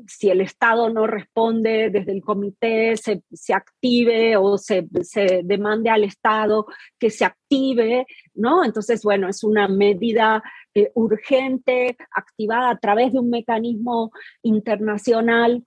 si 0.05 0.29
el 0.29 0.41
Estado 0.41 0.89
no 0.89 1.07
responde 1.07 1.89
desde 1.89 2.11
el 2.11 2.21
comité, 2.21 2.95
se, 2.97 3.23
active 3.53 4.37
o 4.37 4.57
se, 4.57 4.87
se, 5.01 5.41
demande 5.43 5.89
al 5.89 6.03
Estado 6.03 6.67
que 6.99 7.09
se 7.09 7.25
active, 7.25 8.05
¿no? 8.35 8.63
Entonces, 8.63 9.01
bueno, 9.03 9.27
es 9.27 9.43
una 9.43 9.67
medida 9.67 10.43
eh, 10.75 10.91
urgente, 10.93 11.97
activada 12.11 12.69
a 12.69 12.77
través 12.77 13.13
de 13.13 13.19
un 13.19 13.29
mecanismo 13.29 14.11
internacional. 14.43 15.63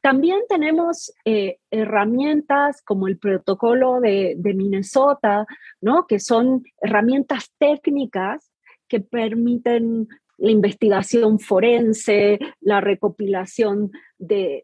También 0.00 0.42
tenemos 0.48 1.12
eh, 1.24 1.58
herramientas 1.70 2.82
como 2.82 3.08
el 3.08 3.18
protocolo 3.18 4.00
de, 4.00 4.34
de 4.36 4.54
Minnesota, 4.54 5.46
¿no? 5.80 6.06
Que 6.06 6.20
son 6.20 6.62
herramientas 6.80 7.50
técnicas 7.58 8.52
que 8.86 9.00
permiten 9.00 10.08
la 10.38 10.50
investigación 10.50 11.38
forense, 11.38 12.38
la 12.60 12.80
recopilación 12.80 13.90
de, 14.18 14.62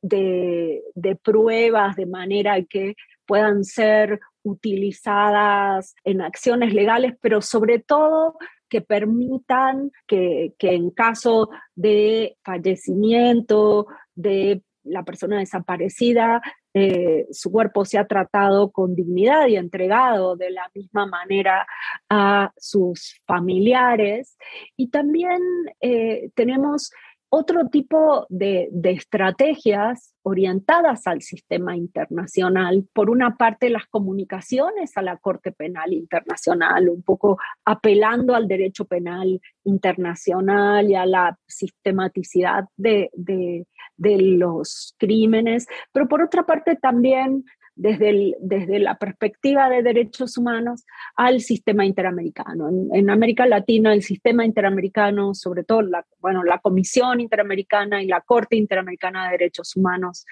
pruebas 1.23 1.97
de 1.97 2.07
manera 2.07 2.62
que 2.64 2.95
puedan 3.27 3.64
ser 3.64 4.21
utilizadas 4.43 5.95
en 6.05 6.23
acciones 6.23 6.75
legales, 6.75 7.14
pero 7.21 7.43
sobre 7.43 7.79
todo 7.79 8.37
que 8.68 8.81
permitan 8.81 9.91
que, 10.07 10.55
que 10.59 10.75
en 10.75 10.91
caso 10.91 11.51
de 11.75 12.37
fallecimiento 12.45 13.87
de 14.14 14.62
la 14.85 15.05
persona 15.05 15.39
desaparecida, 15.39 16.41
eh, 16.75 17.27
su 17.33 17.51
cuerpo 17.51 17.85
se 17.85 17.99
ha 17.99 18.07
tratado 18.07 18.71
con 18.71 18.95
dignidad 18.95 19.47
y 19.49 19.57
entregado 19.57 20.37
de 20.37 20.51
la 20.51 20.71
misma 20.75 21.07
manera 21.07 21.66
a 22.09 22.53
sus 22.57 23.21
familiares. 23.27 24.37
Y 24.77 24.89
también 24.89 25.41
eh, 25.81 26.31
tenemos 26.35 26.91
otro 27.33 27.68
tipo 27.68 28.27
de, 28.29 28.71
estrategias 28.83 30.14
orientadas 30.23 31.07
al 31.07 31.23
sistema 31.23 31.77
internacional. 31.77 32.87
Por 32.93 33.09
una 33.09 33.37
parte, 33.37 33.71
las 33.71 33.87
comunicaciones 33.87 34.97
a 34.97 35.03
la 35.03 35.16
Corte 35.16 35.53
Penal 35.53 35.93
Internacional, 35.93 36.89
un 36.89 37.03
poco 37.03 37.39
apelando 37.64 38.35
al 38.35 38.49
derecho 38.49 38.85
penal 38.85 39.41
internacional 39.64 40.91
y 40.91 40.97
a 40.97 41.07
la 41.07 41.39
sistematicidad 41.47 42.64
de, 42.77 43.11
de 43.14 43.66
los 44.01 44.94
crímenes, 44.98 45.66
pero 45.92 46.09
por 46.09 46.22
otra 46.22 46.44
parte 46.44 46.76
también 46.76 47.44
desde, 47.80 48.36
desde 48.40 48.78
la 48.78 48.98
perspectiva 48.98 49.70
de 49.70 49.82
derechos 49.82 50.36
humanos 50.36 50.84
al 51.16 51.40
sistema 51.40 51.86
interamericano. 51.86 52.68
En, 52.92 53.09
América 53.09 53.46
Latina, 53.46 53.94
el 53.94 54.03
sistema 54.03 54.44
interamericano, 54.44 55.34
sobre 55.34 55.64
todo 55.64 55.80
la, 55.80 56.05
bueno, 56.18 56.44
la 56.44 56.59
Comisión 56.59 57.20
Interamericana 57.20 58.03
y 58.03 58.07
la 58.07 58.20
Corte 58.20 58.57
Interamericana 58.57 59.24
de 59.24 59.38
Derechos 59.38 59.76
Humanos, 59.76 60.26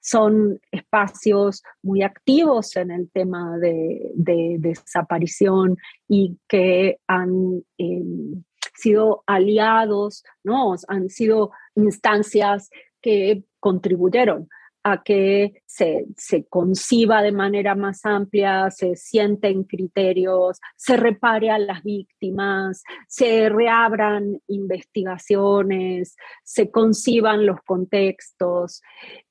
son 0.00 0.58
espacios 0.70 1.62
muy 1.82 2.02
activos 2.02 2.74
en 2.76 2.90
el 2.90 3.10
tema 3.10 3.58
de, 3.58 4.12
desaparición 4.58 5.76
y 6.08 6.38
que 6.48 6.98
han... 7.06 7.62
Em, 7.76 8.44
sido 8.76 9.22
aliados, 9.26 10.24
¿no? 10.42 10.74
han 10.88 11.08
sido 11.08 11.52
instancias 11.76 12.70
que 13.04 13.44
contribuyeron 13.60 14.48
a 14.82 15.02
que 15.02 15.62
se, 15.66 16.06
conciba 16.48 17.20
de 17.20 17.32
manera 17.32 17.74
más 17.74 18.06
amplia, 18.06 18.70
se 18.70 18.96
sienten 18.96 19.64
criterios, 19.64 20.58
se 20.74 20.96
repare 20.96 21.50
a 21.50 21.58
las 21.58 21.82
víctimas, 21.82 22.82
se 23.06 23.50
reabran 23.50 24.40
investigaciones, 24.46 26.16
se 26.44 26.70
conciban 26.70 27.44
los 27.44 27.60
contextos. 27.62 28.80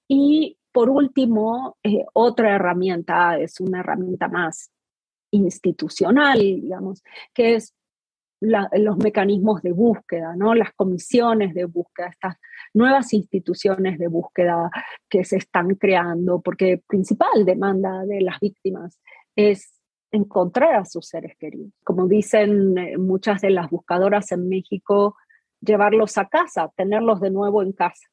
Y 0.07 0.59
por 0.71 0.91
último, 0.91 1.78
eh, 1.82 2.05
otra 2.13 2.55
herramienta 2.55 3.39
es 3.39 3.59
una 3.59 3.80
herramienta 3.80 4.28
más 4.28 4.71
institucional, 5.32 6.39
digamos, 6.39 7.03
que 7.34 7.55
es 7.55 7.74
los 8.43 8.97
mecanismos 8.97 9.61
de 9.61 9.71
búsqueda, 9.71 10.35
¿no? 10.35 10.53
las 10.53 10.73
comisiones 10.73 11.53
de 11.53 11.65
búsqueda, 11.65 12.07
estas 12.07 12.35
nuevas 12.73 13.13
instituciones 13.13 13.97
de 13.97 14.07
búsqueda 14.07 14.69
que 15.09 15.23
se 15.23 15.37
están 15.37 15.75
creando, 15.75 16.41
porque 16.41 16.81
principal 16.87 17.45
demanda 17.45 18.05
de 18.05 18.21
las 18.21 18.39
víctimas 18.39 18.99
es 19.35 19.79
encontrar 20.11 20.75
a 20.75 20.85
sus 20.85 21.07
seres 21.07 21.35
queridos. 21.37 21.71
Como 21.83 22.07
dicen 22.07 22.77
eh, 22.77 22.97
muchas 22.97 23.41
de 23.41 23.49
las 23.49 23.69
buscadoras 23.69 24.31
en 24.31 24.47
México, 24.47 25.15
llevarlos 25.61 26.17
a 26.17 26.27
casa, 26.27 26.71
tenerlos 26.75 27.21
de 27.21 27.31
nuevo 27.31 27.63
en 27.63 27.71
casa. 27.71 28.07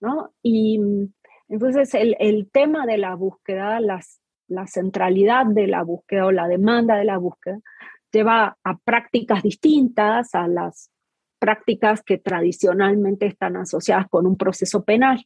¿no? 0.00 0.32
Y 0.42 0.78
mm, 0.78 1.12
entonces 1.48 1.94
el, 1.94 2.16
el 2.20 2.50
tema 2.50 2.86
de 2.86 2.98
la 2.98 3.14
búsqueda, 3.14 3.80
las, 3.80 4.20
la 4.46 4.66
centralidad 4.66 5.46
de 5.46 5.66
la 5.66 5.82
búsqueda 5.82 6.26
o 6.26 6.32
la 6.32 6.46
demanda 6.46 6.96
de 6.96 7.04
la 7.04 7.18
búsqueda, 7.18 7.58
lleva 8.12 8.56
a 8.64 8.78
prácticas 8.78 9.42
distintas 9.42 10.34
a 10.34 10.48
las 10.48 10.90
prácticas 11.38 12.02
que 12.02 12.18
tradicionalmente 12.18 13.26
están 13.26 13.56
asociadas 13.56 14.08
con 14.08 14.26
un 14.26 14.36
proceso 14.36 14.84
penal, 14.84 15.24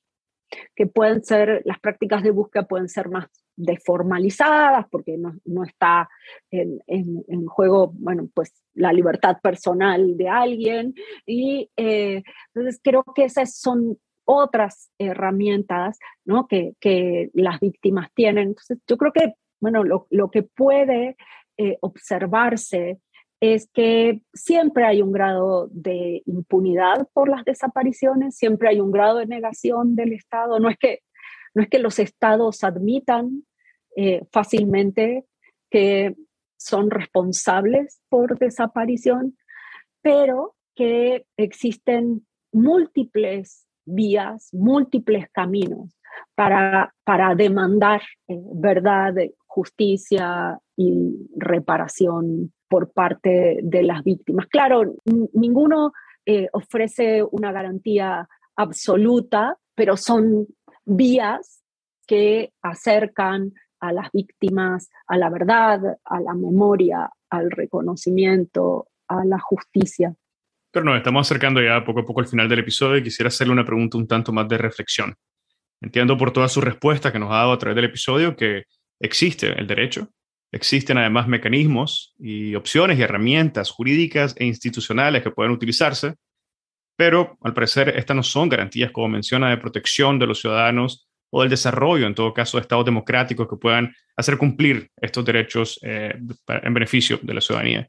que 0.77 0.87
pueden 0.87 1.25
ser, 1.25 1.63
las 1.65 1.81
prácticas 1.81 2.23
de 2.23 2.31
búsqueda 2.31 2.67
pueden 2.67 2.89
ser 2.89 3.09
más 3.09 3.27
deformalizadas 3.57 4.87
porque 4.91 5.17
no, 5.17 5.35
no 5.45 5.65
está 5.65 6.09
en, 6.51 6.81
en, 6.87 7.47
juego, 7.47 7.93
bueno, 7.95 8.29
pues 8.35 8.53
la 8.75 8.93
libertad 8.93 9.39
personal 9.43 10.17
de 10.17 10.29
alguien. 10.29 10.95
Y 11.27 11.71
eh, 11.77 12.23
entonces 12.55 12.81
creo 12.83 13.05
que 13.15 13.25
esas 13.25 13.57
son 13.57 13.99
otras 14.25 14.91
herramientas 14.99 15.99
¿no? 16.25 16.47
que, 16.47 16.75
que 16.81 17.31
las 17.35 17.61
víctimas 17.61 18.09
tienen. 18.15 18.49
Entonces 18.49 18.79
yo 18.87 18.97
creo 18.97 19.13
que, 19.13 19.35
bueno, 19.61 19.85
lo, 19.85 20.07
lo 20.11 20.31
que 20.31 20.43
puede 20.43 21.17
eh, 21.57 21.79
observarse 21.81 22.99
es 23.41 23.69
que 23.73 24.23
siempre 24.33 24.85
hay 24.85 25.03
un 25.03 25.13
grado 25.13 25.69
de 25.71 26.23
impunidad 26.27 27.07
por 27.13 27.29
las 27.29 27.45
desapariciones, 27.45 28.37
siempre 28.37 28.71
hay 28.71 28.81
un 28.81 28.91
grado 28.91 29.19
de 29.19 29.27
negación 29.27 29.97
del 29.97 30.13
Estado. 30.15 30.59
No 30.61 30.71
es 30.71 30.79
que, 30.79 31.01
no 31.55 31.63
es 31.63 31.69
que 31.69 31.79
los 31.79 31.99
estados 31.99 32.65
admitan 32.65 33.45
eh, 33.97 34.23
fácilmente 34.33 35.25
que 35.71 36.15
son 36.57 36.91
responsables 36.91 38.01
por 38.09 38.39
desaparición, 38.39 39.37
pero 40.01 40.55
que 40.75 41.27
existen 41.37 42.27
múltiples 42.53 43.67
vías, 43.85 44.49
múltiples 44.53 45.29
caminos 45.31 45.95
para, 46.35 46.95
para 47.05 47.35
demandar 47.35 48.01
eh, 48.29 48.41
verdad, 48.55 49.15
justicia 49.47 50.59
y 50.77 51.29
reparación 51.37 52.53
por 52.69 52.93
parte 52.93 53.61
de 53.63 53.83
las 53.83 54.03
víctimas. 54.03 54.47
Claro, 54.47 54.95
ninguno 55.33 55.93
eh, 56.27 56.49
ofrece 56.53 57.23
una 57.23 57.53
garantía 57.53 58.29
absoluta, 58.57 59.57
pero 59.75 59.97
son 59.97 60.47
vías 60.85 61.63
que 62.07 62.53
acercan 62.63 63.53
a 63.81 63.93
las 63.93 64.11
víctimas 64.13 64.91
a 65.07 65.19
la 65.19 65.31
verdad, 65.31 65.99
a 66.05 66.21
la 66.21 66.35
memoria, 66.35 67.11
al 67.31 67.51
reconocimiento, 67.51 68.89
a 69.09 69.25
la 69.25 69.39
justicia. 69.39 70.15
Pero 70.71 70.87
nos 70.87 70.97
estamos 70.97 71.27
acercando 71.27 71.63
ya 71.63 71.85
poco 71.85 72.01
a 72.01 72.05
poco 72.05 72.21
al 72.21 72.27
final 72.27 72.49
del 72.49 72.61
episodio 72.61 72.97
y 72.97 73.03
quisiera 73.03 73.29
hacerle 73.29 73.53
una 73.53 73.65
pregunta 73.65 73.99
un 73.99 74.09
tanto 74.09 74.33
más 74.33 74.49
de 74.49 74.59
reflexión. 74.59 75.15
Entiendo 75.81 76.17
por 76.17 76.33
toda 76.33 76.49
su 76.49 76.61
respuesta 76.61 77.13
que 77.13 77.19
nos 77.19 77.31
ha 77.31 77.37
dado 77.37 77.53
a 77.53 77.59
través 77.59 77.77
del 77.77 77.85
episodio 77.85 78.35
que 78.35 78.65
existe 78.99 79.49
el 79.49 79.67
derecho, 79.67 80.09
existen 80.55 80.99
además 80.99 81.27
mecanismos 81.27 82.15
y 82.19 82.55
opciones 82.55 82.99
y 82.99 83.03
herramientas 83.03 83.71
jurídicas 83.71 84.35
e 84.39 84.45
institucionales 84.45 85.23
que 85.23 85.33
pueden 85.33 85.53
utilizarse, 85.53 86.15
pero 86.97 87.37
al 87.43 87.53
parecer 87.55 87.89
estas 87.97 88.17
no 88.17 88.23
son 88.23 88.49
garantías, 88.49 88.93
como 88.93 89.09
menciona, 89.09 89.51
de 89.51 89.59
protección 89.59 90.19
de 90.19 90.29
los 90.29 90.41
ciudadanos 90.41 91.09
o 91.31 91.41
del 91.41 91.51
desarrollo, 91.51 92.07
en 92.07 92.15
todo 92.15 92.33
caso, 92.33 92.57
de 92.57 92.63
estados 92.63 92.85
democráticos 92.85 93.49
que 93.49 93.57
puedan 93.57 93.93
hacer 94.17 94.39
cumplir 94.39 94.91
estos 95.01 95.25
derechos 95.25 95.81
eh, 95.83 96.15
en 96.49 96.75
beneficio 96.75 97.19
de 97.21 97.35
la 97.35 97.41
ciudadanía. 97.41 97.89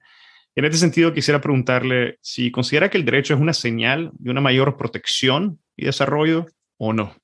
En 0.56 0.66
este 0.66 0.78
sentido, 0.78 1.14
quisiera 1.14 1.40
preguntarle 1.40 2.18
si 2.22 2.50
considera 2.50 2.90
que 2.90 2.98
el 2.98 3.06
derecho 3.06 3.36
es 3.36 3.40
una 3.40 3.54
señal 3.54 4.10
de 4.14 4.32
una 4.32 4.42
mayor 4.42 4.76
protección 4.76 5.60
y 5.76 5.86
desarrollo 5.86 6.48
o 6.78 6.94
no 6.94 7.16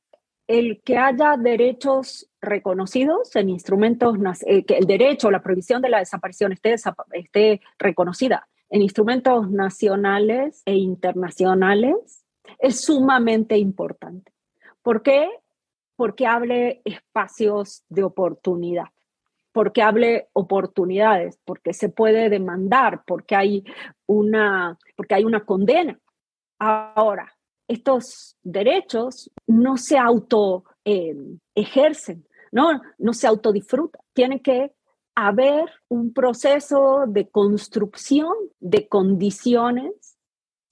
el 0.47 0.81
que 0.83 0.97
haya 0.97 1.37
derechos 1.37 2.29
reconocidos 2.41 3.35
en 3.35 3.49
instrumentos, 3.49 4.17
eh, 4.45 4.65
que 4.65 4.77
el 4.77 4.85
derecho, 4.85 5.31
la 5.31 5.41
prohibición 5.41 5.81
de 5.81 5.89
la 5.89 5.99
desaparición 5.99 6.51
esté, 6.51 6.75
esté 7.13 7.61
reconocida 7.77 8.47
en 8.71 8.81
instrumentos 8.81 9.51
nacionales 9.51 10.63
e 10.65 10.75
internacionales 10.75 12.25
es 12.57 12.81
sumamente 12.81 13.57
importante. 13.57 14.31
¿Por 14.81 15.03
qué? 15.03 15.29
Porque 15.95 16.25
hable 16.25 16.81
espacios 16.85 17.83
de 17.89 18.03
oportunidad, 18.03 18.87
porque 19.51 19.81
hable 19.81 20.29
oportunidades, 20.33 21.37
porque 21.45 21.73
se 21.73 21.89
puede 21.89 22.29
demandar, 22.29 23.03
porque 23.05 23.35
hay 23.35 23.63
una, 24.07 24.79
porque 24.95 25.15
hay 25.15 25.25
una 25.25 25.45
condena. 25.45 25.99
Ahora, 26.57 27.35
estos 27.67 28.37
derechos 28.43 29.31
no 29.47 29.77
se 29.77 29.97
auto 29.97 30.65
eh, 30.85 31.15
ejercen, 31.55 32.25
¿no? 32.51 32.81
no 32.97 33.13
se 33.13 33.27
autodisfrutan. 33.27 34.01
Tiene 34.13 34.41
que 34.41 34.73
haber 35.15 35.69
un 35.87 36.13
proceso 36.13 37.05
de 37.07 37.29
construcción 37.29 38.33
de 38.59 38.87
condiciones 38.87 40.17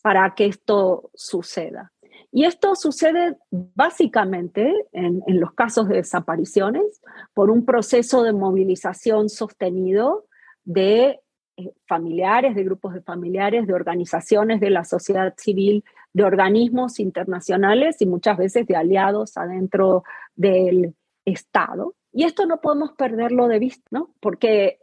para 0.01 0.33
que 0.33 0.45
esto 0.45 1.11
suceda. 1.13 1.91
Y 2.31 2.45
esto 2.45 2.75
sucede 2.75 3.37
básicamente 3.49 4.71
en, 4.91 5.23
los 5.27 5.53
casos 5.53 5.87
de 5.87 5.95
desapariciones 5.95 7.01
por 7.33 7.49
un 7.49 7.65
proceso 7.65 8.23
de 8.23 8.33
movilización 8.33 9.29
sostenido 9.29 10.27
de 10.63 11.19
eh, 11.57 11.73
familiares, 11.87 12.53
de 12.55 12.63
grupos 12.63 12.93
de 12.93 13.01
familiares, 13.01 13.65
de 13.65 13.73
organizaciones 13.73 14.59
de 14.59 14.69
la 14.69 14.83
sociedad 14.83 15.33
civil, 15.37 15.83
de 16.13 16.23
organismos 16.23 16.99
internacionales 16.99 17.97
y 18.01 18.05
muchas 18.05 18.37
veces 18.37 18.65
de 18.67 18.75
aliados 18.75 19.37
adentro 19.37 20.03
del 20.35 20.95
Estado. 21.25 21.95
Y 22.11 22.23
esto 22.23 22.45
no 22.45 22.59
podemos 22.59 22.93
perderlo 22.93 23.47
de 23.47 23.59
vista, 23.59 23.87
¿no? 23.91 24.15
Porque 24.19 24.79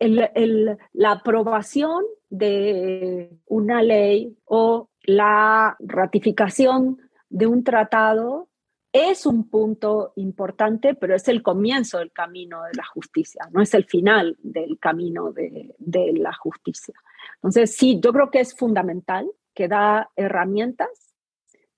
la 0.92 1.10
aprobación 1.10 2.04
de 2.30 3.30
una 3.46 3.82
ley 3.82 4.36
o 4.44 4.88
la 5.02 5.76
ratificación 5.80 6.98
de 7.28 7.46
un 7.46 7.64
tratado 7.64 8.48
es 8.92 9.26
un 9.26 9.50
punto 9.50 10.12
importante, 10.16 10.94
pero 10.94 11.14
es 11.14 11.28
el 11.28 11.42
comienzo 11.42 11.98
del 11.98 12.12
camino 12.12 12.62
de 12.62 12.74
la 12.74 12.84
justicia, 12.84 13.46
no 13.52 13.60
es 13.60 13.74
el 13.74 13.84
final 13.84 14.38
del 14.42 14.78
camino 14.78 15.32
de, 15.32 15.74
de 15.78 16.12
la 16.14 16.32
justicia. 16.32 16.94
Entonces, 17.34 17.76
sí, 17.76 18.00
yo 18.02 18.12
creo 18.12 18.30
que 18.30 18.40
es 18.40 18.56
fundamental 18.56 19.30
que 19.52 19.68
da 19.68 20.10
herramientas 20.16 21.05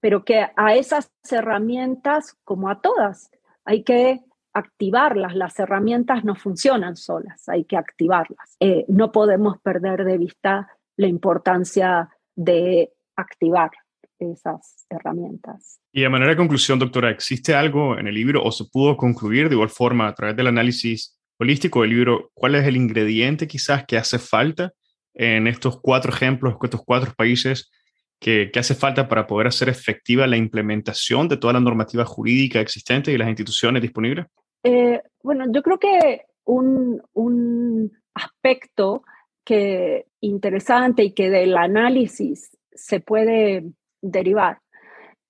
pero 0.00 0.24
que 0.24 0.46
a 0.56 0.74
esas 0.74 1.10
herramientas, 1.30 2.36
como 2.44 2.68
a 2.68 2.80
todas, 2.80 3.30
hay 3.64 3.82
que 3.82 4.20
activarlas. 4.54 5.34
Las 5.34 5.58
herramientas 5.58 6.24
no 6.24 6.34
funcionan 6.34 6.96
solas, 6.96 7.48
hay 7.48 7.64
que 7.64 7.76
activarlas. 7.76 8.56
Eh, 8.60 8.84
no 8.88 9.12
podemos 9.12 9.58
perder 9.60 10.04
de 10.04 10.18
vista 10.18 10.68
la 10.96 11.06
importancia 11.06 12.08
de 12.34 12.92
activar 13.16 13.70
esas 14.18 14.86
herramientas. 14.90 15.80
Y 15.92 16.02
de 16.02 16.08
manera 16.08 16.32
de 16.32 16.36
conclusión, 16.36 16.78
doctora, 16.78 17.10
¿existe 17.10 17.54
algo 17.54 17.98
en 17.98 18.08
el 18.08 18.14
libro 18.14 18.42
o 18.42 18.50
se 18.50 18.64
pudo 18.64 18.96
concluir 18.96 19.48
de 19.48 19.54
igual 19.54 19.70
forma 19.70 20.08
a 20.08 20.14
través 20.14 20.36
del 20.36 20.48
análisis 20.48 21.16
holístico 21.38 21.82
del 21.82 21.90
libro? 21.90 22.30
¿Cuál 22.34 22.56
es 22.56 22.66
el 22.66 22.76
ingrediente 22.76 23.46
quizás 23.46 23.84
que 23.86 23.96
hace 23.96 24.18
falta 24.18 24.72
en 25.14 25.46
estos 25.46 25.80
cuatro 25.80 26.12
ejemplos, 26.12 26.56
estos 26.62 26.84
cuatro 26.84 27.12
países 27.16 27.70
que, 28.18 28.50
hace 28.56 28.74
falta 28.74 29.08
para 29.08 29.26
poder 29.26 29.46
hacer 29.46 29.68
efectiva 29.68 30.26
la 30.26 30.36
implementación 30.36 31.28
de 31.28 31.36
toda 31.36 31.52
la 31.54 31.60
normativa 31.60 32.04
jurídica 32.04 32.60
existente 32.60 33.12
y 33.12 33.18
las 33.18 33.28
instituciones 33.28 33.82
disponibles? 33.82 34.26
Eh, 34.64 35.00
bueno, 35.22 35.44
yo 35.52 35.62
creo 35.62 35.78
que 35.78 36.22
un, 36.44 37.00
un 37.12 37.92
aspecto 38.14 39.02
que 39.44 40.06
interesante 40.20 41.04
y 41.04 41.12
que 41.12 41.30
del 41.30 41.56
análisis 41.56 42.56
se 42.72 43.00
puede 43.00 43.64
derivar 44.02 44.60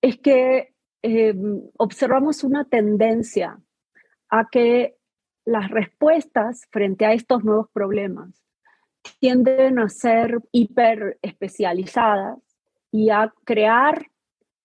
es 0.01 0.17
que 0.17 0.73
eh, 1.01 1.33
observamos 1.77 2.43
una 2.43 2.65
tendencia 2.65 3.59
a 4.29 4.47
que 4.51 4.95
las 5.45 5.69
respuestas 5.71 6.67
frente 6.71 7.05
a 7.05 7.13
estos 7.13 7.43
nuevos 7.43 7.67
problemas 7.71 8.43
tienden 9.19 9.79
a 9.79 9.89
ser 9.89 10.39
hiper 10.51 11.17
especializadas 11.21 12.48
y 12.91 13.09
a 13.09 13.33
crear 13.43 14.07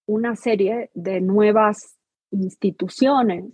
una 0.06 0.36
serie 0.36 0.90
de 0.94 1.20
nuevas 1.20 1.96
instituciones 2.30 3.44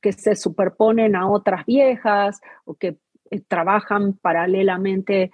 que 0.00 0.12
se 0.12 0.34
superponen 0.34 1.14
a 1.14 1.28
otras 1.30 1.66
viejas 1.66 2.40
o 2.64 2.74
que 2.74 2.98
eh, 3.30 3.40
trabajan 3.46 4.14
paralelamente 4.14 5.30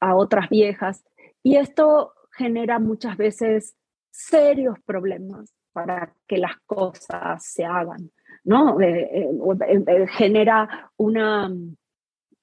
a 0.00 0.14
otras 0.14 0.48
viejas. 0.48 1.04
Y 1.42 1.56
esto 1.56 2.12
genera 2.36 2.78
muchas 2.78 3.16
veces 3.16 3.74
serios 4.10 4.78
problemas 4.84 5.52
para 5.72 6.14
que 6.26 6.38
las 6.38 6.56
cosas 6.66 7.44
se 7.44 7.64
hagan, 7.64 8.10
¿no? 8.44 8.80
Eh, 8.80 9.28
eh, 9.68 10.06
genera 10.08 10.90
una, 10.96 11.50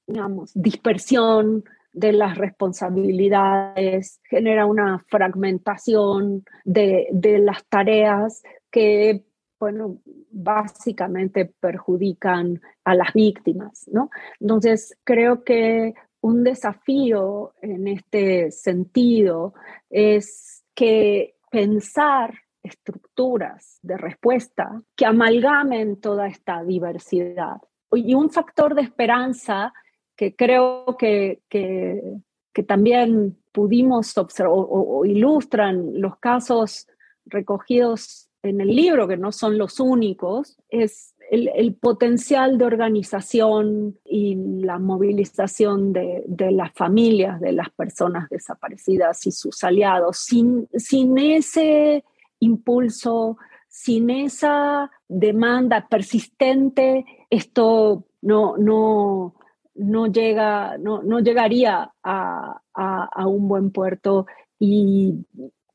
digamos, 0.07 0.51
dispersión 0.53 1.63
de 1.93 2.11
las 2.11 2.38
responsabilidades, 2.38 4.19
genera 4.29 4.65
una 4.65 5.03
fragmentación 5.07 6.43
de, 6.63 7.07
de 7.11 7.39
las 7.39 7.65
tareas 7.65 8.43
que, 8.71 9.25
bueno, 9.59 9.99
básicamente 10.29 11.45
perjudican 11.59 12.61
a 12.83 12.95
las 12.95 13.13
víctimas, 13.13 13.88
¿no? 13.91 14.09
Entonces, 14.39 14.97
creo 15.03 15.43
que 15.43 15.93
un 16.21 16.43
desafío 16.43 17.53
en 17.61 17.88
este 17.88 18.51
sentido 18.51 19.53
es 19.89 20.63
que 20.75 21.35
pensar 21.49 22.33
estructuras 22.63 23.79
de 23.81 23.97
respuesta 23.97 24.81
que 24.95 25.05
amalgamen 25.05 25.99
toda 25.99 26.27
esta 26.27 26.63
diversidad. 26.63 27.57
Y 27.91 28.13
un 28.13 28.29
factor 28.29 28.75
de 28.75 28.81
esperanza 28.81 29.73
que 30.18 30.36
creo 30.36 30.97
que, 30.97 31.41
que, 31.47 32.22
también 32.68 33.38
pudimos 33.51 34.18
observar 34.18 34.51
o, 34.51 35.05
ilustran 35.05 36.01
los 36.01 36.18
casos 36.18 36.88
recogidos 37.28 38.30
en 38.41 38.61
el 38.61 38.76
libro, 38.76 39.07
que 39.07 39.15
no 39.15 39.32
son 39.32 39.59
los 39.59 39.80
únicos, 39.80 40.57
es 40.70 41.13
el, 41.30 41.76
potencial 41.76 42.57
de 42.57 42.65
organización 42.65 43.99
y 44.03 44.36
la 44.63 44.80
movilización 44.80 45.93
de, 45.93 46.24
las 46.51 46.74
familias 46.74 47.39
de 47.39 47.51
las 47.51 47.70
personas 47.70 48.28
desaparecidas 48.30 49.28
y 49.28 49.32
sus 49.32 49.63
aliados. 49.63 50.18
Sin, 50.18 50.68
sin 50.74 51.15
ese 51.20 52.03
impulso, 52.39 53.38
sin 53.68 54.09
esa 54.09 54.89
demanda 55.07 55.88
persistente, 55.88 57.05
esto 57.30 58.05
no, 58.22 58.57
no, 58.57 59.36
no, 59.78 60.07
llega, 60.07 60.78
no, 60.78 61.01
no 61.03 61.19
llegaría 61.19 61.91
a, 62.03 62.61
a 62.73 63.28
un 63.28 63.47
buen 63.47 63.71
puerto 63.71 64.25
y 64.59 65.25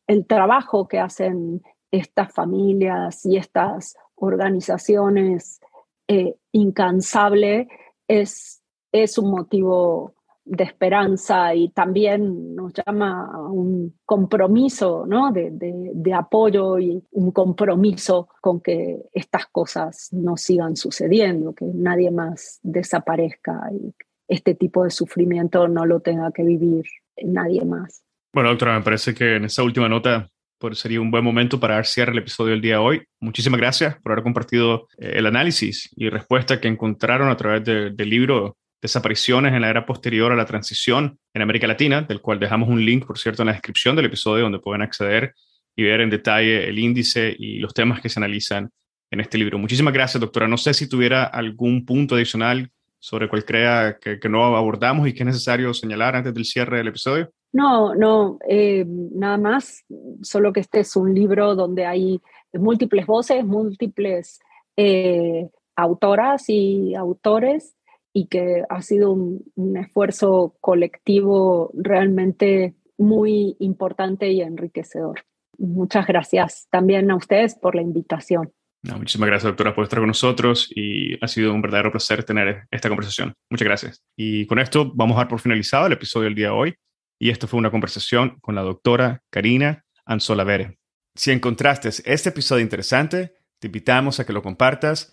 el 0.07 0.27
trabajo 0.27 0.89
que 0.89 0.99
hacen 0.99 1.63
estas 1.91 2.33
familias 2.33 3.25
y 3.27 3.37
estas 3.37 3.97
organizaciones 4.15 5.61
eh, 6.09 6.37
incansable 6.53 7.69
es, 8.09 8.63
es 8.93 9.19
un 9.19 9.31
motivo 9.31 10.15
de 10.45 10.65
esperanza 10.65 11.55
y 11.55 11.69
también 11.69 12.55
nos 12.55 12.73
llama 12.75 13.31
a 13.33 13.39
un 13.41 13.95
compromiso 14.05 15.05
¿no? 15.07 15.33
de, 15.33 15.51
de, 15.53 16.15
apoyo 16.15 16.79
y 16.79 17.03
un 17.13 17.31
compromiso 17.31 18.29
con 18.41 18.61
que 18.61 18.99
estas 19.13 19.47
cosas 19.47 20.09
no 20.13 20.37
sigan 20.37 20.77
sucediendo, 20.77 21.55
que 21.55 21.67
nadie 21.67 22.11
más 22.11 22.59
desaparezca 22.63 23.71
y 23.73 23.95
este 24.29 24.55
tipo 24.55 24.85
de 24.85 24.91
sufrimiento 24.91 25.69
no 25.69 25.87
lo 25.87 26.01
tenga 26.01 26.33
que 26.33 26.43
vivir 26.43 26.85
nadie 27.23 27.65
más. 27.65 28.03
Bueno, 28.33 28.49
doctora, 28.51 28.79
me 28.79 28.85
parece 28.85 29.15
que 29.15 29.37
en 29.37 29.45
esa 29.45 29.63
última 29.63 29.89
nota 29.89 30.29
sería 30.73 31.01
un 31.01 31.11
buen 31.11 31.25
momento 31.25 31.59
para 31.59 31.75
dar 31.75 31.87
cierre 31.87 32.13
al 32.13 32.19
episodio 32.19 32.53
del 32.53 32.61
día 32.61 32.75
de 32.75 32.81
hoy. 32.81 33.03
Muchísimas 33.21 33.61
gracias 33.61 33.97
por 34.01 34.13
haber 34.13 34.23
compartido 34.23 34.89
eh, 34.99 35.15
el 35.17 35.27
análisis 35.27 35.91
y 35.97 36.09
respuesta 36.09 36.61
que 36.61 36.69
encontraron 36.69 37.29
a 37.29 37.37
través 37.37 37.65
del 37.65 38.09
libro 38.09 38.57
Desapariciones 38.83 39.55
en 39.55 39.61
la 39.61 39.71
era 39.71 39.87
posterior 39.87 40.33
a 40.33 40.35
la 40.35 40.45
transición 40.45 41.17
en 41.33 41.43
América 41.43 41.69
Latina, 41.69 42.03
del 42.03 42.21
cual 42.21 42.41
dejamos 42.41 42.69
un 42.69 42.85
link, 42.85 43.07
por 43.07 43.17
cierto, 43.17 43.43
en 43.43 43.47
la 43.47 43.53
descripción 43.53 43.95
del 43.95 44.07
episodio 44.07 44.43
donde 44.43 44.59
pueden 44.59 44.83
acceder 44.83 45.35
y 45.77 45.85
ver 45.85 46.01
en 46.01 46.11
detalle 46.11 46.69
el 46.69 46.81
índice 46.81 47.33
y 47.39 47.61
los 47.61 47.73
temas 47.75 48.01
que 48.01 48.09
se 48.09 48.19
analizan 48.19 48.73
en 49.13 49.21
este 49.21 49.39
libro. 49.39 49.57
Muchísimas 49.57 49.95
gracias, 49.95 50.21
doctora. 50.21 50.49
No 50.49 50.59
sé 50.59 50.75
si 50.75 50.89
tuviera 50.89 51.23
algún 51.23 51.87
punto 51.87 52.17
adicional 52.17 52.73
sobre 52.99 53.29
cual 53.29 53.45
crea 53.45 53.99
que, 54.01 54.19
no 54.29 54.57
abordamos 54.57 55.07
y 55.07 55.15
que 55.15 55.21
es 55.21 55.27
necesario 55.27 55.73
señalar 55.75 56.17
antes 56.17 56.35
del 56.35 56.45
cierre 56.45 56.79
del 56.79 56.89
episodio. 56.89 57.31
No, 57.53 57.95
no, 57.95 58.39
eh, 58.49 58.85
nada 58.87 59.39
más, 59.39 59.85
solo 60.23 60.53
que 60.53 60.61
este 60.61 60.81
es 60.81 60.97
un 60.97 61.15
libro 61.15 61.55
donde 61.55 61.87
hay 61.87 62.21
múltiples 62.53 63.07
voces, 63.07 63.45
múltiples 63.45 64.41
eh, 64.77 65.49
autoras 65.77 66.49
y 66.49 66.97
autores 66.97 67.77
y 68.13 68.27
que 68.27 68.65
ha 68.69 68.83
sido 68.83 69.13
un, 69.13 69.77
esfuerzo 69.77 70.57
colectivo 70.61 71.71
realmente 71.75 72.75
muy 72.99 73.57
importante 73.59 74.31
y 74.31 74.43
enriquecedor. 74.43 75.25
Muchas 75.59 76.07
gracias 76.07 76.67
también 76.71 77.11
a 77.11 77.17
ustedes 77.17 77.55
por 77.55 77.75
la 77.75 77.83
invitación. 77.83 78.53
muchísimas 78.83 79.29
gracias, 79.29 79.51
doctora, 79.51 79.75
por 79.75 79.85
estar 79.85 80.01
con 80.01 80.09
nosotros 80.09 80.71
y 80.75 81.23
ha 81.25 81.29
sido 81.29 81.55
un 81.55 81.63
verdadero 81.63 81.91
placer 81.91 82.25
tener 82.25 82.67
esta 82.71 82.89
conversación. 82.89 83.35
Muchas 83.51 83.67
gracias. 83.67 84.03
Y 84.17 84.47
con 84.47 84.59
esto 84.59 84.93
vamos 84.95 85.17
a 85.17 85.21
dar 85.21 85.29
por 85.29 85.41
finalizado 85.41 85.87
el 85.87 85.93
episodio 85.93 86.25
del 86.25 86.35
día 86.35 86.49
de 86.49 86.53
hoy 86.53 86.75
y 87.19 87.31
esto 87.31 87.47
fue 87.47 87.59
una 87.59 87.71
conversación 87.71 88.39
con 88.41 88.55
la 88.55 88.63
doctora 88.63 89.23
Karina 89.31 89.85
Anzolavere. 90.05 90.79
Si 91.15 91.31
encontraste 91.31 91.89
este 91.89 92.31
episodio 92.31 92.63
interesante, 92.63 93.35
te 93.59 93.69
invitamos 93.69 94.19
a 94.19 94.27
que 94.27 94.33
lo 94.33 94.43
compartas 94.43 95.13